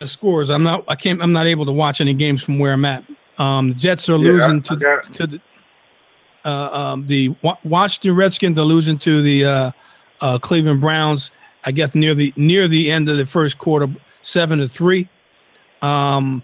the 0.00 0.08
scores. 0.08 0.50
I'm 0.50 0.62
not 0.62 0.84
I 0.88 0.94
can't 0.96 1.22
I'm 1.22 1.32
not 1.32 1.46
able 1.46 1.64
to 1.66 1.72
watch 1.72 2.00
any 2.00 2.14
games 2.14 2.42
from 2.42 2.58
where 2.58 2.72
I'm 2.72 2.84
at. 2.84 3.04
Um, 3.38 3.68
the 3.70 3.74
Jets 3.76 4.08
are 4.08 4.12
Yeah, 4.18 4.32
losing 4.32 4.56
I 4.58 4.60
to 4.60 4.76
got- 4.76 5.14
to 5.14 5.26
the 5.26 5.40
uh, 6.44 6.70
um, 6.72 7.06
the 7.06 7.34
Wa- 7.42 7.58
Washington 7.64 8.14
Redskins 8.16 8.58
are 8.58 8.64
losing 8.64 8.98
to 8.98 9.22
the 9.22 9.44
uh, 9.44 9.70
uh, 10.20 10.38
Cleveland 10.38 10.80
Browns. 10.80 11.30
I 11.64 11.70
guess 11.70 11.94
near 11.94 12.14
the 12.14 12.32
near 12.36 12.66
the 12.66 12.90
end 12.90 13.08
of 13.08 13.16
the 13.16 13.26
first 13.26 13.58
quarter, 13.58 13.88
seven 14.22 14.58
to 14.58 14.68
three. 14.68 15.08
Um, 15.80 16.42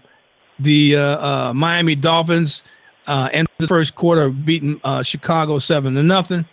the 0.59 0.95
uh, 0.95 1.49
uh, 1.49 1.53
Miami 1.53 1.95
Dolphins 1.95 2.63
uh, 3.07 3.29
end 3.33 3.47
the 3.57 3.67
first 3.67 3.95
quarter 3.95 4.29
beating 4.29 4.79
Chicago 5.03 5.57
seven 5.59 5.95
to 5.95 6.03
nothing. 6.03 6.45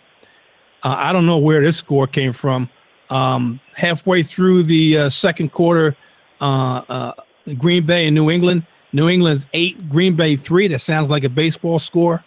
I 0.83 1.11
don't 1.11 1.25
know 1.25 1.37
where 1.37 1.61
this 1.61 1.77
score 1.77 2.07
came 2.07 2.33
from. 2.33 2.69
Um, 3.09 3.59
halfway 3.75 4.23
through 4.23 4.63
the 4.63 5.09
second 5.09 5.51
quarter, 5.51 5.95
Green 6.39 7.85
Bay 7.85 8.07
and 8.07 8.15
New 8.15 8.29
England. 8.29 8.65
New 8.93 9.09
England's 9.09 9.45
eight, 9.53 9.89
Green 9.89 10.15
Bay 10.15 10.35
three. 10.35 10.67
That 10.67 10.79
sounds 10.79 11.09
like 11.09 11.23
a 11.23 11.29
baseball 11.29 11.79
score. 11.79 12.23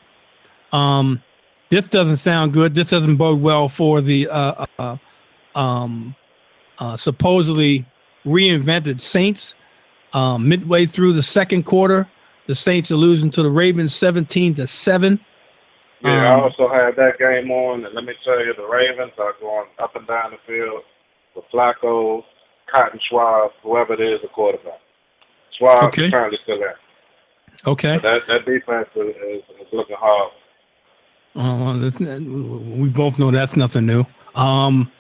Um, 0.73 1.23
this 1.71 1.87
doesn't 1.89 2.17
sound 2.17 2.53
good. 2.53 2.75
This 2.75 2.91
doesn't 2.91 3.17
bode 3.17 3.41
well 3.41 3.69
for 3.69 4.01
the 4.01 4.29
uh, 4.29 4.67
uh, 4.79 4.97
um, 5.55 6.15
uh, 6.79 6.97
supposedly 6.97 7.85
reinvented 8.27 9.01
Saints. 9.01 9.55
Um, 10.13 10.49
midway 10.49 10.87
through 10.87 11.13
the 11.13 11.23
second 11.23 11.63
quarter, 11.65 12.09
the 12.49 12.55
Saints 12.55 12.91
are 12.91 12.97
losing 12.97 13.31
to 13.31 13.43
the 13.45 13.51
Ravens 13.51 13.95
17 13.95 14.55
to 14.55 14.67
seven. 14.67 15.21
Yeah, 16.03 16.27
I 16.27 16.35
Um, 16.35 16.41
also 16.41 16.69
had 16.69 16.97
that 16.97 17.19
game 17.19 17.51
on, 17.51 17.85
and 17.85 17.95
let 17.95 18.05
me 18.05 18.15
tell 18.25 18.45
you, 18.45 18.53
the 18.57 18.67
Ravens 18.67 19.13
are 19.19 19.35
going 19.41 19.67
up 19.79 19.95
and 19.95 20.07
down 20.09 20.33
the 20.33 20.39
field 20.47 20.83
with 21.37 21.45
Flacco, 21.53 22.25
Cotton 22.73 22.99
Schaub, 23.11 23.51
whoever 23.63 23.93
it 23.93 24.01
is, 24.01 24.21
the 24.23 24.29
quarterback. 24.29 24.81
Schaub 25.61 25.83
Okay. 25.85 26.07
is 26.07 26.11
currently 26.11 26.39
still 26.43 26.59
there. 26.59 26.79
Okay. 27.67 27.99
That 27.99 28.27
that 28.27 28.47
defense 28.47 28.89
is, 28.97 29.15
is, 29.15 29.43
is 29.61 29.69
looking 29.73 29.97
hard. 29.99 30.33
Uh, 31.37 31.77
that's, 31.77 32.01
we 32.01 32.89
both 32.89 33.19
know 33.19 33.31
that's 33.31 33.57
nothing 33.57 33.87
new. 33.87 34.05
Um, 34.35 34.91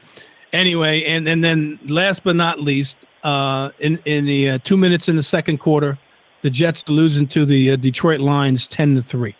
anyway, 0.52 1.02
and 1.04 1.28
and 1.28 1.42
then 1.42 1.78
last 1.86 2.22
but 2.24 2.36
not 2.36 2.60
least, 2.60 3.04
uh, 3.24 3.70
in 3.80 3.98
in 4.04 4.26
the 4.26 4.50
uh, 4.50 4.58
two 4.62 4.76
minutes 4.76 5.08
in 5.08 5.16
the 5.16 5.22
second 5.22 5.58
quarter, 5.58 5.98
the 6.42 6.50
Jets 6.50 6.84
are 6.88 6.92
losing 6.92 7.26
to 7.28 7.44
the 7.44 7.72
uh, 7.72 7.76
Detroit 7.76 8.20
Lions 8.20 8.68
ten 8.68 8.94
to 8.94 9.02
three. 9.02 9.34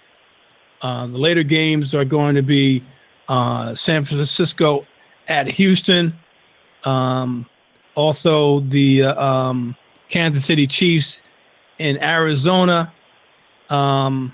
Uh, 0.83 1.07
the 1.07 1.19
later 1.19 1.43
games 1.43 1.95
are 1.95 2.05
going 2.05 2.35
to 2.35 2.43
be 2.43 2.83
uh, 3.29 3.75
San 3.75 4.05
Francisco 4.05 4.87
at 5.29 5.47
Houston. 5.47 6.13
Um, 6.85 7.47
also, 7.95 8.61
the 8.61 9.05
uh, 9.05 9.23
um, 9.23 9.77
Kansas 10.09 10.45
City 10.45 10.67
Chiefs 10.67 11.21
in 11.79 12.03
Arizona. 12.03 12.93
Um, 13.69 14.33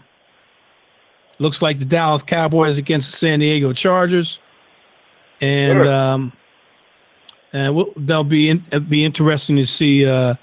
looks 1.39 1.61
like 1.63 1.79
the 1.79 1.85
Dallas 1.85 2.23
Cowboys 2.23 2.79
against 2.79 3.11
the 3.11 3.17
San 3.17 3.39
Diego 3.41 3.73
Chargers. 3.73 4.39
and 5.41 5.83
Sure. 5.83 5.93
um, 5.93 6.33
and 7.53 7.75
we'll, 7.75 7.93
that'll 7.97 8.25
be 8.25 8.51
in, 8.51 8.65
be 8.89 9.05
interesting 9.05 9.57
to 9.57 9.67
see 9.67 10.07
uh, 10.07 10.35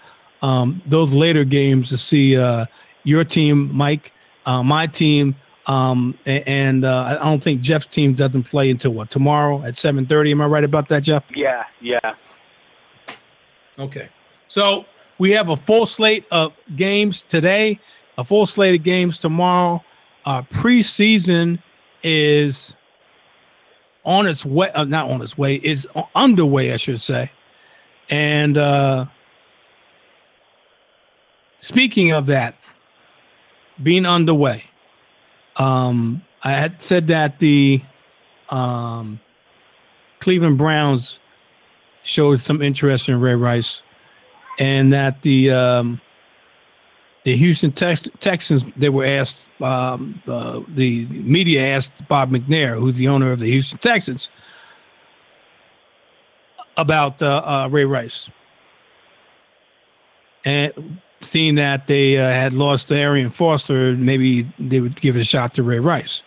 um, 0.42 0.82
those 0.86 1.14
later 1.14 1.44
games 1.44 1.90
to 1.90 1.98
see 1.98 2.38
uh, 2.38 2.66
your 3.04 3.24
team, 3.24 3.74
Mike, 3.76 4.12
uh, 4.46 4.64
my 4.64 4.88
team, 4.88 5.36
um, 5.68 6.18
and 6.26 6.84
uh, 6.86 7.18
I 7.20 7.24
don't 7.24 7.42
think 7.42 7.62
Jeff's 7.62 7.86
team 7.86 8.14
doesn't 8.14 8.44
play 8.44 8.70
until 8.70 8.92
what 8.94 9.10
tomorrow 9.10 9.64
at 9.64 9.78
seven 9.78 10.06
thirty. 10.06 10.32
Am 10.32 10.42
I 10.42 10.46
right 10.46 10.64
about 10.64 10.90
that, 10.90 11.04
Jeff? 11.04 11.24
Yeah, 11.34 11.64
yeah. 11.82 12.16
Okay. 13.80 14.10
So 14.48 14.86
we 15.20 15.32
have 15.32 15.50
a 15.50 15.56
full 15.56 15.86
slate 15.86 16.26
of 16.32 16.54
games 16.76 17.24
today, 17.24 17.80
a 18.18 18.24
full 18.26 18.46
slate 18.46 18.76
of 18.80 18.84
games 18.84 19.18
tomorrow. 19.18 19.84
Uh, 20.26 20.42
preseason 20.44 21.62
is 22.04 22.74
on 24.06 24.28
its 24.28 24.46
way, 24.46 24.72
uh, 24.72 24.84
not 24.84 25.10
on 25.10 25.22
its 25.22 25.38
way, 25.38 25.56
is 25.56 25.88
underway, 26.16 26.74
I 26.74 26.78
should 26.78 27.02
say. 27.02 27.32
And 28.10 28.58
uh, 28.58 29.06
speaking 31.62 32.12
of 32.12 32.26
that, 32.28 32.56
being 33.82 34.06
underway, 34.06 34.64
um, 35.58 36.22
I 36.44 36.52
had 36.52 36.82
said 36.82 37.08
that 37.08 37.40
the 37.40 37.82
um, 38.50 39.20
Cleveland 40.20 40.58
Browns 40.58 41.20
showed 42.04 42.40
some 42.40 42.62
interest 42.62 43.08
in 43.08 43.20
Ray 43.20 43.36
Rice, 43.36 43.84
and 44.60 44.92
that 44.92 45.22
the 45.22 45.52
um, 45.52 46.02
the 47.24 47.36
Houston 47.36 47.72
Tex- 47.72 48.10
Texans 48.20 48.64
they 48.76 48.90
were 48.90 49.06
asked 49.06 49.48
um, 49.62 50.22
uh, 50.28 50.62
the 50.76 51.06
media 51.08 51.66
asked 51.68 52.08
Bob 52.08 52.32
McNair, 52.32 52.78
who's 52.78 52.98
the 52.98 53.08
owner 53.08 53.32
of 53.32 53.40
the 53.40 53.50
Houston 53.50 53.80
Texans, 53.80 54.30
about 56.78 57.22
uh, 57.22 57.42
uh, 57.46 57.70
Ray 57.72 57.86
Rice, 57.86 58.30
and 60.46 61.00
seeing 61.22 61.56
that 61.56 61.88
they 61.88 62.18
uh, 62.18 62.30
had 62.30 62.54
lost 62.54 62.92
Arian 62.92 63.30
Foster, 63.30 63.94
maybe 63.94 64.46
they 64.60 64.82
would 64.82 65.00
give 65.00 65.16
a 65.16 65.24
shot 65.24 65.54
to 65.54 65.64
Ray 65.64 65.80
Rice. 65.80 66.24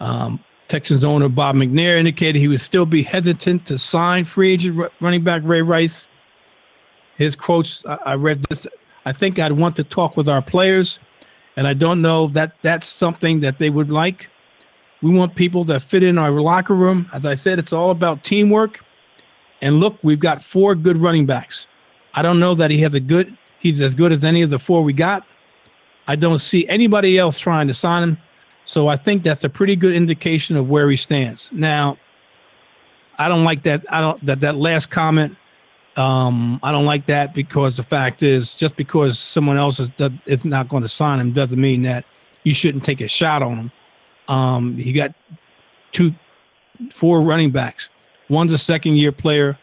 Um, 0.00 0.42
Texans 0.68 1.04
owner 1.04 1.28
Bob 1.28 1.56
McNair 1.56 1.98
indicated 1.98 2.38
he 2.38 2.48
would 2.48 2.60
still 2.60 2.86
be 2.86 3.02
hesitant 3.02 3.66
to 3.66 3.78
sign 3.78 4.24
free 4.24 4.52
agent 4.52 4.76
ru- 4.76 4.90
running 5.00 5.22
back 5.22 5.42
Ray 5.44 5.62
Rice. 5.62 6.08
His 7.16 7.36
quotes, 7.36 7.84
I, 7.86 7.98
I 8.06 8.14
read 8.14 8.44
this. 8.48 8.66
I 9.04 9.12
think 9.12 9.38
I'd 9.38 9.52
want 9.52 9.76
to 9.76 9.84
talk 9.84 10.16
with 10.16 10.28
our 10.28 10.42
players, 10.42 10.98
and 11.56 11.66
I 11.66 11.74
don't 11.74 12.02
know 12.02 12.28
that 12.28 12.54
that's 12.62 12.86
something 12.86 13.40
that 13.40 13.58
they 13.58 13.70
would 13.70 13.90
like. 13.90 14.28
We 15.02 15.10
want 15.10 15.34
people 15.34 15.64
that 15.64 15.80
fit 15.82 16.02
in 16.02 16.18
our 16.18 16.30
locker 16.30 16.74
room. 16.74 17.08
As 17.12 17.24
I 17.24 17.34
said, 17.34 17.58
it's 17.58 17.72
all 17.72 17.90
about 17.90 18.22
teamwork. 18.24 18.84
And 19.62 19.80
look, 19.80 19.98
we've 20.02 20.20
got 20.20 20.44
four 20.44 20.74
good 20.74 20.96
running 20.96 21.26
backs. 21.26 21.66
I 22.14 22.22
don't 22.22 22.38
know 22.38 22.54
that 22.54 22.70
he 22.70 22.78
has 22.78 22.94
a 22.94 23.00
good. 23.00 23.36
He's 23.60 23.80
as 23.80 23.94
good 23.94 24.12
as 24.12 24.24
any 24.24 24.42
of 24.42 24.50
the 24.50 24.58
four 24.58 24.82
we 24.82 24.92
got. 24.92 25.26
I 26.06 26.16
don't 26.16 26.38
see 26.38 26.66
anybody 26.68 27.18
else 27.18 27.38
trying 27.38 27.66
to 27.68 27.74
sign 27.74 28.02
him. 28.02 28.18
So 28.64 28.88
I 28.88 28.96
think 28.96 29.22
that's 29.22 29.44
a 29.44 29.48
pretty 29.48 29.76
good 29.76 29.94
indication 29.94 30.56
of 30.56 30.68
where 30.68 30.88
he 30.90 30.96
stands. 30.96 31.50
Now, 31.52 31.96
I 33.18 33.28
don't 33.28 33.44
like 33.44 33.62
that. 33.64 33.84
I 33.90 34.00
don't 34.00 34.24
that 34.26 34.40
that 34.40 34.56
last 34.56 34.90
comment. 34.90 35.36
Um, 35.96 36.60
I 36.62 36.72
don't 36.72 36.86
like 36.86 37.06
that 37.06 37.34
because 37.34 37.76
the 37.76 37.82
fact 37.82 38.22
is, 38.22 38.54
just 38.54 38.76
because 38.76 39.18
someone 39.18 39.56
else 39.56 39.80
is 39.80 39.90
is 40.26 40.44
not 40.44 40.68
going 40.68 40.82
to 40.82 40.88
sign 40.88 41.20
him 41.20 41.32
doesn't 41.32 41.60
mean 41.60 41.82
that 41.82 42.04
you 42.44 42.54
shouldn't 42.54 42.84
take 42.84 43.00
a 43.00 43.08
shot 43.08 43.42
on 43.42 43.56
him. 43.56 43.72
Um, 44.28 44.76
he 44.76 44.92
got 44.92 45.12
two, 45.92 46.14
four 46.92 47.22
running 47.22 47.50
backs. 47.50 47.90
One's 48.28 48.52
a 48.52 48.58
second 48.58 48.96
year 48.96 49.12
player. 49.12 49.58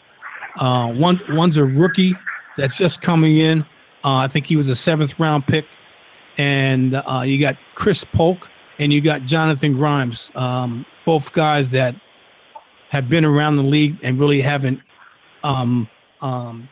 Uh, 0.58 0.92
one 0.94 1.22
one's 1.30 1.58
a 1.58 1.66
rookie 1.66 2.16
that's 2.58 2.78
just 2.78 3.02
coming 3.02 3.38
in. 3.38 3.62
Uh, 4.04 4.18
I 4.18 4.28
think 4.28 4.46
he 4.46 4.56
was 4.56 4.70
a 4.70 4.76
seventh 4.76 5.20
round 5.20 5.48
pick. 5.48 5.66
And 6.38 6.96
uh, 6.96 7.24
you 7.26 7.40
got 7.40 7.58
Chris 7.76 8.04
Polk 8.04 8.50
and 8.80 8.94
you 8.94 9.02
got 9.02 9.24
Jonathan 9.24 9.74
Grimes, 9.74 10.32
um, 10.36 10.86
both 11.06 11.32
guys 11.34 11.70
that 11.72 11.96
have 12.90 13.10
been 13.10 13.26
around 13.26 13.56
the 13.56 13.64
league 13.64 13.98
and 14.04 14.20
really 14.20 14.42
haven't 14.42 14.80
um, 15.44 15.88
um, 16.22 16.68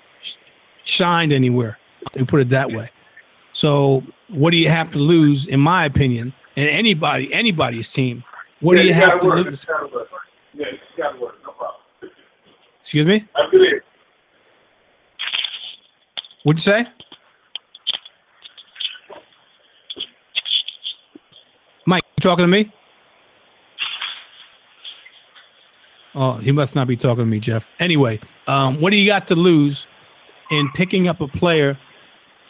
shined 0.83 1.33
anywhere. 1.33 1.77
Me 2.15 2.23
put 2.25 2.41
it 2.41 2.49
that 2.49 2.71
way. 2.71 2.89
So, 3.53 4.03
what 4.27 4.51
do 4.51 4.57
you 4.57 4.69
have 4.69 4.91
to 4.91 4.99
lose, 4.99 5.47
in 5.47 5.59
my 5.59 5.85
opinion, 5.85 6.33
and 6.55 6.69
anybody, 6.69 7.33
anybody's 7.33 7.91
team? 7.91 8.23
What 8.59 8.77
do 8.77 8.83
you 8.83 8.93
have 8.93 9.19
to 9.21 9.27
work. 9.27 9.45
lose? 9.45 9.65
Yeah, 10.53 10.67
you 10.71 10.77
gotta 10.97 11.19
work. 11.19 11.35
No 11.43 11.51
problem. 11.51 11.81
Excuse 12.81 13.05
me. 13.05 13.25
After 13.37 13.59
this. 13.59 13.81
What'd 16.43 16.59
you 16.59 16.71
say? 16.71 16.87
Mike, 21.87 22.03
you 22.17 22.21
talking 22.21 22.43
to 22.43 22.47
me? 22.47 22.71
Oh, 26.15 26.35
he 26.35 26.51
must 26.51 26.75
not 26.75 26.87
be 26.87 26.95
talking 26.97 27.23
to 27.23 27.25
me, 27.25 27.39
Jeff. 27.39 27.69
Anyway, 27.79 28.19
um, 28.47 28.79
what 28.79 28.91
do 28.91 28.97
you 28.97 29.05
got 29.05 29.27
to 29.27 29.35
lose 29.35 29.87
in 30.51 30.69
picking 30.73 31.07
up 31.07 31.21
a 31.21 31.27
player 31.27 31.77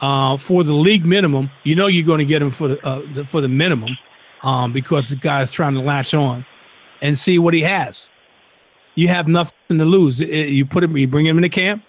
uh, 0.01 0.37
for 0.37 0.63
the 0.63 0.73
league 0.73 1.05
minimum? 1.05 1.49
You 1.63 1.75
know 1.75 1.87
you're 1.87 2.05
going 2.05 2.19
to 2.19 2.25
get 2.25 2.41
him 2.41 2.51
for 2.51 2.67
the, 2.69 2.85
uh, 2.85 3.01
the 3.13 3.25
for 3.25 3.41
the 3.41 3.49
minimum 3.49 3.97
um, 4.43 4.71
because 4.71 5.09
the 5.09 5.15
guy's 5.15 5.49
trying 5.51 5.73
to 5.73 5.81
latch 5.81 6.13
on 6.13 6.45
and 7.01 7.17
see 7.17 7.39
what 7.39 7.53
he 7.53 7.61
has. 7.61 8.09
You 8.95 9.07
have 9.09 9.27
nothing 9.27 9.53
to 9.69 9.85
lose. 9.85 10.21
I- 10.21 10.25
I- 10.25 10.27
You 10.27 10.65
put 10.65 10.83
him, 10.83 10.95
you 10.95 11.07
bring 11.07 11.25
him 11.25 11.37
into 11.37 11.49
camp, 11.49 11.83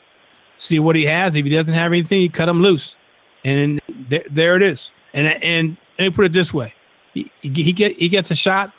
see 0.59 0.79
what 0.79 0.97
he 0.97 1.05
has. 1.05 1.35
If 1.35 1.45
he 1.45 1.51
doesn't 1.51 1.75
have 1.75 1.93
anything, 1.93 2.23
you 2.23 2.31
cut 2.31 2.49
him 2.49 2.63
loose, 2.63 2.97
and 3.45 3.79
there, 4.09 4.25
there 4.31 4.57
it 4.57 4.63
is. 4.63 4.93
And 5.15 5.27
and 5.45 5.77
let 5.99 6.07
me 6.07 6.11
put 6.11 6.25
it 6.25 6.33
this 6.33 6.55
way: 6.55 6.75
he 7.15 7.31
he 7.43 7.73
get 7.73 7.97
he 7.99 8.09
gets 8.09 8.31
a 8.31 8.35
shot, 8.35 8.73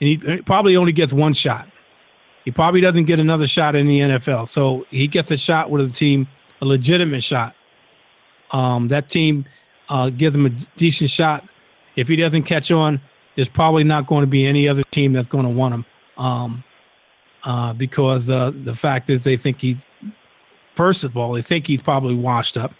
and 0.00 0.08
he 0.08 0.42
probably 0.42 0.76
only 0.76 0.92
gets 0.92 1.12
one 1.12 1.32
shot. 1.32 1.68
He 2.44 2.50
probably 2.50 2.80
doesn't 2.80 3.04
get 3.04 3.20
another 3.20 3.46
shot 3.46 3.76
in 3.76 3.86
the 3.86 4.00
NFL. 4.00 4.48
So 4.48 4.86
he 4.90 5.06
gets 5.06 5.30
a 5.30 5.36
shot 5.36 5.70
with 5.70 5.82
a 5.82 5.92
team, 5.92 6.26
a 6.62 6.64
legitimate 6.64 7.22
shot. 7.22 7.54
Um, 8.50 8.88
that 8.88 9.08
team 9.08 9.44
uh, 9.88 10.10
gives 10.10 10.34
him 10.34 10.46
a 10.46 10.50
decent 10.76 11.10
shot. 11.10 11.46
If 11.96 12.08
he 12.08 12.16
doesn't 12.16 12.44
catch 12.44 12.70
on, 12.70 13.00
there's 13.36 13.48
probably 13.48 13.84
not 13.84 14.06
going 14.06 14.22
to 14.22 14.26
be 14.26 14.46
any 14.46 14.68
other 14.68 14.82
team 14.90 15.12
that's 15.12 15.26
going 15.26 15.44
to 15.44 15.50
want 15.50 15.74
him. 15.74 15.84
Um, 16.16 16.64
uh, 17.44 17.72
because 17.72 18.28
uh, 18.28 18.52
the 18.54 18.74
fact 18.74 19.08
is 19.08 19.24
they 19.24 19.36
think 19.36 19.60
he's 19.60 19.86
first 20.74 21.04
of 21.04 21.16
all 21.16 21.32
they 21.32 21.42
think 21.42 21.66
he's 21.66 21.80
probably 21.80 22.14
washed 22.14 22.56
up. 22.56 22.72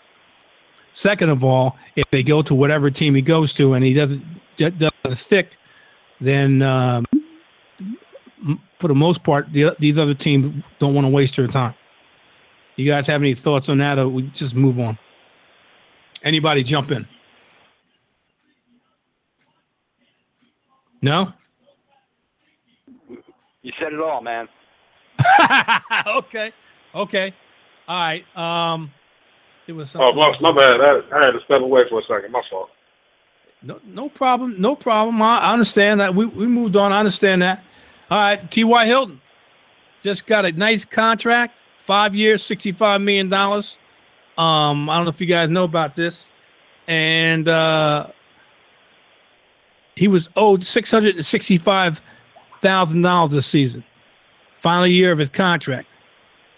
Second 0.92 1.30
of 1.30 1.44
all, 1.44 1.78
if 1.96 2.04
they 2.10 2.22
go 2.22 2.42
to 2.42 2.54
whatever 2.54 2.90
team 2.90 3.14
he 3.14 3.22
goes 3.22 3.52
to 3.54 3.74
and 3.74 3.84
he 3.84 3.94
doesn't 3.94 4.22
doesn't 4.56 4.92
stick, 5.14 5.56
then 6.20 6.62
um, 6.62 7.04
for 8.78 8.88
the 8.88 8.94
most 8.94 9.22
part, 9.22 9.52
the, 9.52 9.74
these 9.78 9.98
other 9.98 10.14
teams 10.14 10.62
don't 10.78 10.94
want 10.94 11.04
to 11.06 11.10
waste 11.10 11.36
their 11.36 11.46
time. 11.46 11.74
You 12.76 12.86
guys 12.86 13.06
have 13.06 13.20
any 13.20 13.34
thoughts 13.34 13.68
on 13.68 13.78
that, 13.78 13.98
or 13.98 14.08
we 14.08 14.22
just 14.22 14.54
move 14.54 14.78
on? 14.80 14.98
Anybody 16.22 16.62
jump 16.62 16.90
in? 16.90 17.06
No. 21.02 21.32
You 23.62 23.72
said 23.78 23.92
it 23.92 24.00
all, 24.00 24.22
man. 24.22 24.48
okay. 26.06 26.52
Okay. 26.94 27.34
All 27.88 28.00
right. 28.00 28.36
Um, 28.36 28.90
there 29.66 29.74
was 29.74 29.94
Oh, 29.96 30.12
something. 30.12 30.16
my, 30.16 30.52
my 30.52 30.56
bad. 30.56 30.80
I, 30.80 31.16
I 31.16 31.18
had 31.24 31.32
to 31.32 31.40
step 31.44 31.60
away 31.60 31.82
for 31.88 32.00
a 32.00 32.02
second. 32.04 32.32
My 32.32 32.42
fault. 32.50 32.70
No, 33.62 33.78
no 33.84 34.08
problem. 34.08 34.58
No 34.60 34.74
problem. 34.74 35.20
I, 35.20 35.38
I 35.38 35.52
understand 35.52 36.00
that. 36.00 36.14
We, 36.14 36.24
we 36.26 36.46
moved 36.46 36.76
on. 36.76 36.92
I 36.92 36.98
understand 36.98 37.42
that. 37.42 37.62
All 38.10 38.18
right. 38.18 38.50
T.Y. 38.50 38.86
Hilton 38.86 39.20
just 40.02 40.26
got 40.26 40.46
a 40.46 40.52
nice 40.52 40.82
contract, 40.84 41.54
five 41.84 42.14
years, 42.14 42.42
$65 42.42 43.02
million. 43.02 43.32
Um, 43.32 44.88
I 44.88 44.96
don't 44.96 45.04
know 45.04 45.10
if 45.10 45.20
you 45.20 45.26
guys 45.26 45.50
know 45.50 45.64
about 45.64 45.94
this. 45.94 46.28
And 46.88 47.46
uh, 47.48 48.06
he 49.94 50.08
was 50.08 50.30
owed 50.36 50.62
$665,000 50.62 53.30
this 53.30 53.46
season. 53.46 53.84
Final 54.60 54.86
year 54.86 55.12
of 55.12 55.18
his 55.18 55.28
contract. 55.28 55.86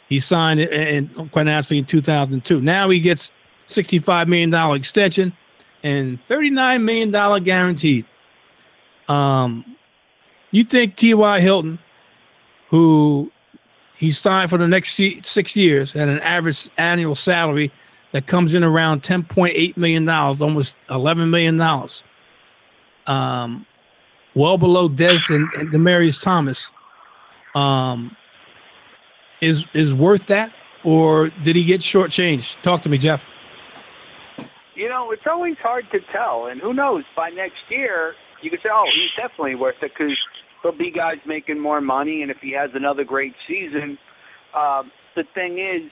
He 0.08 0.20
signed 0.20 0.60
it, 0.60 0.72
and 0.72 1.10
quite 1.32 1.48
honestly, 1.48 1.78
in 1.78 1.84
2002. 1.84 2.60
Now 2.60 2.88
he 2.90 3.00
gets 3.00 3.32
$65 3.68 4.28
million 4.28 4.54
extension 4.74 5.32
and 5.82 6.24
$39 6.28 6.82
million 6.82 7.44
guaranteed. 7.44 8.06
Um, 9.08 9.76
you 10.52 10.64
think 10.64 10.96
T.Y. 10.96 11.40
Hilton, 11.40 11.78
who 12.68 13.32
he 13.96 14.10
signed 14.10 14.50
for 14.50 14.58
the 14.58 14.68
next 14.68 15.00
six 15.22 15.56
years 15.56 15.94
at 15.96 16.08
an 16.08 16.20
average 16.20 16.68
annual 16.78 17.14
salary 17.14 17.72
that 18.12 18.26
comes 18.26 18.54
in 18.54 18.64
around 18.64 19.02
$10.8 19.02 19.76
million, 19.76 20.08
almost 20.08 20.76
$11 20.88 21.30
million, 21.30 21.60
um, 23.06 23.66
well 24.34 24.58
below 24.58 24.88
Dez 24.88 25.34
and, 25.34 25.52
and 25.54 25.72
Demaryius 25.72 26.22
Thomas. 26.22 26.72
um, 27.54 28.16
is 29.40 29.66
is 29.74 29.94
worth 29.94 30.26
that, 30.26 30.54
or 30.84 31.30
did 31.30 31.56
he 31.56 31.64
get 31.64 31.82
shortchanged? 31.82 32.60
Talk 32.62 32.82
to 32.82 32.90
me, 32.90 32.98
Jeff. 32.98 33.28
You 34.74 34.88
know, 34.88 35.10
it's 35.12 35.26
always 35.30 35.56
hard 35.62 35.84
to 35.92 35.98
tell, 36.12 36.46
and 36.46 36.60
who 36.60 36.72
knows? 36.72 37.04
By 37.14 37.30
next 37.30 37.60
year, 37.68 38.14
you 38.40 38.50
could 38.50 38.60
say, 38.62 38.70
"Oh, 38.72 38.86
he's 38.86 39.14
definitely 39.16 39.54
worth 39.54 39.82
it," 39.82 39.92
because 39.96 40.16
there'll 40.62 40.76
be 40.76 40.90
guys 40.90 41.18
making 41.26 41.58
more 41.58 41.80
money, 41.80 42.22
and 42.22 42.30
if 42.30 42.38
he 42.40 42.52
has 42.52 42.70
another 42.74 43.04
great 43.04 43.34
season, 43.46 43.98
um, 44.54 44.90
the 45.14 45.24
thing 45.34 45.58
is, 45.58 45.90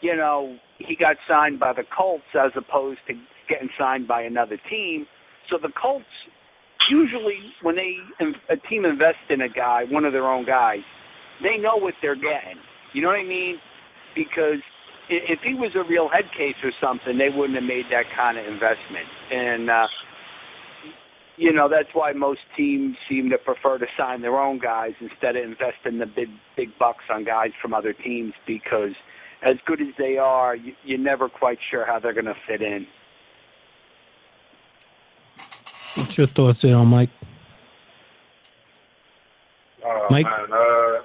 you 0.00 0.16
know, 0.16 0.56
he 0.78 0.96
got 0.96 1.16
signed 1.28 1.58
by 1.58 1.72
the 1.72 1.84
Colts 1.96 2.24
as 2.34 2.52
opposed 2.56 3.00
to 3.08 3.14
getting 3.48 3.68
signed 3.78 4.06
by 4.06 4.22
another 4.22 4.56
team. 4.70 5.06
So 5.50 5.58
the 5.58 5.72
Colts 5.80 6.06
usually, 6.90 7.52
when 7.62 7.76
they 7.76 7.96
a 8.48 8.56
team 8.68 8.84
invests 8.84 9.28
in 9.28 9.42
a 9.42 9.48
guy, 9.48 9.84
one 9.90 10.04
of 10.04 10.12
their 10.12 10.26
own 10.26 10.46
guys, 10.46 10.80
they 11.42 11.58
know 11.60 11.76
what 11.76 11.94
they're 12.00 12.14
getting. 12.14 12.58
You 12.94 13.02
know 13.02 13.08
what 13.08 13.20
I 13.20 13.24
mean? 13.24 13.56
Because 14.14 14.62
if 15.08 15.40
he 15.40 15.54
was 15.54 15.72
a 15.74 15.82
real 15.84 16.08
head 16.08 16.30
case 16.36 16.56
or 16.62 16.72
something, 16.80 17.18
they 17.18 17.30
wouldn't 17.30 17.54
have 17.54 17.64
made 17.64 17.86
that 17.90 18.04
kind 18.16 18.38
of 18.38 18.46
investment. 18.46 19.06
And 19.30 19.70
uh, 19.70 19.86
you 21.36 21.52
know 21.52 21.68
that's 21.68 21.88
why 21.92 22.12
most 22.12 22.40
teams 22.56 22.96
seem 23.08 23.30
to 23.30 23.38
prefer 23.38 23.78
to 23.78 23.86
sign 23.96 24.22
their 24.22 24.38
own 24.38 24.58
guys 24.58 24.92
instead 25.00 25.36
of 25.36 25.44
investing 25.44 25.98
the 25.98 26.06
big 26.06 26.28
big 26.56 26.76
bucks 26.78 27.04
on 27.10 27.24
guys 27.24 27.50
from 27.60 27.72
other 27.72 27.92
teams 27.92 28.34
because 28.46 28.92
as 29.42 29.56
good 29.66 29.80
as 29.80 29.88
they 29.96 30.18
are, 30.18 30.56
you, 30.56 30.74
you're 30.84 30.98
never 30.98 31.28
quite 31.28 31.58
sure 31.70 31.86
how 31.86 32.00
they're 32.00 32.12
going 32.12 32.24
to 32.24 32.34
fit 32.46 32.60
in. 32.60 32.86
What's 35.94 36.18
your 36.18 36.26
thoughts 36.26 36.62
there 36.62 36.76
on 36.76 36.88
Mike? 36.88 37.10
Oh, 39.84 40.06
Mike? 40.10 40.26
Man, 40.26 40.52
uh, 40.52 41.02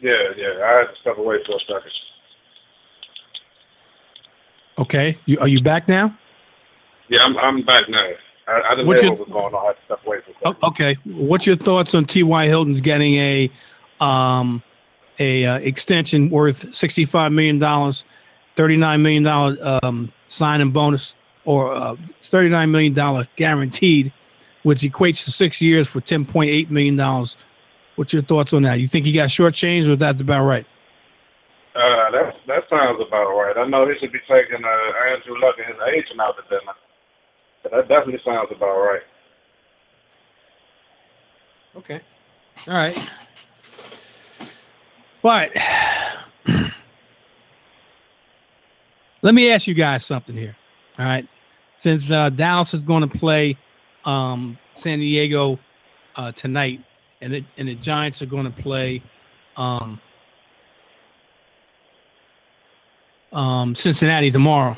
yeah, 0.00 0.32
yeah. 0.34 0.64
I 0.64 0.78
had 0.78 0.84
to 0.84 0.94
step 1.00 1.18
away 1.18 1.36
for 1.46 1.56
a 1.56 1.60
second. 1.60 1.92
Okay, 4.78 5.16
you 5.26 5.38
are 5.40 5.48
you 5.48 5.60
back 5.60 5.88
now? 5.88 6.16
Yeah, 7.08 7.22
I'm 7.22 7.36
I'm 7.38 7.62
back 7.62 7.88
now. 7.88 8.10
I, 8.48 8.60
I 8.60 8.70
didn't 8.74 8.86
What's 8.86 9.02
know 9.02 9.08
your- 9.08 9.16
what 9.18 9.28
was 9.28 9.32
going 9.32 9.54
on. 9.54 9.62
I 9.64 9.66
had 9.68 9.76
to 9.76 9.82
step 9.86 10.06
away 10.06 10.18
for 10.20 10.48
a 10.50 10.54
Oh, 10.62 10.68
okay, 10.68 10.94
what's 11.04 11.46
your 11.46 11.56
thoughts 11.56 11.94
on 11.94 12.04
T.Y. 12.04 12.46
Hilton's 12.46 12.80
getting 12.80 13.14
a 13.14 13.50
um 14.00 14.62
a 15.18 15.46
uh, 15.46 15.58
extension 15.60 16.28
worth 16.30 16.74
sixty 16.74 17.04
five 17.04 17.32
million 17.32 17.58
dollars, 17.58 18.04
thirty 18.54 18.76
nine 18.76 19.02
million 19.02 19.22
dollar 19.22 19.56
um 19.82 20.12
signing 20.26 20.70
bonus, 20.70 21.14
or 21.46 21.74
uh, 21.74 21.96
thirty 22.22 22.50
nine 22.50 22.70
million 22.70 22.92
dollar 22.92 23.26
guaranteed, 23.36 24.12
which 24.64 24.80
equates 24.82 25.24
to 25.24 25.32
six 25.32 25.62
years 25.62 25.88
for 25.88 26.02
ten 26.02 26.24
point 26.26 26.50
eight 26.50 26.70
million 26.70 26.96
dollars. 26.96 27.38
What's 27.94 28.12
your 28.12 28.20
thoughts 28.22 28.52
on 28.52 28.62
that? 28.64 28.78
You 28.78 28.88
think 28.88 29.06
he 29.06 29.12
got 29.12 29.30
shortchanged, 29.30 29.88
or 29.88 29.96
that's 29.96 30.20
about 30.20 30.44
right? 30.44 30.66
Uh, 31.76 32.10
that 32.10 32.36
that 32.46 32.62
sounds 32.70 32.98
about 33.06 33.36
right. 33.36 33.54
I 33.58 33.68
know 33.68 33.86
he 33.86 33.98
should 33.98 34.12
be 34.12 34.18
taking 34.20 34.64
uh, 34.64 35.12
Andrew 35.12 35.38
Luck 35.38 35.56
and 35.58 35.66
his 35.66 35.82
agent 35.94 36.20
out 36.20 36.34
to 36.36 36.42
dinner. 36.48 36.72
But 37.62 37.72
that 37.72 37.88
definitely 37.88 38.20
sounds 38.24 38.48
about 38.50 38.78
right. 38.78 39.02
Okay. 41.76 42.00
All 42.66 42.74
right. 42.74 43.10
But 45.20 45.54
let 49.22 49.34
me 49.34 49.50
ask 49.50 49.66
you 49.66 49.74
guys 49.74 50.06
something 50.06 50.34
here. 50.34 50.56
All 50.98 51.04
right. 51.04 51.28
Since 51.76 52.10
uh, 52.10 52.30
Dallas 52.30 52.72
is 52.72 52.82
going 52.82 53.06
to 53.06 53.18
play 53.18 53.58
um, 54.06 54.56
San 54.76 54.98
Diego 54.98 55.58
uh, 56.14 56.32
tonight, 56.32 56.82
and 57.20 57.34
it, 57.34 57.44
and 57.58 57.68
the 57.68 57.74
Giants 57.74 58.22
are 58.22 58.26
going 58.26 58.50
to 58.50 58.62
play 58.62 59.02
um, 59.58 60.00
um, 63.36 63.74
Cincinnati 63.74 64.30
tomorrow. 64.30 64.76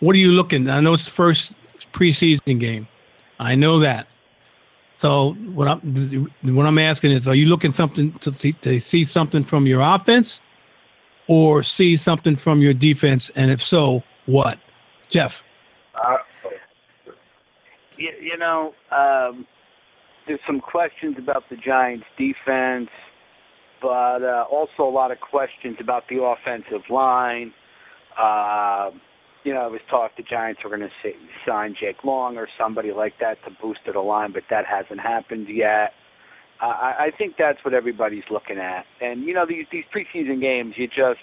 What 0.00 0.14
are 0.14 0.18
you 0.18 0.32
looking? 0.32 0.70
I 0.70 0.80
know 0.80 0.94
it's 0.94 1.04
the 1.04 1.10
first 1.10 1.54
preseason 1.92 2.58
game. 2.58 2.86
I 3.40 3.54
know 3.54 3.78
that. 3.80 4.06
So 4.94 5.34
what 5.54 5.68
I'm 5.68 6.28
what 6.42 6.66
I'm 6.66 6.78
asking 6.78 7.12
is, 7.12 7.28
are 7.28 7.34
you 7.34 7.46
looking 7.46 7.72
something 7.72 8.12
to 8.14 8.34
see, 8.34 8.52
to 8.54 8.80
see 8.80 9.04
something 9.04 9.44
from 9.44 9.66
your 9.66 9.80
offense, 9.80 10.40
or 11.28 11.62
see 11.62 11.96
something 11.96 12.36
from 12.36 12.60
your 12.60 12.74
defense? 12.74 13.30
And 13.36 13.50
if 13.50 13.62
so, 13.62 14.02
what? 14.26 14.58
Jeff. 15.08 15.44
I, 15.94 16.18
You, 17.96 18.12
you 18.20 18.38
know, 18.38 18.74
um, 18.92 19.46
there's 20.26 20.40
some 20.46 20.60
questions 20.60 21.16
about 21.18 21.44
the 21.48 21.56
Giants' 21.56 22.06
defense, 22.16 22.90
but 23.80 24.22
uh, 24.22 24.44
also 24.50 24.82
a 24.82 24.90
lot 24.90 25.10
of 25.10 25.20
questions 25.20 25.76
about 25.80 26.06
the 26.08 26.22
offensive 26.22 26.88
line. 26.90 27.52
Uh, 28.18 28.90
you 29.44 29.54
know, 29.54 29.66
it 29.66 29.72
was 29.72 29.80
talk 29.88 30.10
the 30.16 30.22
Giants 30.22 30.60
were 30.64 30.76
going 30.76 30.88
to 30.88 31.10
sign 31.46 31.74
Jake 31.80 32.04
Long 32.04 32.36
or 32.36 32.48
somebody 32.58 32.92
like 32.92 33.14
that 33.20 33.38
to 33.44 33.50
boost 33.62 33.80
the 33.90 33.98
line, 33.98 34.32
but 34.32 34.42
that 34.50 34.64
hasn't 34.66 35.00
happened 35.00 35.46
yet. 35.48 35.92
Uh, 36.60 36.66
I, 36.66 36.94
I 36.98 37.10
think 37.16 37.34
that's 37.38 37.58
what 37.64 37.72
everybody's 37.72 38.24
looking 38.30 38.58
at. 38.58 38.84
And 39.00 39.22
you 39.22 39.32
know, 39.32 39.46
these 39.48 39.66
these 39.70 39.84
preseason 39.94 40.40
games, 40.40 40.74
you 40.76 40.88
just 40.88 41.20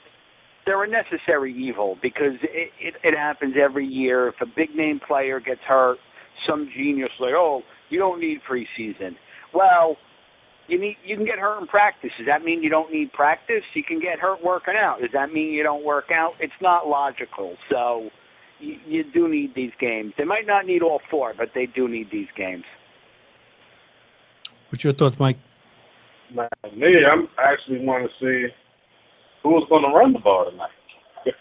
they're 0.66 0.84
a 0.84 0.90
necessary 0.90 1.54
evil 1.54 1.98
because 2.02 2.34
it, 2.42 2.72
it, 2.80 2.96
it 3.04 3.18
happens 3.18 3.56
every 3.62 3.86
year. 3.86 4.30
If 4.30 4.36
a 4.42 4.46
big 4.46 4.76
name 4.76 5.00
player 5.06 5.40
gets 5.40 5.62
hurt, 5.68 5.98
some 6.48 6.70
genius 6.76 7.12
like, 7.20 7.34
oh, 7.36 7.62
you 7.90 8.00
don't 8.00 8.20
need 8.20 8.40
preseason. 8.50 9.16
Well, 9.54 9.98
you 10.68 10.80
need 10.80 10.98
you 11.04 11.16
can 11.16 11.26
get 11.26 11.40
hurt 11.40 11.60
in 11.60 11.68
practice. 11.68 12.12
Does 12.18 12.28
that 12.28 12.44
mean 12.44 12.64
you 12.64 12.70
don't 12.70 12.92
need 12.92 13.14
practice? 13.14 13.64
You 13.74 13.84
can 13.84 14.00
get 14.00 14.20
hurt 14.20 14.44
working 14.44 14.76
out. 14.76 15.02
Does 15.02 15.12
that 15.14 15.32
mean 15.32 15.52
you 15.52 15.64
don't 15.64 15.84
work 15.84 16.12
out? 16.12 16.36
It's 16.40 16.54
not 16.62 16.88
logical. 16.88 17.58
So 17.70 18.10
you, 18.60 18.80
you 18.88 19.04
do 19.04 19.28
need 19.28 19.54
these 19.56 19.74
games. 19.80 20.14
They 20.18 20.24
might 20.24 20.48
not 20.48 20.66
need 20.66 20.82
all 20.82 21.02
four, 21.10 21.34
but 21.38 21.52
they 21.54 21.66
do 21.66 21.88
need 21.88 22.10
these 22.12 22.30
games. 22.36 22.64
What's 24.70 24.84
your 24.84 24.94
thoughts, 24.94 25.20
Mike? 25.20 25.38
man, 26.34 26.50
me, 26.76 27.06
I'm 27.06 27.28
actually 27.38 27.86
want 27.86 28.10
to 28.10 28.12
see 28.20 28.54
who's 29.44 29.64
going 29.70 29.84
to 29.84 29.90
run 29.90 30.14
the 30.14 30.20
ball 30.20 30.50
tonight. 30.50 30.70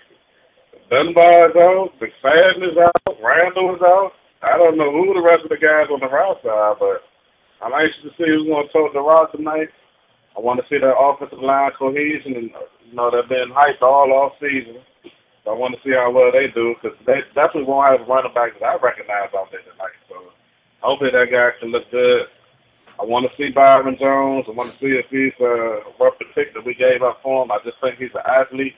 Dunbar 0.90 1.50
is 1.50 1.56
out. 1.56 1.90
McFadden 2.00 2.70
is 2.70 2.76
out. 2.78 3.16
Randle 3.22 3.74
is 3.74 3.82
out. 3.82 4.12
I 4.42 4.58
don't 4.58 4.76
know 4.76 4.92
who 4.92 5.14
the 5.14 5.22
rest 5.22 5.40
of 5.44 5.48
the 5.48 5.56
guys 5.56 5.88
on 5.90 6.00
the 6.00 6.08
roster 6.08 6.50
are, 6.50 6.76
but 6.78 7.02
I'm 7.64 7.72
anxious 7.72 8.04
to 8.04 8.12
see 8.20 8.28
who's 8.28 8.44
going 8.44 8.68
to 8.68 8.72
tote 8.76 8.92
the 8.92 9.00
rock 9.00 9.32
tonight. 9.32 9.72
I 10.36 10.40
want 10.44 10.60
to 10.60 10.68
see 10.68 10.76
that 10.76 10.92
offensive 10.92 11.40
line 11.40 11.72
cohesion, 11.80 12.36
and 12.36 12.52
you 12.84 12.92
know 12.92 13.08
they've 13.08 13.24
been 13.24 13.56
hyped 13.56 13.80
all 13.80 14.12
off 14.12 14.36
season. 14.36 14.84
So 15.44 15.52
I 15.52 15.56
want 15.56 15.72
to 15.72 15.80
see 15.80 15.96
how 15.96 16.12
well 16.12 16.28
they 16.28 16.52
do 16.52 16.76
because 16.76 16.92
they 17.08 17.24
definitely 17.32 17.64
won't 17.64 17.88
have 17.88 18.04
a 18.04 18.10
running 18.10 18.36
back 18.36 18.52
that 18.60 18.68
I 18.68 18.76
recognize 18.76 19.32
out 19.32 19.48
there 19.48 19.64
tonight. 19.64 19.96
So 20.12 20.28
hopefully 20.84 21.16
that 21.16 21.32
guy 21.32 21.56
can 21.56 21.72
look 21.72 21.88
good. 21.88 22.28
I 23.00 23.04
want 23.08 23.24
to 23.24 23.32
see 23.40 23.48
Byron 23.48 23.96
Jones. 23.96 24.44
I 24.44 24.52
want 24.52 24.76
to 24.76 24.78
see 24.78 24.92
if 24.92 25.08
he's 25.08 25.34
uh, 25.40 25.88
worth 25.96 26.20
the 26.20 26.28
pick 26.36 26.52
that 26.52 26.68
we 26.68 26.76
gave 26.76 27.00
up 27.00 27.24
for 27.24 27.44
him. 27.44 27.50
I 27.50 27.64
just 27.64 27.80
think 27.80 27.96
he's 27.96 28.12
an 28.12 28.28
athlete 28.28 28.76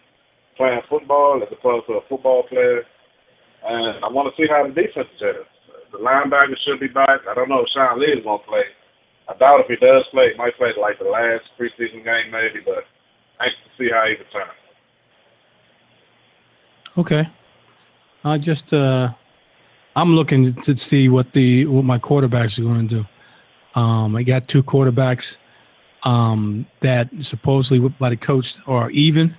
playing 0.55 0.87
football 0.89 1.43
as 1.43 1.51
opposed 1.51 1.91
to 1.91 1.99
a 1.99 2.07
football 2.09 2.47
player. 2.47 2.87
And 3.66 3.99
I 4.05 4.09
want 4.09 4.30
to 4.30 4.37
see 4.39 4.47
how 4.47 4.62
the 4.62 4.70
defense 4.70 5.11
is. 5.18 5.47
The 5.91 5.99
linebacker 5.99 6.55
should 6.64 6.80
be 6.80 6.89
back. 6.89 7.26
I 7.28 7.34
don't 7.34 7.49
know 7.49 7.66
if 7.66 7.70
Sean 7.74 7.99
Lee 7.99 8.14
is 8.14 8.24
going 8.24 8.41
to 8.41 8.47
play. 8.47 8.66
I 9.28 9.34
doubt 9.36 9.60
if 9.60 9.66
he 9.66 9.76
does 9.76 10.04
play, 10.12 10.32
he 10.32 10.38
might 10.38 10.56
play 10.56 10.72
like 10.80 10.98
the 10.98 11.04
last 11.04 11.44
preseason 11.58 12.04
game 12.04 12.30
maybe, 12.30 12.60
but 12.64 12.84
anxious 13.40 13.58
to 13.64 13.84
see 13.84 13.90
how 13.90 14.04
he 14.06 14.12
returns. 14.12 14.52
Okay. 16.98 17.28
I 18.24 18.38
just 18.38 18.72
uh 18.72 19.12
I'm 19.94 20.14
looking 20.14 20.54
to 20.54 20.76
see 20.76 21.08
what 21.08 21.32
the 21.32 21.66
what 21.66 21.84
my 21.84 21.98
quarterbacks 21.98 22.58
are 22.58 22.62
going 22.62 22.88
to 22.88 22.94
do. 22.96 23.80
Um 23.80 24.16
I 24.16 24.22
got 24.22 24.48
two 24.48 24.62
quarterbacks 24.62 25.36
um 26.02 26.66
that 26.80 27.08
supposedly 27.20 27.88
by 27.88 28.10
the 28.10 28.16
coach 28.16 28.58
are 28.66 28.90
even 28.90 29.34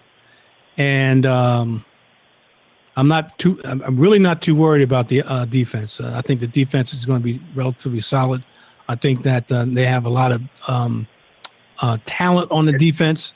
and 0.77 1.25
um 1.25 1.85
I'm 2.97 3.07
not 3.07 3.37
too 3.37 3.59
I'm 3.63 3.97
really 3.97 4.19
not 4.19 4.41
too 4.41 4.55
worried 4.55 4.81
about 4.81 5.07
the 5.07 5.21
uh, 5.21 5.45
defense. 5.45 6.01
Uh, 6.01 6.13
I 6.15 6.21
think 6.21 6.39
the 6.39 6.47
defense 6.47 6.93
is 6.93 7.05
going 7.05 7.21
to 7.21 7.23
be 7.23 7.39
relatively 7.53 8.01
solid. 8.01 8.43
I 8.87 8.95
think 8.95 9.23
that 9.23 9.51
uh, 9.51 9.65
they 9.67 9.85
have 9.85 10.05
a 10.05 10.09
lot 10.09 10.31
of 10.31 10.41
um 10.67 11.07
uh 11.79 11.97
talent 12.05 12.51
on 12.51 12.65
the 12.65 12.73
defense 12.73 13.33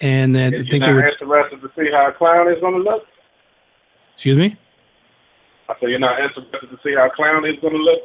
and 0.00 0.36
I 0.36 0.50
think 0.50 0.70
they 0.70 0.78
not 0.78 0.88
interested 0.88 1.60
to 1.60 1.70
see 1.76 1.90
how 1.90 2.10
Clown 2.12 2.48
is 2.48 2.60
going 2.60 2.74
to 2.74 2.80
look, 2.80 3.06
excuse 4.14 4.36
me 4.36 4.56
I 5.70 5.74
said 5.78 5.90
you're 5.90 5.98
not 6.00 6.20
interested 6.20 6.68
to 6.68 6.78
see 6.82 6.94
how 6.94 7.08
Clown 7.10 7.46
is 7.46 7.58
going 7.60 7.74
to 7.74 7.78
look. 7.78 8.02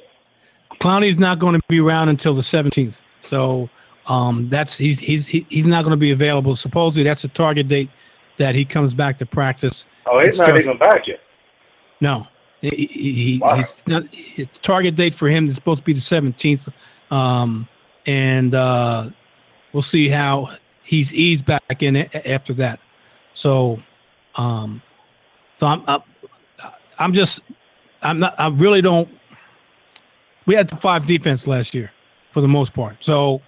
Clowney's 0.80 1.18
not 1.18 1.40
going 1.40 1.56
to 1.56 1.62
be 1.68 1.80
around 1.80 2.10
until 2.10 2.34
the 2.34 2.42
17th. 2.42 3.02
So 3.22 3.70
um, 4.08 4.50
that's 4.50 4.78
he's 4.78 5.00
he's 5.00 5.28
he's 5.28 5.66
not 5.66 5.84
going 5.84 5.92
to 5.92 5.98
be 5.98 6.12
available. 6.12 6.56
Supposedly 6.56 7.04
that's 7.04 7.24
the 7.24 7.28
target 7.30 7.68
date 7.68 7.90
that 8.38 8.54
he 8.54 8.66
comes 8.66 8.94
back 8.94 9.18
to 9.20 9.26
practice. 9.26 9.86
Oh, 10.06 10.24
he's 10.24 10.38
not 10.38 10.58
even 10.58 10.78
back 10.78 11.08
yet. 11.08 11.22
No, 12.02 12.28
he, 12.62 12.70
he, 12.86 13.40
Wow. 13.40 13.56
he's 13.56 13.84
not. 13.88 14.14
His 14.14 14.48
target 14.62 14.96
date 14.96 15.14
for 15.14 15.28
him 15.28 15.48
is 15.48 15.56
supposed 15.56 15.80
to 15.80 15.84
be 15.84 15.94
the 15.94 16.00
17th, 16.00 16.72
um, 17.12 17.68
and 18.06 18.56
uh, 18.56 19.10
we'll 19.74 19.84
see 19.84 20.08
how 20.08 20.50
he's 20.84 21.14
eased 21.14 21.46
back 21.46 21.82
in 21.82 21.96
after 22.26 22.54
that. 22.54 22.80
So, 23.34 23.80
um, 24.36 24.82
so 25.56 25.68
I'm, 25.68 25.84
I'm, 25.88 26.02
I'm 27.00 27.14
just, 27.14 27.42
I'm 28.02 28.20
not, 28.20 28.40
I 28.40 28.48
really 28.48 28.82
don't. 28.82 29.10
We 30.46 30.56
had 30.56 30.70
the 30.70 30.78
five 30.78 31.06
defense 31.08 31.48
last 31.48 31.74
year, 31.74 31.92
for 32.32 32.42
the 32.42 32.48
most 32.48 32.74
part. 32.74 33.04
So, 33.04 33.42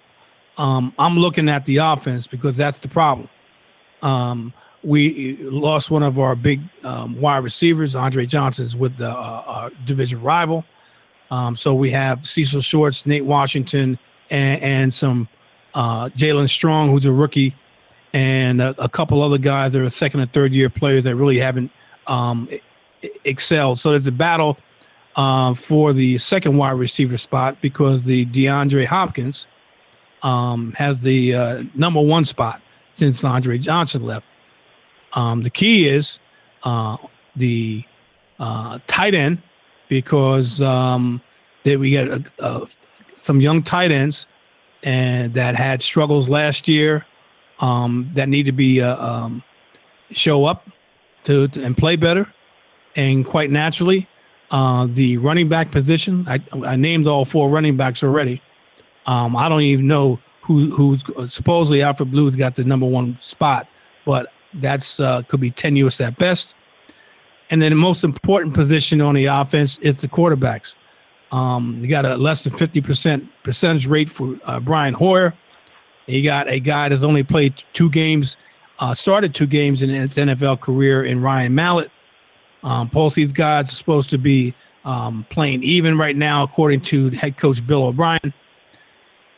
um, 0.58 0.94
I'm 0.98 1.18
looking 1.18 1.48
at 1.50 1.66
the 1.66 1.78
offense 1.78 2.28
because 2.28 2.58
that's 2.58 2.80
the 2.80 2.88
problem. 2.88 3.30
Um, 4.02 4.54
we 4.84 5.38
lost 5.42 5.92
one 5.92 6.04
of 6.04 6.20
our 6.20 6.36
big 6.36 6.62
um, 6.84 7.20
wide 7.20 7.44
receivers, 7.44 7.96
Andre 7.96 8.26
Johnson's 8.26 8.76
with 8.76 8.98
the 8.98 9.10
uh, 9.10 9.70
division 9.86 10.22
rival. 10.22 10.64
Um, 11.32 11.56
so 11.56 11.74
we 11.74 11.90
have 11.92 12.26
Cecil 12.26 12.62
Shorts, 12.62 13.06
Nate 13.06 13.26
Washington, 13.26 14.00
and, 14.30 14.62
and 14.62 14.94
some 14.94 15.28
uh, 15.74 16.10
Jaelen 16.10 16.48
Strong, 16.48 16.92
who's 16.92 17.06
a 17.06 17.12
rookie, 17.12 17.56
and 18.14 18.62
a, 18.62 18.74
a, 18.82 18.88
couple 18.88 19.22
other 19.22 19.38
guys 19.38 19.74
that 19.74 19.82
are 19.82 19.90
second 19.90 20.22
and 20.22 20.32
third 20.32 20.54
year 20.54 20.70
players 20.70 21.04
that 21.04 21.16
really 21.16 21.38
haven't 21.38 21.70
um, 22.08 22.48
excelled. 23.26 23.80
So 23.80 23.92
there's 23.92 24.08
a 24.08 24.12
battle 24.12 24.58
uh, 25.18 25.54
for 25.54 25.92
the 25.92 26.18
second 26.18 26.58
wide 26.58 26.72
receiver 26.72 27.18
spot 27.18 27.58
because 27.62 28.06
the 28.06 28.26
DeAndre 28.28 28.86
Hopkins 28.86 29.48
um, 30.24 30.72
has 30.74 31.02
the 31.02 31.36
uh, 31.36 31.64
number 31.74 32.00
one 32.00 32.24
spot 32.24 32.62
since 32.94 33.24
Andre 33.24 33.58
Johnson 33.58 34.06
left. 34.06 34.26
Um, 35.14 35.44
the 35.44 35.50
key 35.50 35.88
is 35.88 36.20
uh, 36.64 36.98
the 37.36 37.84
uh, 38.40 38.80
tight 38.88 39.16
end 39.16 39.42
because 39.90 40.62
um, 40.62 41.22
that 41.64 41.80
we 41.80 41.94
got 41.94 42.70
some 43.18 43.42
young 43.42 43.64
tight 43.64 43.92
ends 43.92 44.28
and 44.84 45.34
that 45.34 45.56
had 45.56 45.82
struggles 45.82 46.30
last 46.30 46.68
year 46.68 47.06
um, 47.60 48.10
that 48.14 48.30
need 48.30 48.46
to 48.46 48.52
be 48.52 48.82
uh, 48.82 48.96
um, 49.04 49.44
show 50.12 50.46
up 50.46 50.70
to, 51.24 51.48
to, 51.50 51.64
and 51.64 51.76
play 51.78 51.96
better. 51.96 52.32
And 52.96 53.26
quite 53.26 53.52
naturally, 53.52 54.08
uh, 54.52 54.88
the 54.90 55.18
running 55.18 55.50
back 55.50 55.72
position. 55.72 56.26
I, 56.28 56.40
I 56.66 56.76
named 56.76 57.08
all 57.08 57.26
four 57.26 57.50
running 57.50 57.78
backs 57.78 58.04
already. 58.04 58.42
Um, 59.06 59.36
I 59.36 59.50
don't 59.50 59.62
even 59.62 59.88
know 59.88 60.20
who 60.42 60.70
who's 60.72 61.04
supposedly 61.32 61.82
Alfred 61.82 62.12
Blue's 62.12 62.36
got 62.36 62.56
the 62.56 62.64
number 62.64 62.86
one 62.86 63.18
spot, 63.20 63.68
but 64.06 64.32
that's 64.62 65.00
uh, 65.00 65.22
could 65.24 65.40
be 65.40 65.52
tenuous 65.52 66.02
at 66.02 66.18
best. 66.18 66.56
And 67.50 67.62
then 67.62 67.72
the 67.72 67.78
most 67.78 68.04
important 68.04 68.54
position 68.54 69.00
on 69.02 69.16
the 69.16 69.26
offense 69.26 69.78
is 69.80 70.02
the 70.02 70.08
quarterbacks. 70.08 70.76
Um, 71.32 71.80
you 71.82 71.88
got 71.88 72.06
a 72.06 72.16
less 72.16 72.44
than 72.44 72.54
50% 72.54 73.28
percentage 73.44 73.88
rate 73.88 74.10
for 74.10 74.38
uh, 74.46 74.60
Brian 74.60 74.94
Hoyer. 74.94 75.34
You 76.08 76.24
got 76.24 76.48
a 76.50 76.60
guy 76.60 76.90
that's 76.90 77.04
only 77.04 77.24
played 77.24 77.64
two 77.74 77.90
games, 77.90 78.38
uh, 78.80 78.94
started 78.94 79.36
two 79.36 79.48
games 79.48 79.84
in 79.84 79.90
his 79.90 80.16
NFL 80.16 80.62
career 80.62 81.04
in 81.04 81.22
Ryan 81.22 81.54
Mallett. 81.54 81.92
Um, 82.64 82.88
both 82.88 83.16
these 83.16 83.32
guys 83.32 83.70
are 83.70 83.76
supposed 83.76 84.10
to 84.10 84.18
be 84.18 84.54
um, 84.86 85.26
playing 85.30 85.64
even 85.64 85.98
right 85.98 86.16
now, 86.16 86.44
according 86.44 86.82
to 86.82 87.10
head 87.12 87.38
coach 87.38 87.66
Bill 87.66 87.86
O'Brien. 87.86 88.34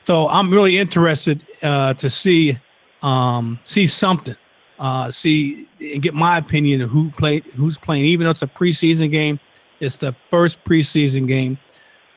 So 0.03 0.29
I'm 0.29 0.51
really 0.51 0.77
interested 0.77 1.45
uh, 1.63 1.95
to 1.95 2.09
see 2.09 2.57
um, 3.01 3.59
see 3.63 3.87
something, 3.87 4.35
uh, 4.79 5.11
see 5.11 5.67
and 5.79 6.01
get 6.01 6.13
my 6.13 6.37
opinion 6.37 6.81
of 6.81 6.89
who 6.89 7.11
played, 7.11 7.43
who's 7.55 7.77
playing. 7.77 8.05
Even 8.05 8.25
though 8.25 8.31
it's 8.31 8.41
a 8.41 8.47
preseason 8.47 9.11
game, 9.11 9.39
it's 9.79 9.97
the 9.97 10.15
first 10.29 10.63
preseason 10.63 11.27
game 11.27 11.57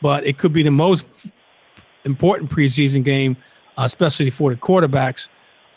but 0.02 0.26
it 0.26 0.36
could 0.36 0.52
be 0.52 0.62
the 0.62 0.70
most 0.70 1.04
important 2.04 2.50
preseason 2.50 3.02
game, 3.02 3.36
uh, 3.78 3.84
especially 3.84 4.28
for 4.28 4.50
the 4.50 4.60
quarterbacks, 4.60 5.28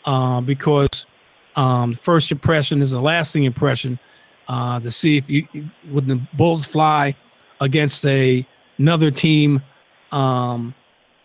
uh, 0.04 0.40
because 0.40 1.06
um, 1.54 1.94
first 1.94 2.30
impression 2.30 2.82
is 2.82 2.90
the 2.90 3.00
lasting 3.00 3.44
impression. 3.44 3.98
Uh, 4.48 4.78
to 4.78 4.92
see 4.92 5.16
if 5.16 5.28
you 5.28 5.44
when 5.90 6.06
the 6.06 6.20
Bulls 6.34 6.64
fly 6.64 7.16
against 7.60 8.04
a 8.04 8.46
another 8.78 9.10
team, 9.10 9.60
um, 10.12 10.72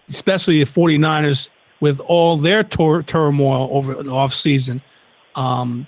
especially 0.09 0.63
the 0.63 0.65
49ers 0.65 1.49
with 1.81 1.99
all 1.99 2.35
their 2.37 2.63
tor- 2.63 3.03
turmoil 3.03 3.69
over 3.71 3.93
the 3.93 4.03
offseason, 4.03 4.81
um, 5.35 5.87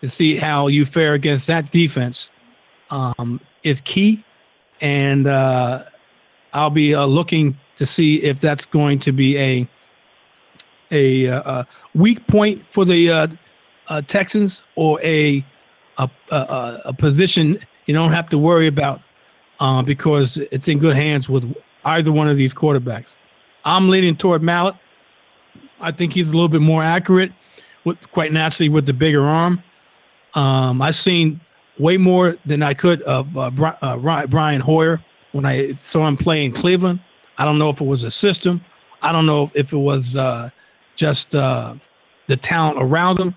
to 0.00 0.08
see 0.08 0.36
how 0.36 0.66
you 0.66 0.84
fare 0.84 1.14
against 1.14 1.46
that 1.46 1.70
defense 1.70 2.30
um, 2.90 3.40
is 3.62 3.80
key. 3.82 4.24
And 4.80 5.26
uh, 5.26 5.84
I'll 6.52 6.70
be 6.70 6.94
uh, 6.94 7.06
looking 7.06 7.56
to 7.76 7.86
see 7.86 8.22
if 8.22 8.40
that's 8.40 8.66
going 8.66 8.98
to 9.00 9.12
be 9.12 9.38
a 9.38 9.68
a, 10.90 11.26
uh, 11.28 11.60
a 11.60 11.66
weak 11.94 12.26
point 12.26 12.62
for 12.68 12.84
the 12.84 13.10
uh, 13.10 13.26
uh, 13.88 14.02
Texans 14.02 14.64
or 14.76 15.00
a 15.02 15.44
a, 15.98 16.10
a 16.30 16.80
a, 16.86 16.94
position 16.94 17.58
you 17.86 17.94
don't 17.94 18.12
have 18.12 18.28
to 18.28 18.38
worry 18.38 18.66
about 18.66 19.00
uh, 19.60 19.82
because 19.82 20.38
it's 20.50 20.68
in 20.68 20.78
good 20.78 20.96
hands 20.96 21.28
with 21.28 21.54
either 21.84 22.12
one 22.12 22.28
of 22.28 22.36
these 22.36 22.54
quarterbacks. 22.54 23.16
I'm 23.64 23.88
leaning 23.88 24.16
toward 24.16 24.42
Mallett. 24.42 24.74
I 25.80 25.92
think 25.92 26.12
he's 26.12 26.28
a 26.28 26.32
little 26.32 26.48
bit 26.48 26.60
more 26.60 26.82
accurate, 26.82 27.32
with 27.84 28.10
quite 28.12 28.32
naturally 28.32 28.68
with 28.68 28.86
the 28.86 28.92
bigger 28.92 29.24
arm. 29.24 29.62
Um, 30.34 30.80
I've 30.80 30.96
seen 30.96 31.40
way 31.78 31.96
more 31.96 32.36
than 32.46 32.62
I 32.62 32.74
could 32.74 33.02
of 33.02 33.36
uh, 33.36 33.50
Brian 34.26 34.60
Hoyer 34.60 35.02
when 35.32 35.44
I 35.44 35.72
saw 35.72 36.06
him 36.06 36.16
play 36.16 36.44
in 36.44 36.52
Cleveland. 36.52 37.00
I 37.38 37.44
don't 37.44 37.58
know 37.58 37.70
if 37.70 37.80
it 37.80 37.86
was 37.86 38.04
a 38.04 38.10
system. 38.10 38.64
I 39.02 39.12
don't 39.12 39.26
know 39.26 39.50
if 39.54 39.72
it 39.72 39.78
was 39.78 40.16
uh, 40.16 40.50
just 40.96 41.34
uh, 41.34 41.74
the 42.28 42.36
talent 42.36 42.78
around 42.80 43.18
him, 43.18 43.34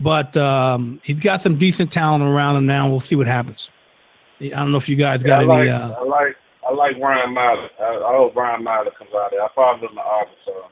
but 0.00 0.36
um, 0.36 1.00
he's 1.04 1.20
got 1.20 1.40
some 1.40 1.56
decent 1.56 1.92
talent 1.92 2.24
around 2.24 2.56
him 2.56 2.66
now. 2.66 2.88
We'll 2.88 3.00
see 3.00 3.14
what 3.14 3.26
happens. 3.26 3.70
I 4.40 4.48
don't 4.48 4.72
know 4.72 4.78
if 4.78 4.88
you 4.88 4.96
guys 4.96 5.22
got 5.22 5.46
yeah, 5.46 5.52
I 5.52 5.60
any. 5.60 5.70
Like, 5.70 5.80
uh, 5.80 5.94
I 5.98 6.04
like 6.04 6.36
I 6.66 6.72
like 6.72 6.98
Brian 6.98 7.34
Mallett. 7.34 7.70
I, 7.78 7.84
I 7.84 8.16
hope 8.16 8.34
Brian 8.34 8.64
Mallett 8.64 8.96
comes 8.96 9.10
out 9.14 9.30
there. 9.30 9.42
I 9.42 9.48
followed 9.54 9.80
him 9.80 9.90
in 9.92 9.98
Arkansas, 9.98 10.68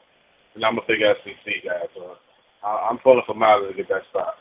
and 0.55 0.65
I'm 0.65 0.77
a 0.77 0.81
big 0.87 0.99
SEC 0.99 1.53
guy, 1.63 1.81
so 1.93 2.17
I, 2.63 2.87
I'm 2.89 2.97
pulling 2.97 3.23
for 3.25 3.35
Mallett 3.35 3.71
to 3.71 3.75
get 3.75 3.89
that 3.89 4.03
spot. 4.09 4.35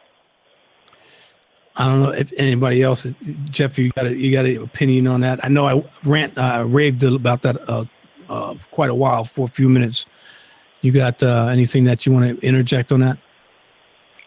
I 1.77 1.87
don't 1.87 2.03
know 2.03 2.11
if 2.11 2.33
anybody 2.37 2.83
else, 2.83 3.07
Jeff, 3.51 3.79
you 3.79 3.91
got 3.91 4.07
a, 4.07 4.15
you 4.15 4.33
got 4.33 4.47
an 4.47 4.61
opinion 4.63 5.07
on 5.07 5.21
that? 5.21 5.45
I 5.45 5.49
know 5.49 5.67
I 5.67 5.85
rant, 6.03 6.37
uh, 6.37 6.65
raved 6.67 7.05
about 7.05 7.43
that 7.43 7.57
uh, 7.69 7.85
uh, 8.29 8.55
quite 8.73 8.91
a 8.91 8.95
while 8.95 9.25
for 9.25 9.45
a 9.45 9.49
few 9.49 9.69
minutes. 9.69 10.05
You 10.81 10.91
got 10.91 11.23
uh, 11.23 11.47
anything 11.47 11.85
that 11.85 12.05
you 12.05 12.13
want 12.13 12.41
to 12.41 12.47
interject 12.47 12.91
on 12.91 13.01
that? 13.01 13.19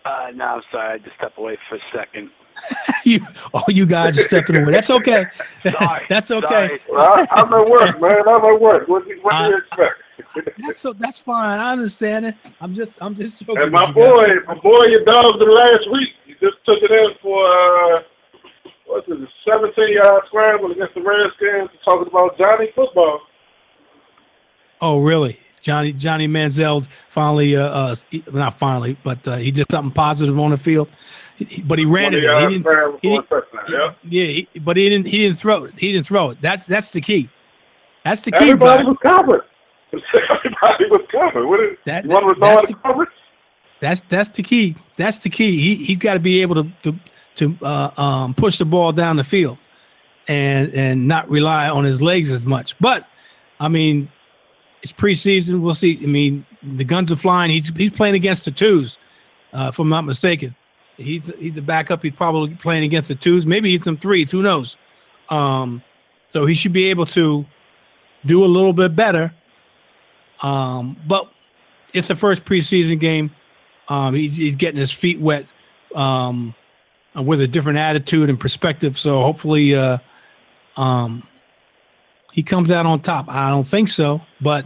Uh, 0.05 0.31
no, 0.33 0.45
I'm 0.45 0.61
sorry. 0.71 0.93
I 0.93 0.97
just 0.99 1.15
stepped 1.17 1.37
away 1.37 1.57
for 1.67 1.75
a 1.75 1.79
second. 1.93 2.29
you, 3.03 3.19
all 3.53 3.63
you 3.67 3.85
guys 3.85 4.17
are 4.17 4.23
stepping 4.23 4.57
away. 4.57 4.71
That's 4.71 4.89
okay. 4.89 5.25
sorry, 5.71 6.05
that's 6.09 6.31
okay. 6.31 6.79
Well, 6.89 6.99
I, 7.01 7.27
I'm 7.31 7.53
at 7.53 7.69
work, 7.69 8.01
man. 8.01 8.27
I'm 8.27 8.45
at 8.45 8.61
work. 8.61 8.87
What, 8.87 9.03
what 9.21 9.37
do 9.37 9.49
you 9.49 9.57
expect? 9.57 10.00
That's 10.59 10.79
so. 10.79 10.93
That's 10.93 11.19
fine. 11.19 11.59
I 11.59 11.71
understand 11.71 12.25
it. 12.25 12.35
I'm 12.59 12.73
just. 12.73 13.01
I'm 13.01 13.15
just 13.15 13.39
joking. 13.39 13.61
And 13.63 13.71
my 13.71 13.91
boy, 13.91 14.25
guys. 14.25 14.35
my 14.47 14.55
boy, 14.55 14.85
your 14.85 15.03
dog 15.05 15.39
the 15.39 15.45
last 15.45 15.91
week. 15.91 16.09
He 16.25 16.33
just 16.33 16.57
took 16.65 16.79
it 16.81 16.91
in 16.91 17.09
for 17.21 17.45
uh, 17.45 18.01
what's 18.85 19.07
it, 19.07 19.13
a 19.19 19.27
17 19.49 19.93
yard 19.93 20.23
scramble 20.27 20.71
against 20.71 20.93
the 20.95 21.01
Redskins. 21.01 21.69
Talking 21.83 22.07
about 22.07 22.37
Johnny 22.37 22.69
football. 22.75 23.21
Oh, 24.81 24.99
really? 24.99 25.39
Johnny 25.61 25.93
Johnny 25.93 26.27
Manziel 26.27 26.85
finally, 27.09 27.55
uh, 27.55 27.67
uh, 27.67 27.95
not 28.33 28.57
finally, 28.57 28.97
but 29.03 29.25
uh, 29.27 29.37
he 29.37 29.51
did 29.51 29.65
something 29.69 29.93
positive 29.93 30.37
on 30.39 30.51
the 30.51 30.57
field. 30.57 30.89
He- 31.37 31.61
But 31.61 31.79
he 31.79 31.85
ran 31.85 32.13
it. 32.13 32.21
20 32.21 32.53
He 32.53 32.59
didn't, 32.59 32.99
he 33.01 33.09
didn't-. 33.09 33.27
Yeah. 33.69 33.93
yeah, 34.09 34.25
he, 34.25 34.49
but 34.61 34.77
he 34.77 34.89
didn't. 34.89 35.07
He 35.07 35.19
didn't 35.19 35.37
throw 35.37 35.65
it. 35.65 35.73
He 35.77 35.91
didn't 35.91 36.07
throw 36.07 36.31
it. 36.31 36.41
That's 36.41 36.65
that's 36.65 36.91
the 36.91 37.01
key. 37.01 37.29
That's 38.03 38.21
the 38.21 38.31
key. 38.31 38.49
Everybody 38.49 38.83
Bob. 38.83 38.87
was 38.87 38.97
covered. 39.01 39.43
Everybody 39.93 40.85
was. 40.89 41.01
What 41.47 41.59
is, 41.59 41.77
That- 41.85 42.03
you 42.05 42.09
want 42.09 42.33
to 42.35 42.39
that's 42.39 42.61
the 42.61 42.67
the- 42.67 42.73
coverage? 42.79 43.09
That's 43.79 44.01
that's 44.09 44.29
the 44.29 44.43
key. 44.43 44.75
That's 44.97 45.17
the 45.19 45.29
key. 45.29 45.57
He 45.59 45.75
he's 45.83 45.97
got 45.97 46.13
to 46.13 46.19
be 46.19 46.41
able 46.43 46.55
to 46.63 46.69
to 46.83 46.99
to 47.35 47.57
uh, 47.65 47.89
um, 47.97 48.33
push 48.35 48.59
the 48.59 48.65
ball 48.65 48.91
down 48.91 49.15
the 49.15 49.23
field, 49.23 49.57
and 50.27 50.71
and 50.75 51.07
not 51.07 51.27
rely 51.29 51.67
on 51.67 51.83
his 51.83 51.99
legs 51.99 52.29
as 52.31 52.45
much. 52.45 52.77
But 52.79 53.07
I 53.59 53.67
mean, 53.69 54.07
it's 54.83 54.93
preseason. 54.93 55.61
We'll 55.61 55.73
see. 55.73 55.99
I 56.03 56.05
mean, 56.05 56.45
the 56.61 56.83
guns 56.83 57.11
are 57.11 57.15
flying. 57.15 57.49
He's 57.49 57.69
he's 57.75 57.91
playing 57.91 58.13
against 58.13 58.45
the 58.45 58.51
twos, 58.51 58.99
uh, 59.53 59.69
if 59.73 59.79
I'm 59.79 59.89
not 59.89 60.05
mistaken. 60.05 60.55
He's 60.97 61.31
he's 61.39 61.57
a 61.57 61.61
backup. 61.63 62.03
He's 62.03 62.13
probably 62.13 62.53
playing 62.55 62.83
against 62.83 63.07
the 63.07 63.15
twos. 63.15 63.47
Maybe 63.47 63.71
he's 63.71 63.83
some 63.83 63.97
threes. 63.97 64.29
Who 64.29 64.43
knows? 64.43 64.77
Um, 65.29 65.81
so 66.29 66.45
he 66.45 66.53
should 66.53 66.73
be 66.73 66.85
able 66.91 67.07
to 67.07 67.43
do 68.27 68.43
a 68.43 68.45
little 68.45 68.73
bit 68.73 68.95
better. 68.95 69.33
Um, 70.41 70.97
but 71.07 71.31
it's 71.93 72.07
the 72.07 72.15
first 72.15 72.45
preseason 72.45 72.99
game. 72.99 73.31
Um, 73.87 74.13
he's, 74.13 74.37
he's 74.37 74.55
getting 74.55 74.79
his 74.79 74.91
feet 74.91 75.19
wet 75.19 75.45
um, 75.95 76.55
with 77.15 77.41
a 77.41 77.47
different 77.47 77.77
attitude 77.77 78.29
and 78.29 78.39
perspective. 78.39 78.97
So 78.97 79.21
hopefully, 79.21 79.75
uh, 79.75 79.97
um, 80.77 81.23
he 82.31 82.41
comes 82.41 82.71
out 82.71 82.85
on 82.85 83.01
top. 83.01 83.25
I 83.27 83.49
don't 83.49 83.67
think 83.67 83.89
so, 83.89 84.21
but 84.39 84.65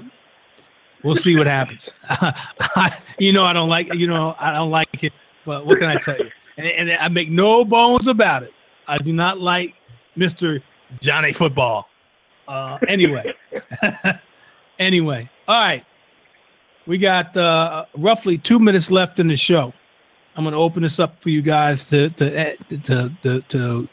We'll 1.05 1.15
see 1.15 1.35
what 1.35 1.45
happens. 1.45 1.93
you 3.19 3.31
know, 3.31 3.45
I 3.45 3.53
don't 3.53 3.69
like 3.69 3.93
you 3.93 4.07
know 4.07 4.35
I 4.39 4.51
don't 4.51 4.71
like 4.71 5.03
it, 5.03 5.13
but 5.45 5.63
what 5.63 5.77
can 5.77 5.85
I 5.87 5.97
tell 5.97 6.17
you? 6.17 6.31
And, 6.57 6.65
and 6.65 6.91
I 6.93 7.07
make 7.09 7.29
no 7.29 7.63
bones 7.63 8.07
about 8.07 8.41
it. 8.41 8.51
I 8.87 8.97
do 8.97 9.13
not 9.13 9.39
like 9.39 9.75
Mister 10.15 10.63
Johnny 11.01 11.31
Football. 11.31 11.87
Uh, 12.47 12.79
anyway, 12.87 13.35
anyway, 14.79 15.29
all 15.47 15.59
right. 15.61 15.85
We 16.87 16.97
got 16.97 17.35
uh, 17.35 17.85
roughly 17.97 18.37
two 18.37 18.59
minutes 18.59 18.91
left 18.91 19.19
in 19.19 19.27
the 19.27 19.35
show. 19.35 19.73
I'm 20.35 20.43
going 20.43 20.53
to 20.53 20.59
open 20.59 20.83
this 20.83 20.99
up 20.99 21.21
for 21.21 21.29
you 21.29 21.41
guys 21.41 21.87
to 21.89 22.09
to 22.11 22.55
to 22.57 23.11
to, 23.23 23.41
to 23.41 23.89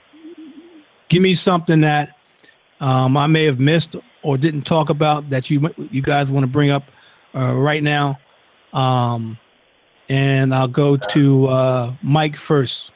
give 1.09 1.23
me 1.23 1.35
something 1.35 1.81
that 1.83 2.17
um, 2.81 3.17
I 3.17 3.27
may 3.27 3.45
have 3.45 3.61
missed 3.61 3.97
or 4.23 4.37
didn't 4.37 4.63
talk 4.63 4.91
about 4.91 5.31
that 5.31 5.51
you 5.51 5.71
you 5.91 6.03
guys 6.03 6.31
want 6.31 6.45
to 6.45 6.49
bring 6.49 6.71
up 6.71 6.85
uh, 7.35 7.55
right 7.55 7.83
now. 7.83 8.19
Um, 8.73 9.39
and 10.09 10.55
I'll 10.55 10.69
go 10.69 10.97
to 10.97 11.47
uh, 11.47 11.95
Mike 12.03 12.37
first. 12.37 12.91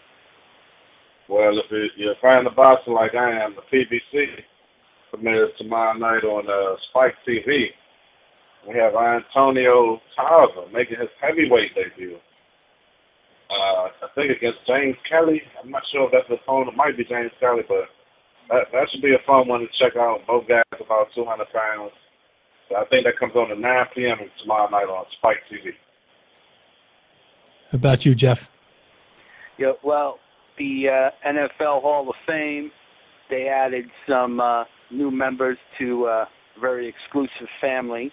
Well, 1.29 1.59
if 1.59 1.71
a 1.73 2.21
fan 2.21 2.47
of 2.47 2.55
boxing 2.55 2.93
like 2.93 3.15
I 3.15 3.43
am, 3.43 3.57
the 3.57 3.63
PBC 3.63 4.43
premieres 5.17 5.51
tomorrow 5.59 5.97
night 5.97 6.25
on 6.25 6.45
uh, 6.49 6.77
Spike 6.91 7.15
TV. 7.27 7.73
We 8.69 8.75
have 8.77 8.95
Antonio 8.95 10.01
Tarver 10.15 10.69
making 10.73 10.99
his 11.01 11.09
heavyweight 11.21 11.75
debut. 11.75 12.19
Uh, 13.49 13.89
I 14.03 14.09
think 14.15 14.37
against 14.37 14.67
James 14.67 14.97
Kelly. 15.09 15.41
I'm 15.63 15.71
not 15.71 15.83
sure 15.93 16.07
if 16.07 16.13
that's 16.13 16.29
the 16.29 16.35
opponent. 16.35 16.75
It 16.75 16.77
might 16.77 16.97
be 16.97 17.05
James 17.05 17.31
Kelly, 17.39 17.63
but 17.69 17.87
that, 18.51 18.67
that 18.73 18.89
should 18.91 19.03
be 19.03 19.15
a 19.15 19.23
fun 19.27 19.47
one 19.49 19.61
to 19.61 19.67
check 19.79 19.97
out. 19.97 20.27
Both 20.27 20.49
guys 20.49 20.65
about 20.81 21.09
200 21.15 21.47
pounds. 21.53 21.93
So 22.69 22.77
I 22.77 22.85
think 22.87 23.05
that 23.05 23.19
comes 23.19 23.37
on 23.37 23.53
at 23.53 23.59
9 23.59 23.87
p.m. 23.95 24.19
tomorrow 24.43 24.69
night 24.69 24.91
on 24.91 25.05
Spike 25.19 25.39
TV. 25.51 25.71
How 27.71 27.77
about 27.77 28.05
you, 28.05 28.15
Jeff? 28.15 28.51
Yeah, 29.59 29.73
well, 29.85 30.19
the 30.59 30.89
uh, 30.89 31.29
NFL 31.29 31.83
Hall 31.83 32.09
of 32.09 32.17
Fame, 32.27 32.71
they 33.31 33.47
added 33.49 33.87
some 34.09 34.41
uh, 34.41 34.65
new 34.91 35.11
members 35.11 35.59
to 35.79 36.07
a 36.07 36.29
very 36.61 36.89
exclusive 36.89 37.49
family. 37.61 38.13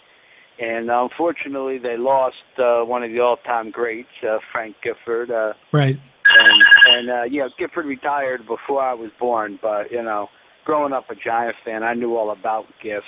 And 0.59 0.89
unfortunately, 0.91 1.79
they 1.79 1.97
lost 1.97 2.35
uh, 2.59 2.81
one 2.83 3.03
of 3.03 3.11
the 3.11 3.19
all-time 3.19 3.71
greats, 3.71 4.09
uh, 4.27 4.37
Frank 4.51 4.75
Gifford. 4.83 5.31
Uh, 5.31 5.53
right. 5.71 5.97
And, 6.39 6.63
and 6.85 7.09
uh, 7.09 7.23
yeah, 7.23 7.47
Gifford 7.57 7.85
retired 7.85 8.41
before 8.47 8.81
I 8.81 8.93
was 8.93 9.09
born, 9.19 9.57
but 9.61 9.91
you 9.91 10.03
know, 10.03 10.27
growing 10.63 10.93
up 10.93 11.09
a 11.09 11.15
Giant 11.15 11.55
fan, 11.65 11.83
I 11.83 11.93
knew 11.93 12.15
all 12.15 12.31
about 12.31 12.65
Giff. 12.81 13.03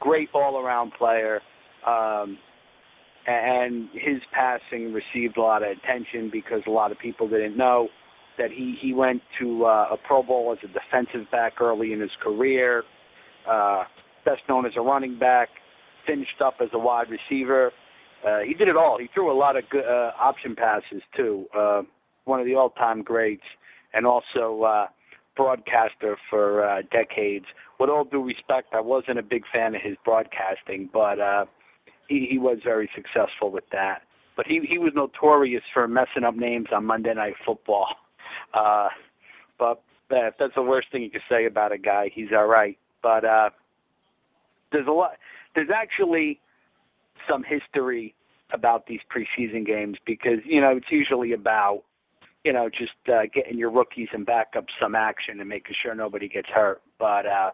Great 0.00 0.28
all-around 0.34 0.92
player. 0.98 1.40
Um, 1.86 2.38
and 3.26 3.88
his 3.92 4.20
passing 4.32 4.92
received 4.92 5.36
a 5.36 5.40
lot 5.40 5.62
of 5.62 5.70
attention 5.70 6.30
because 6.32 6.62
a 6.66 6.70
lot 6.70 6.90
of 6.90 6.98
people 6.98 7.28
didn't 7.28 7.56
know 7.56 7.88
that 8.38 8.50
he 8.50 8.76
he 8.80 8.92
went 8.92 9.22
to 9.40 9.64
uh, 9.66 9.88
a 9.92 9.96
Pro 9.96 10.22
Bowl 10.22 10.52
as 10.56 10.58
a 10.68 10.72
defensive 10.72 11.30
back 11.30 11.60
early 11.60 11.92
in 11.92 12.00
his 12.00 12.10
career, 12.22 12.82
uh, 13.48 13.84
best 14.24 14.42
known 14.48 14.66
as 14.66 14.72
a 14.76 14.80
running 14.80 15.18
back, 15.18 15.48
finished 16.06 16.40
up 16.44 16.54
as 16.60 16.68
a 16.72 16.78
wide 16.78 17.06
receiver. 17.10 17.72
Uh, 18.26 18.40
he 18.40 18.54
did 18.54 18.68
it 18.68 18.76
all. 18.76 18.98
He 18.98 19.08
threw 19.12 19.32
a 19.32 19.36
lot 19.36 19.56
of 19.56 19.68
good 19.68 19.84
uh, 19.84 20.12
option 20.18 20.54
passes 20.54 21.02
too. 21.16 21.46
Uh, 21.56 21.82
one 22.24 22.38
of 22.38 22.46
the 22.46 22.54
all-time 22.54 23.02
greats, 23.02 23.42
and 23.92 24.06
also 24.06 24.62
uh, 24.62 24.86
broadcaster 25.36 26.16
for 26.30 26.64
uh, 26.64 26.82
decades. 26.90 27.46
With 27.80 27.90
all 27.90 28.04
due 28.04 28.22
respect, 28.22 28.74
I 28.74 28.80
wasn't 28.80 29.18
a 29.18 29.22
big 29.22 29.42
fan 29.52 29.74
of 29.74 29.82
his 29.82 29.96
broadcasting, 30.04 30.88
but 30.92 31.20
uh, 31.20 31.46
he, 32.08 32.28
he 32.30 32.38
was 32.38 32.58
very 32.64 32.88
successful 32.94 33.50
with 33.50 33.64
that. 33.72 34.02
But 34.36 34.46
he 34.46 34.60
he 34.68 34.78
was 34.78 34.92
notorious 34.94 35.62
for 35.74 35.86
messing 35.86 36.24
up 36.24 36.34
names 36.34 36.68
on 36.72 36.86
Monday 36.86 37.12
Night 37.14 37.34
Football. 37.44 37.86
Uh, 38.54 38.88
but 39.58 39.82
uh, 40.10 40.26
if 40.26 40.34
that's 40.38 40.54
the 40.54 40.62
worst 40.62 40.88
thing 40.92 41.02
you 41.02 41.10
could 41.10 41.22
say 41.28 41.46
about 41.46 41.72
a 41.72 41.78
guy, 41.78 42.10
he's 42.14 42.28
all 42.36 42.46
right. 42.46 42.78
But 43.02 43.24
uh, 43.24 43.50
there's 44.70 44.86
a 44.86 44.92
lot. 44.92 45.12
There's 45.54 45.70
actually 45.74 46.40
some 47.28 47.44
history 47.44 48.14
about 48.52 48.86
these 48.86 49.00
preseason 49.10 49.66
games 49.66 49.96
because 50.06 50.38
you 50.44 50.60
know 50.60 50.76
it's 50.76 50.90
usually 50.90 51.32
about 51.32 51.82
you 52.44 52.52
know 52.52 52.68
just 52.68 52.92
uh, 53.08 53.22
getting 53.32 53.58
your 53.58 53.70
rookies 53.70 54.08
and 54.12 54.26
backups 54.26 54.68
some 54.80 54.94
action 54.94 55.40
and 55.40 55.48
making 55.48 55.74
sure 55.82 55.94
nobody 55.94 56.28
gets 56.28 56.48
hurt. 56.48 56.82
But 56.98 57.26
uh, 57.26 57.50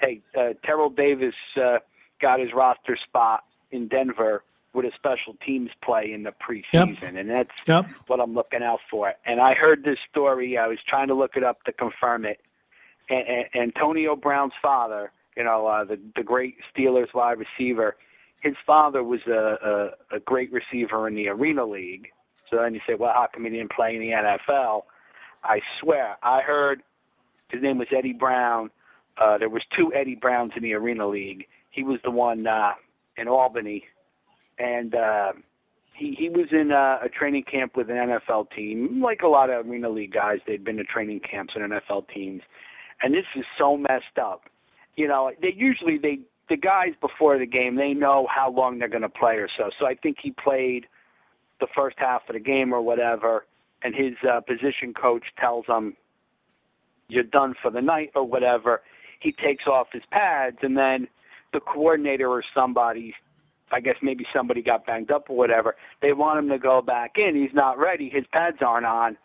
hey, 0.00 0.20
uh, 0.38 0.54
Terrell 0.64 0.90
Davis 0.90 1.34
uh, 1.56 1.78
got 2.20 2.40
his 2.40 2.50
roster 2.54 2.98
spot 3.08 3.44
in 3.70 3.88
Denver 3.88 4.42
with 4.72 4.84
a 4.84 4.92
special 4.94 5.34
teams 5.44 5.70
play 5.82 6.12
in 6.12 6.22
the 6.22 6.30
preseason, 6.32 7.00
Yep. 7.02 7.14
and 7.16 7.30
that's 7.30 7.50
Yep. 7.66 7.86
what 8.06 8.20
I'm 8.20 8.34
looking 8.34 8.62
out 8.62 8.80
for. 8.90 9.12
And 9.24 9.40
I 9.40 9.54
heard 9.54 9.82
this 9.84 9.98
story. 10.10 10.56
I 10.56 10.66
was 10.68 10.78
trying 10.86 11.08
to 11.08 11.14
look 11.14 11.36
it 11.36 11.42
up 11.42 11.64
to 11.64 11.72
confirm 11.72 12.24
it. 12.24 12.40
And, 13.08 13.26
and 13.28 13.62
Antonio 13.62 14.14
Brown's 14.14 14.52
father, 14.62 15.10
you 15.36 15.42
know, 15.44 15.66
uh, 15.66 15.84
the 15.84 15.98
the 16.14 16.22
great 16.22 16.56
Steelers 16.72 17.12
wide 17.14 17.38
receiver, 17.38 17.96
his 18.40 18.54
father 18.64 19.02
was 19.02 19.20
a, 19.26 19.92
a 20.12 20.16
a 20.16 20.20
great 20.20 20.52
receiver 20.52 21.08
in 21.08 21.14
the 21.14 21.28
Arena 21.28 21.64
League. 21.64 22.08
So 22.48 22.56
then 22.56 22.74
you 22.74 22.80
say, 22.86 22.94
well, 22.94 23.12
how 23.12 23.26
come 23.32 23.44
he 23.44 23.50
didn't 23.50 23.72
play 23.72 23.94
in 23.96 24.00
the 24.00 24.10
NFL? 24.10 24.82
I 25.44 25.60
swear, 25.80 26.16
I 26.22 26.42
heard 26.42 26.82
his 27.48 27.62
name 27.62 27.78
was 27.78 27.88
Eddie 27.96 28.12
Brown. 28.12 28.70
Uh, 29.18 29.38
there 29.38 29.48
was 29.48 29.62
two 29.76 29.92
Eddie 29.94 30.14
Browns 30.14 30.52
in 30.56 30.62
the 30.62 30.74
Arena 30.74 31.06
League. 31.08 31.46
He 31.70 31.82
was 31.82 31.98
the 32.04 32.10
one 32.10 32.46
uh, 32.46 32.72
in 33.16 33.28
Albany, 33.28 33.84
and 34.60 34.94
uh, 34.94 35.32
he 35.96 36.14
he 36.18 36.28
was 36.28 36.48
in 36.52 36.70
uh, 36.70 37.04
a 37.04 37.08
training 37.08 37.44
camp 37.50 37.76
with 37.76 37.88
an 37.90 37.96
NFL 37.96 38.50
team. 38.54 39.00
Like 39.02 39.22
a 39.22 39.28
lot 39.28 39.50
of 39.50 39.66
Arena 39.66 39.88
League 39.88 40.12
guys, 40.12 40.38
they'd 40.46 40.64
been 40.64 40.76
to 40.76 40.84
training 40.84 41.20
camps 41.28 41.54
and 41.56 41.72
NFL 41.72 42.08
teams, 42.14 42.42
and 43.02 43.14
this 43.14 43.24
is 43.34 43.44
so 43.58 43.76
messed 43.76 44.18
up. 44.20 44.42
You 44.96 45.08
know, 45.08 45.32
they 45.40 45.54
usually 45.56 45.98
they 45.98 46.20
the 46.48 46.56
guys 46.56 46.92
before 47.00 47.38
the 47.38 47.46
game 47.46 47.76
they 47.76 47.94
know 47.94 48.26
how 48.32 48.50
long 48.50 48.78
they're 48.78 48.88
going 48.88 49.02
to 49.02 49.08
play 49.08 49.36
or 49.36 49.48
so. 49.56 49.70
So 49.78 49.86
I 49.86 49.94
think 49.94 50.18
he 50.22 50.32
played 50.32 50.86
the 51.60 51.68
first 51.74 51.96
half 51.98 52.22
of 52.28 52.34
the 52.34 52.40
game 52.40 52.72
or 52.72 52.82
whatever, 52.82 53.46
and 53.82 53.94
his 53.94 54.14
uh, 54.28 54.40
position 54.40 54.92
coach 54.92 55.24
tells 55.38 55.66
him, 55.66 55.96
"You're 57.08 57.24
done 57.24 57.54
for 57.62 57.70
the 57.70 57.82
night" 57.82 58.10
or 58.14 58.24
whatever. 58.24 58.82
He 59.20 59.32
takes 59.32 59.66
off 59.66 59.88
his 59.92 60.02
pads, 60.10 60.56
and 60.62 60.76
then 60.76 61.08
the 61.52 61.60
coordinator 61.60 62.28
or 62.28 62.42
somebody, 62.54 63.14
I 63.72 63.80
guess 63.80 63.96
maybe 64.02 64.24
somebody 64.34 64.62
got 64.62 64.86
banged 64.86 65.10
up 65.10 65.30
or 65.30 65.36
whatever. 65.36 65.76
They 66.02 66.12
want 66.12 66.38
him 66.38 66.48
to 66.50 66.58
go 66.58 66.82
back 66.82 67.12
in. 67.16 67.36
He's 67.36 67.54
not 67.54 67.78
ready. 67.78 68.08
His 68.08 68.24
pads 68.32 68.58
aren't 68.60 68.86
on. 68.86 69.16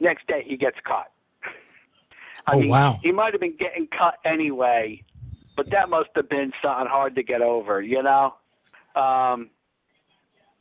Next 0.00 0.26
day 0.26 0.42
he 0.46 0.56
gets 0.56 0.76
cut. 0.84 1.10
I 2.46 2.54
Oh, 2.54 2.60
mean, 2.60 2.70
wow. 2.70 2.98
he 3.02 3.12
might 3.12 3.32
have 3.34 3.40
been 3.40 3.56
getting 3.58 3.86
cut 3.86 4.14
anyway, 4.24 5.02
but 5.56 5.70
that 5.70 5.88
must 5.90 6.10
have 6.16 6.28
been 6.28 6.52
something 6.62 6.86
hard 6.88 7.14
to 7.16 7.22
get 7.22 7.42
over, 7.42 7.82
you 7.82 8.02
know. 8.02 8.34
Um, 8.96 9.50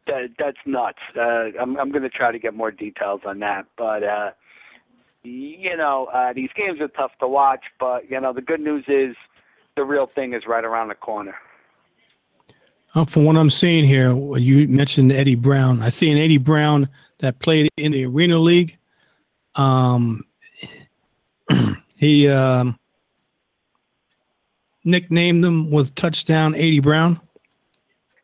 that 0.07 0.29
that's 0.37 0.57
nuts. 0.65 0.99
Uh, 1.15 1.51
I'm 1.59 1.77
I'm 1.77 1.91
going 1.91 2.03
to 2.03 2.09
try 2.09 2.31
to 2.31 2.39
get 2.39 2.53
more 2.53 2.71
details 2.71 3.21
on 3.25 3.39
that, 3.39 3.65
but 3.77 4.03
uh, 4.03 4.31
you 5.23 5.75
know, 5.77 6.07
uh, 6.13 6.33
these 6.33 6.49
games 6.55 6.79
are 6.81 6.87
tough 6.89 7.11
to 7.19 7.27
watch. 7.27 7.63
But 7.79 8.09
you 8.09 8.19
know, 8.19 8.33
the 8.33 8.41
good 8.41 8.59
news 8.59 8.85
is 8.87 9.15
the 9.75 9.83
real 9.83 10.07
thing 10.13 10.33
is 10.33 10.43
right 10.47 10.63
around 10.65 10.89
the 10.89 10.95
corner. 10.95 11.35
Uh, 12.95 13.05
from 13.05 13.25
what 13.25 13.37
I'm 13.37 13.49
seeing 13.49 13.85
here, 13.85 14.15
you 14.37 14.67
mentioned 14.67 15.11
Eddie 15.11 15.35
Brown. 15.35 15.81
I 15.81 15.89
see 15.89 16.09
an 16.09 16.17
Eddie 16.17 16.37
Brown 16.37 16.89
that 17.19 17.39
played 17.39 17.69
in 17.77 17.91
the 17.91 18.05
Arena 18.05 18.39
League. 18.39 18.77
Um, 19.55 20.25
he 21.97 22.27
um, 22.27 22.79
nicknamed 24.83 25.43
them 25.43 25.69
with 25.69 25.93
Touchdown 25.95 26.55
Eddie 26.55 26.79
Brown. 26.79 27.19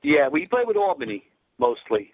Yeah, 0.01 0.27
we 0.27 0.45
played 0.45 0.67
with 0.67 0.77
Albany 0.77 1.23
mostly. 1.57 2.11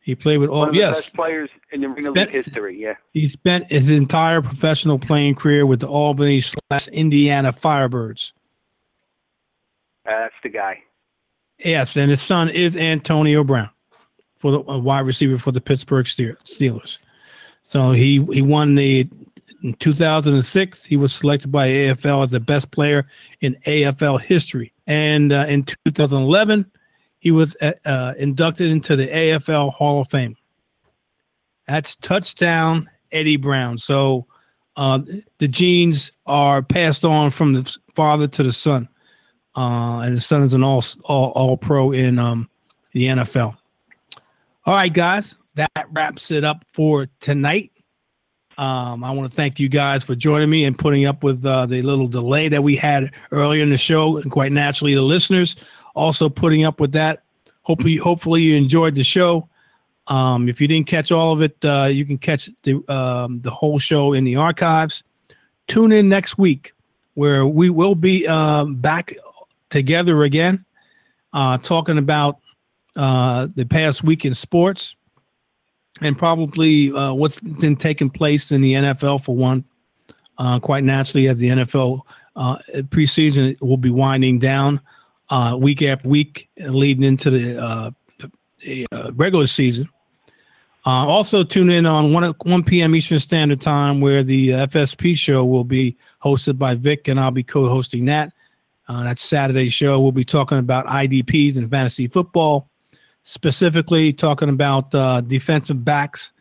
He 0.00 0.14
played 0.14 0.38
with 0.38 0.50
all 0.50 0.72
yes. 0.72 0.96
best 0.96 1.14
players 1.14 1.50
in 1.72 1.80
the 1.80 1.88
Arena 1.88 2.12
Spent- 2.12 2.32
League 2.32 2.44
history. 2.44 2.80
Yeah. 2.80 2.94
He 3.12 3.26
spent 3.26 3.70
his 3.70 3.90
entire 3.90 4.40
professional 4.40 4.98
playing 5.00 5.34
career 5.34 5.66
with 5.66 5.80
the 5.80 5.88
Albany 5.88 6.40
slash 6.42 6.86
Indiana 6.88 7.52
Firebirds. 7.52 8.32
Uh, 10.06 10.10
that's 10.10 10.34
the 10.44 10.48
guy. 10.48 10.80
Yes, 11.58 11.96
and 11.96 12.10
his 12.10 12.22
son 12.22 12.48
is 12.50 12.76
Antonio 12.76 13.42
Brown, 13.42 13.70
for 14.38 14.50
the 14.50 14.60
wide 14.60 15.00
receiver 15.00 15.38
for 15.38 15.52
the 15.52 15.60
Pittsburgh 15.60 16.06
Ste- 16.06 16.38
Steelers. 16.44 16.98
So 17.62 17.92
he 17.92 18.22
he 18.32 18.42
won 18.42 18.74
the 18.74 19.08
in 19.62 19.74
2006. 19.74 20.84
He 20.84 20.96
was 20.96 21.12
selected 21.12 21.50
by 21.50 21.68
AFL 21.68 22.24
as 22.24 22.30
the 22.30 22.40
best 22.40 22.70
player 22.70 23.06
in 23.40 23.56
AFL 23.66 24.20
history, 24.20 24.72
and 24.86 25.32
uh, 25.32 25.46
in 25.48 25.64
2011, 25.84 26.70
he 27.18 27.30
was 27.30 27.56
uh, 27.60 27.72
uh, 27.84 28.14
inducted 28.18 28.70
into 28.70 28.94
the 28.94 29.08
AFL 29.08 29.72
Hall 29.72 30.02
of 30.02 30.10
Fame. 30.10 30.36
That's 31.66 31.96
touchdown 31.96 32.88
Eddie 33.12 33.36
Brown. 33.36 33.78
So 33.78 34.26
uh, 34.76 35.00
the 35.38 35.48
genes 35.48 36.12
are 36.26 36.62
passed 36.62 37.04
on 37.04 37.30
from 37.30 37.54
the 37.54 37.76
father 37.94 38.28
to 38.28 38.42
the 38.42 38.52
son 38.52 38.88
uh, 39.56 40.00
and 40.00 40.12
his 40.12 40.26
son 40.26 40.42
is 40.42 40.54
an 40.54 40.62
all 40.62 40.84
all 41.04 41.32
all 41.32 41.56
pro 41.56 41.90
in 41.92 42.18
um 42.18 42.48
the 42.92 43.06
NFL. 43.06 43.56
All 44.64 44.74
right, 44.74 44.92
guys, 44.92 45.36
that 45.54 45.86
wraps 45.90 46.30
it 46.30 46.44
up 46.44 46.64
for 46.72 47.06
tonight. 47.20 47.72
Um, 48.58 49.04
I 49.04 49.10
want 49.10 49.30
to 49.30 49.36
thank 49.36 49.60
you 49.60 49.68
guys 49.68 50.02
for 50.02 50.14
joining 50.14 50.48
me 50.48 50.64
and 50.64 50.78
putting 50.78 51.04
up 51.04 51.22
with 51.22 51.44
uh, 51.44 51.66
the 51.66 51.82
little 51.82 52.08
delay 52.08 52.48
that 52.48 52.62
we 52.62 52.74
had 52.74 53.12
earlier 53.32 53.62
in 53.62 53.68
the 53.68 53.76
show, 53.76 54.16
and 54.16 54.30
quite 54.30 54.50
naturally, 54.50 54.94
the 54.94 55.02
listeners 55.02 55.56
also 55.94 56.28
putting 56.28 56.64
up 56.64 56.80
with 56.80 56.92
that. 56.92 57.22
Hopefully, 57.62 57.96
hopefully 57.96 58.42
you 58.42 58.56
enjoyed 58.56 58.94
the 58.94 59.04
show. 59.04 59.48
Um, 60.06 60.48
if 60.48 60.60
you 60.60 60.68
didn't 60.68 60.86
catch 60.86 61.12
all 61.12 61.32
of 61.32 61.42
it, 61.42 61.56
uh, 61.64 61.88
you 61.92 62.06
can 62.06 62.16
catch 62.16 62.48
the 62.62 62.76
um, 62.88 63.40
the 63.40 63.50
whole 63.50 63.78
show 63.78 64.12
in 64.12 64.24
the 64.24 64.36
archives. 64.36 65.02
Tune 65.66 65.92
in 65.92 66.08
next 66.08 66.38
week, 66.38 66.72
where 67.14 67.46
we 67.46 67.70
will 67.70 67.94
be 67.94 68.26
um, 68.26 68.76
back 68.76 69.14
together 69.70 70.22
again, 70.22 70.64
uh, 71.32 71.58
talking 71.58 71.98
about 71.98 72.38
uh, 72.96 73.48
the 73.54 73.66
past 73.66 74.04
week 74.04 74.24
in 74.24 74.34
sports 74.34 74.96
and 76.00 76.18
probably 76.18 76.92
uh, 76.92 77.12
what's 77.12 77.38
been 77.40 77.76
taking 77.76 78.10
place 78.10 78.50
in 78.52 78.60
the 78.60 78.74
NFL 78.74 79.24
for 79.24 79.36
one. 79.36 79.64
Uh, 80.38 80.60
quite 80.60 80.84
naturally, 80.84 81.28
as 81.28 81.38
the 81.38 81.48
NFL 81.48 82.00
uh, 82.36 82.58
preseason 82.88 83.58
will 83.62 83.78
be 83.78 83.90
winding 83.90 84.38
down 84.38 84.80
uh, 85.30 85.56
week 85.58 85.80
after 85.80 86.06
week, 86.06 86.50
leading 86.58 87.04
into 87.04 87.30
the, 87.30 87.58
uh, 87.58 87.90
the 88.60 88.86
regular 89.14 89.46
season. 89.46 89.88
also, 90.84 91.42
tune 91.42 91.70
in 91.70 91.86
on 91.86 92.12
1, 92.12 92.34
1 92.42 92.64
p.m. 92.64 92.94
Eastern 92.94 93.18
Standard 93.18 93.62
Time, 93.62 94.02
where 94.02 94.22
the 94.22 94.50
FSP 94.50 95.16
show 95.16 95.42
will 95.42 95.64
be 95.64 95.96
hosted 96.22 96.58
by 96.58 96.74
Vic, 96.74 97.08
and 97.08 97.18
I'll 97.18 97.30
be 97.30 97.42
co 97.42 97.66
hosting 97.66 98.04
that. 98.04 98.34
That's 98.88 99.22
Saturday's 99.22 99.72
show. 99.72 100.00
We'll 100.00 100.12
be 100.12 100.24
talking 100.24 100.58
about 100.58 100.86
IDPs 100.86 101.56
and 101.56 101.70
fantasy 101.70 102.08
football 102.08 102.70
specifically 103.26 104.12
talking 104.12 104.48
about 104.48 104.94
uh, 104.94 105.20
defensive 105.20 105.84
backs. 105.84 106.32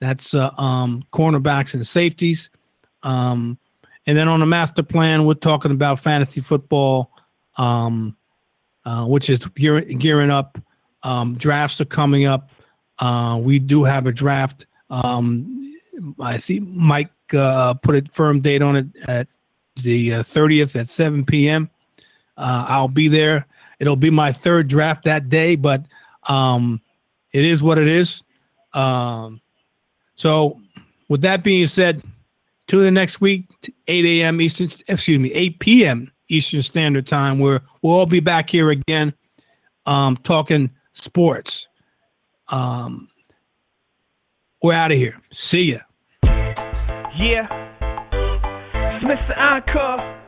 That's 0.00 0.34
uh, 0.34 0.50
um, 0.56 1.04
cornerbacks 1.12 1.74
and 1.74 1.86
safeties. 1.86 2.48
Um, 3.02 3.58
and 4.06 4.16
then 4.16 4.26
on 4.26 4.40
the 4.40 4.46
master 4.46 4.82
plan, 4.82 5.26
we're 5.26 5.34
talking 5.34 5.70
about 5.70 6.00
fantasy 6.00 6.40
football, 6.40 7.12
um, 7.56 8.16
uh, 8.86 9.04
which 9.06 9.28
is 9.28 9.44
gear- 9.48 9.82
gearing 9.82 10.30
up. 10.30 10.58
Um, 11.02 11.34
drafts 11.34 11.78
are 11.82 11.86
coming 11.86 12.24
up. 12.24 12.50
Uh, 12.98 13.38
we 13.42 13.58
do 13.58 13.84
have 13.84 14.06
a 14.06 14.12
draft. 14.12 14.66
Um, 14.88 15.76
I 16.18 16.38
see 16.38 16.60
Mike 16.60 17.12
uh, 17.34 17.74
put 17.74 17.96
a 17.96 18.10
firm 18.10 18.40
date 18.40 18.62
on 18.62 18.76
it 18.76 18.86
at 19.06 19.28
the 19.76 20.08
30th 20.10 20.74
uh, 20.74 20.80
at 20.80 20.88
7 20.88 21.26
p.m. 21.26 21.68
I'll 22.40 22.88
be 22.88 23.08
there. 23.08 23.46
It'll 23.78 23.96
be 23.96 24.10
my 24.10 24.32
third 24.32 24.68
draft 24.68 25.04
that 25.04 25.28
day, 25.28 25.56
but 25.56 25.84
um, 26.28 26.80
it 27.32 27.44
is 27.44 27.62
what 27.62 27.78
it 27.78 27.88
is. 27.88 28.22
Um, 28.72 29.40
so, 30.14 30.60
with 31.08 31.22
that 31.22 31.42
being 31.42 31.66
said, 31.66 32.02
tune 32.66 32.86
in 32.86 32.94
next 32.94 33.20
week, 33.20 33.46
8 33.88 34.04
a.m. 34.04 34.40
Eastern, 34.40 34.68
excuse 34.88 35.18
me, 35.18 35.32
8 35.32 35.58
p.m. 35.58 36.12
Eastern 36.28 36.62
Standard 36.62 37.06
Time, 37.06 37.38
where 37.38 37.62
we'll 37.82 37.94
all 37.94 38.06
be 38.06 38.20
back 38.20 38.48
here 38.48 38.70
again, 38.70 39.12
um, 39.86 40.16
talking 40.18 40.70
sports. 40.92 41.68
Um, 42.48 43.08
we're 44.62 44.74
out 44.74 44.92
of 44.92 44.98
here. 44.98 45.20
See 45.32 45.72
ya. 45.72 45.78
Yeah. 46.22 47.48
It's 48.92 49.04
Mr. 49.04 49.38
Encore. 49.38 50.19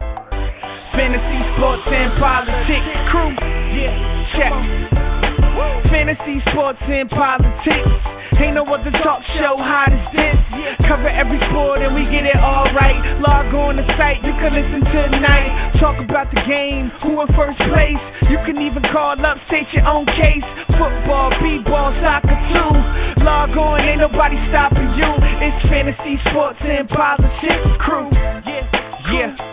Fantasy, 0.93 1.41
sports, 1.57 1.83
and 1.89 2.13
politics 2.21 2.93
crew. 3.09 3.33
Yeah, 3.73 3.97
check. 4.37 4.53
Fantasy, 5.89 6.41
sports, 6.53 6.81
and 6.85 7.09
politics. 7.09 8.13
Ain't 8.43 8.59
no 8.59 8.67
other 8.67 8.91
talk 9.07 9.23
show 9.39 9.55
hot 9.55 9.93
as 9.93 10.05
this. 10.13 10.37
Cover 10.89 11.09
every 11.09 11.39
sport 11.49 11.81
and 11.81 11.95
we 11.95 12.03
get 12.11 12.27
it 12.27 12.37
all 12.37 12.67
right. 12.75 13.01
Log 13.23 13.55
on 13.55 13.77
the 13.77 13.87
site, 13.95 14.19
you 14.27 14.35
can 14.37 14.51
listen 14.51 14.83
tonight. 14.91 15.79
Talk 15.79 15.97
about 16.03 16.27
the 16.35 16.43
game, 16.43 16.91
who 17.07 17.23
in 17.23 17.29
first 17.39 17.57
place. 17.57 18.03
You 18.29 18.43
can 18.43 18.59
even 18.61 18.83
call 18.91 19.15
up, 19.23 19.39
state 19.47 19.71
your 19.73 19.87
own 19.87 20.07
case. 20.07 20.45
Football, 20.75 21.31
b-ball, 21.39 21.95
soccer 22.03 22.37
too. 22.51 22.73
Log 23.23 23.55
on, 23.57 23.85
ain't 23.87 24.01
nobody 24.03 24.37
stopping 24.51 24.91
you. 24.99 25.11
It's 25.39 25.63
fantasy, 25.71 26.19
sports, 26.29 26.59
and 26.67 26.89
politics 26.89 27.63
crew. 27.79 28.11
Yeah, 28.13 28.67
yeah. 29.13 29.52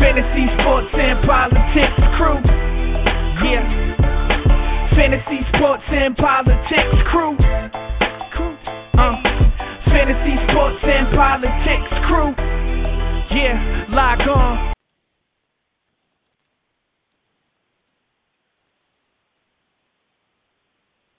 Fantasy, 0.00 0.46
sports, 0.58 0.88
and 0.94 1.28
politics 1.28 2.00
crew. 2.16 2.40
Yeah. 3.44 3.62
Fantasy, 4.98 5.40
sports, 5.54 5.84
and 5.88 6.16
politics 6.16 6.96
crew. 7.12 7.36
Uh, 8.96 9.16
fantasy, 9.92 10.34
sports, 10.48 10.80
and 10.84 11.06
politics 11.14 11.92
crew. 12.08 12.32
Yeah, 13.30 13.86
log 13.90 14.20
on. 14.26 14.79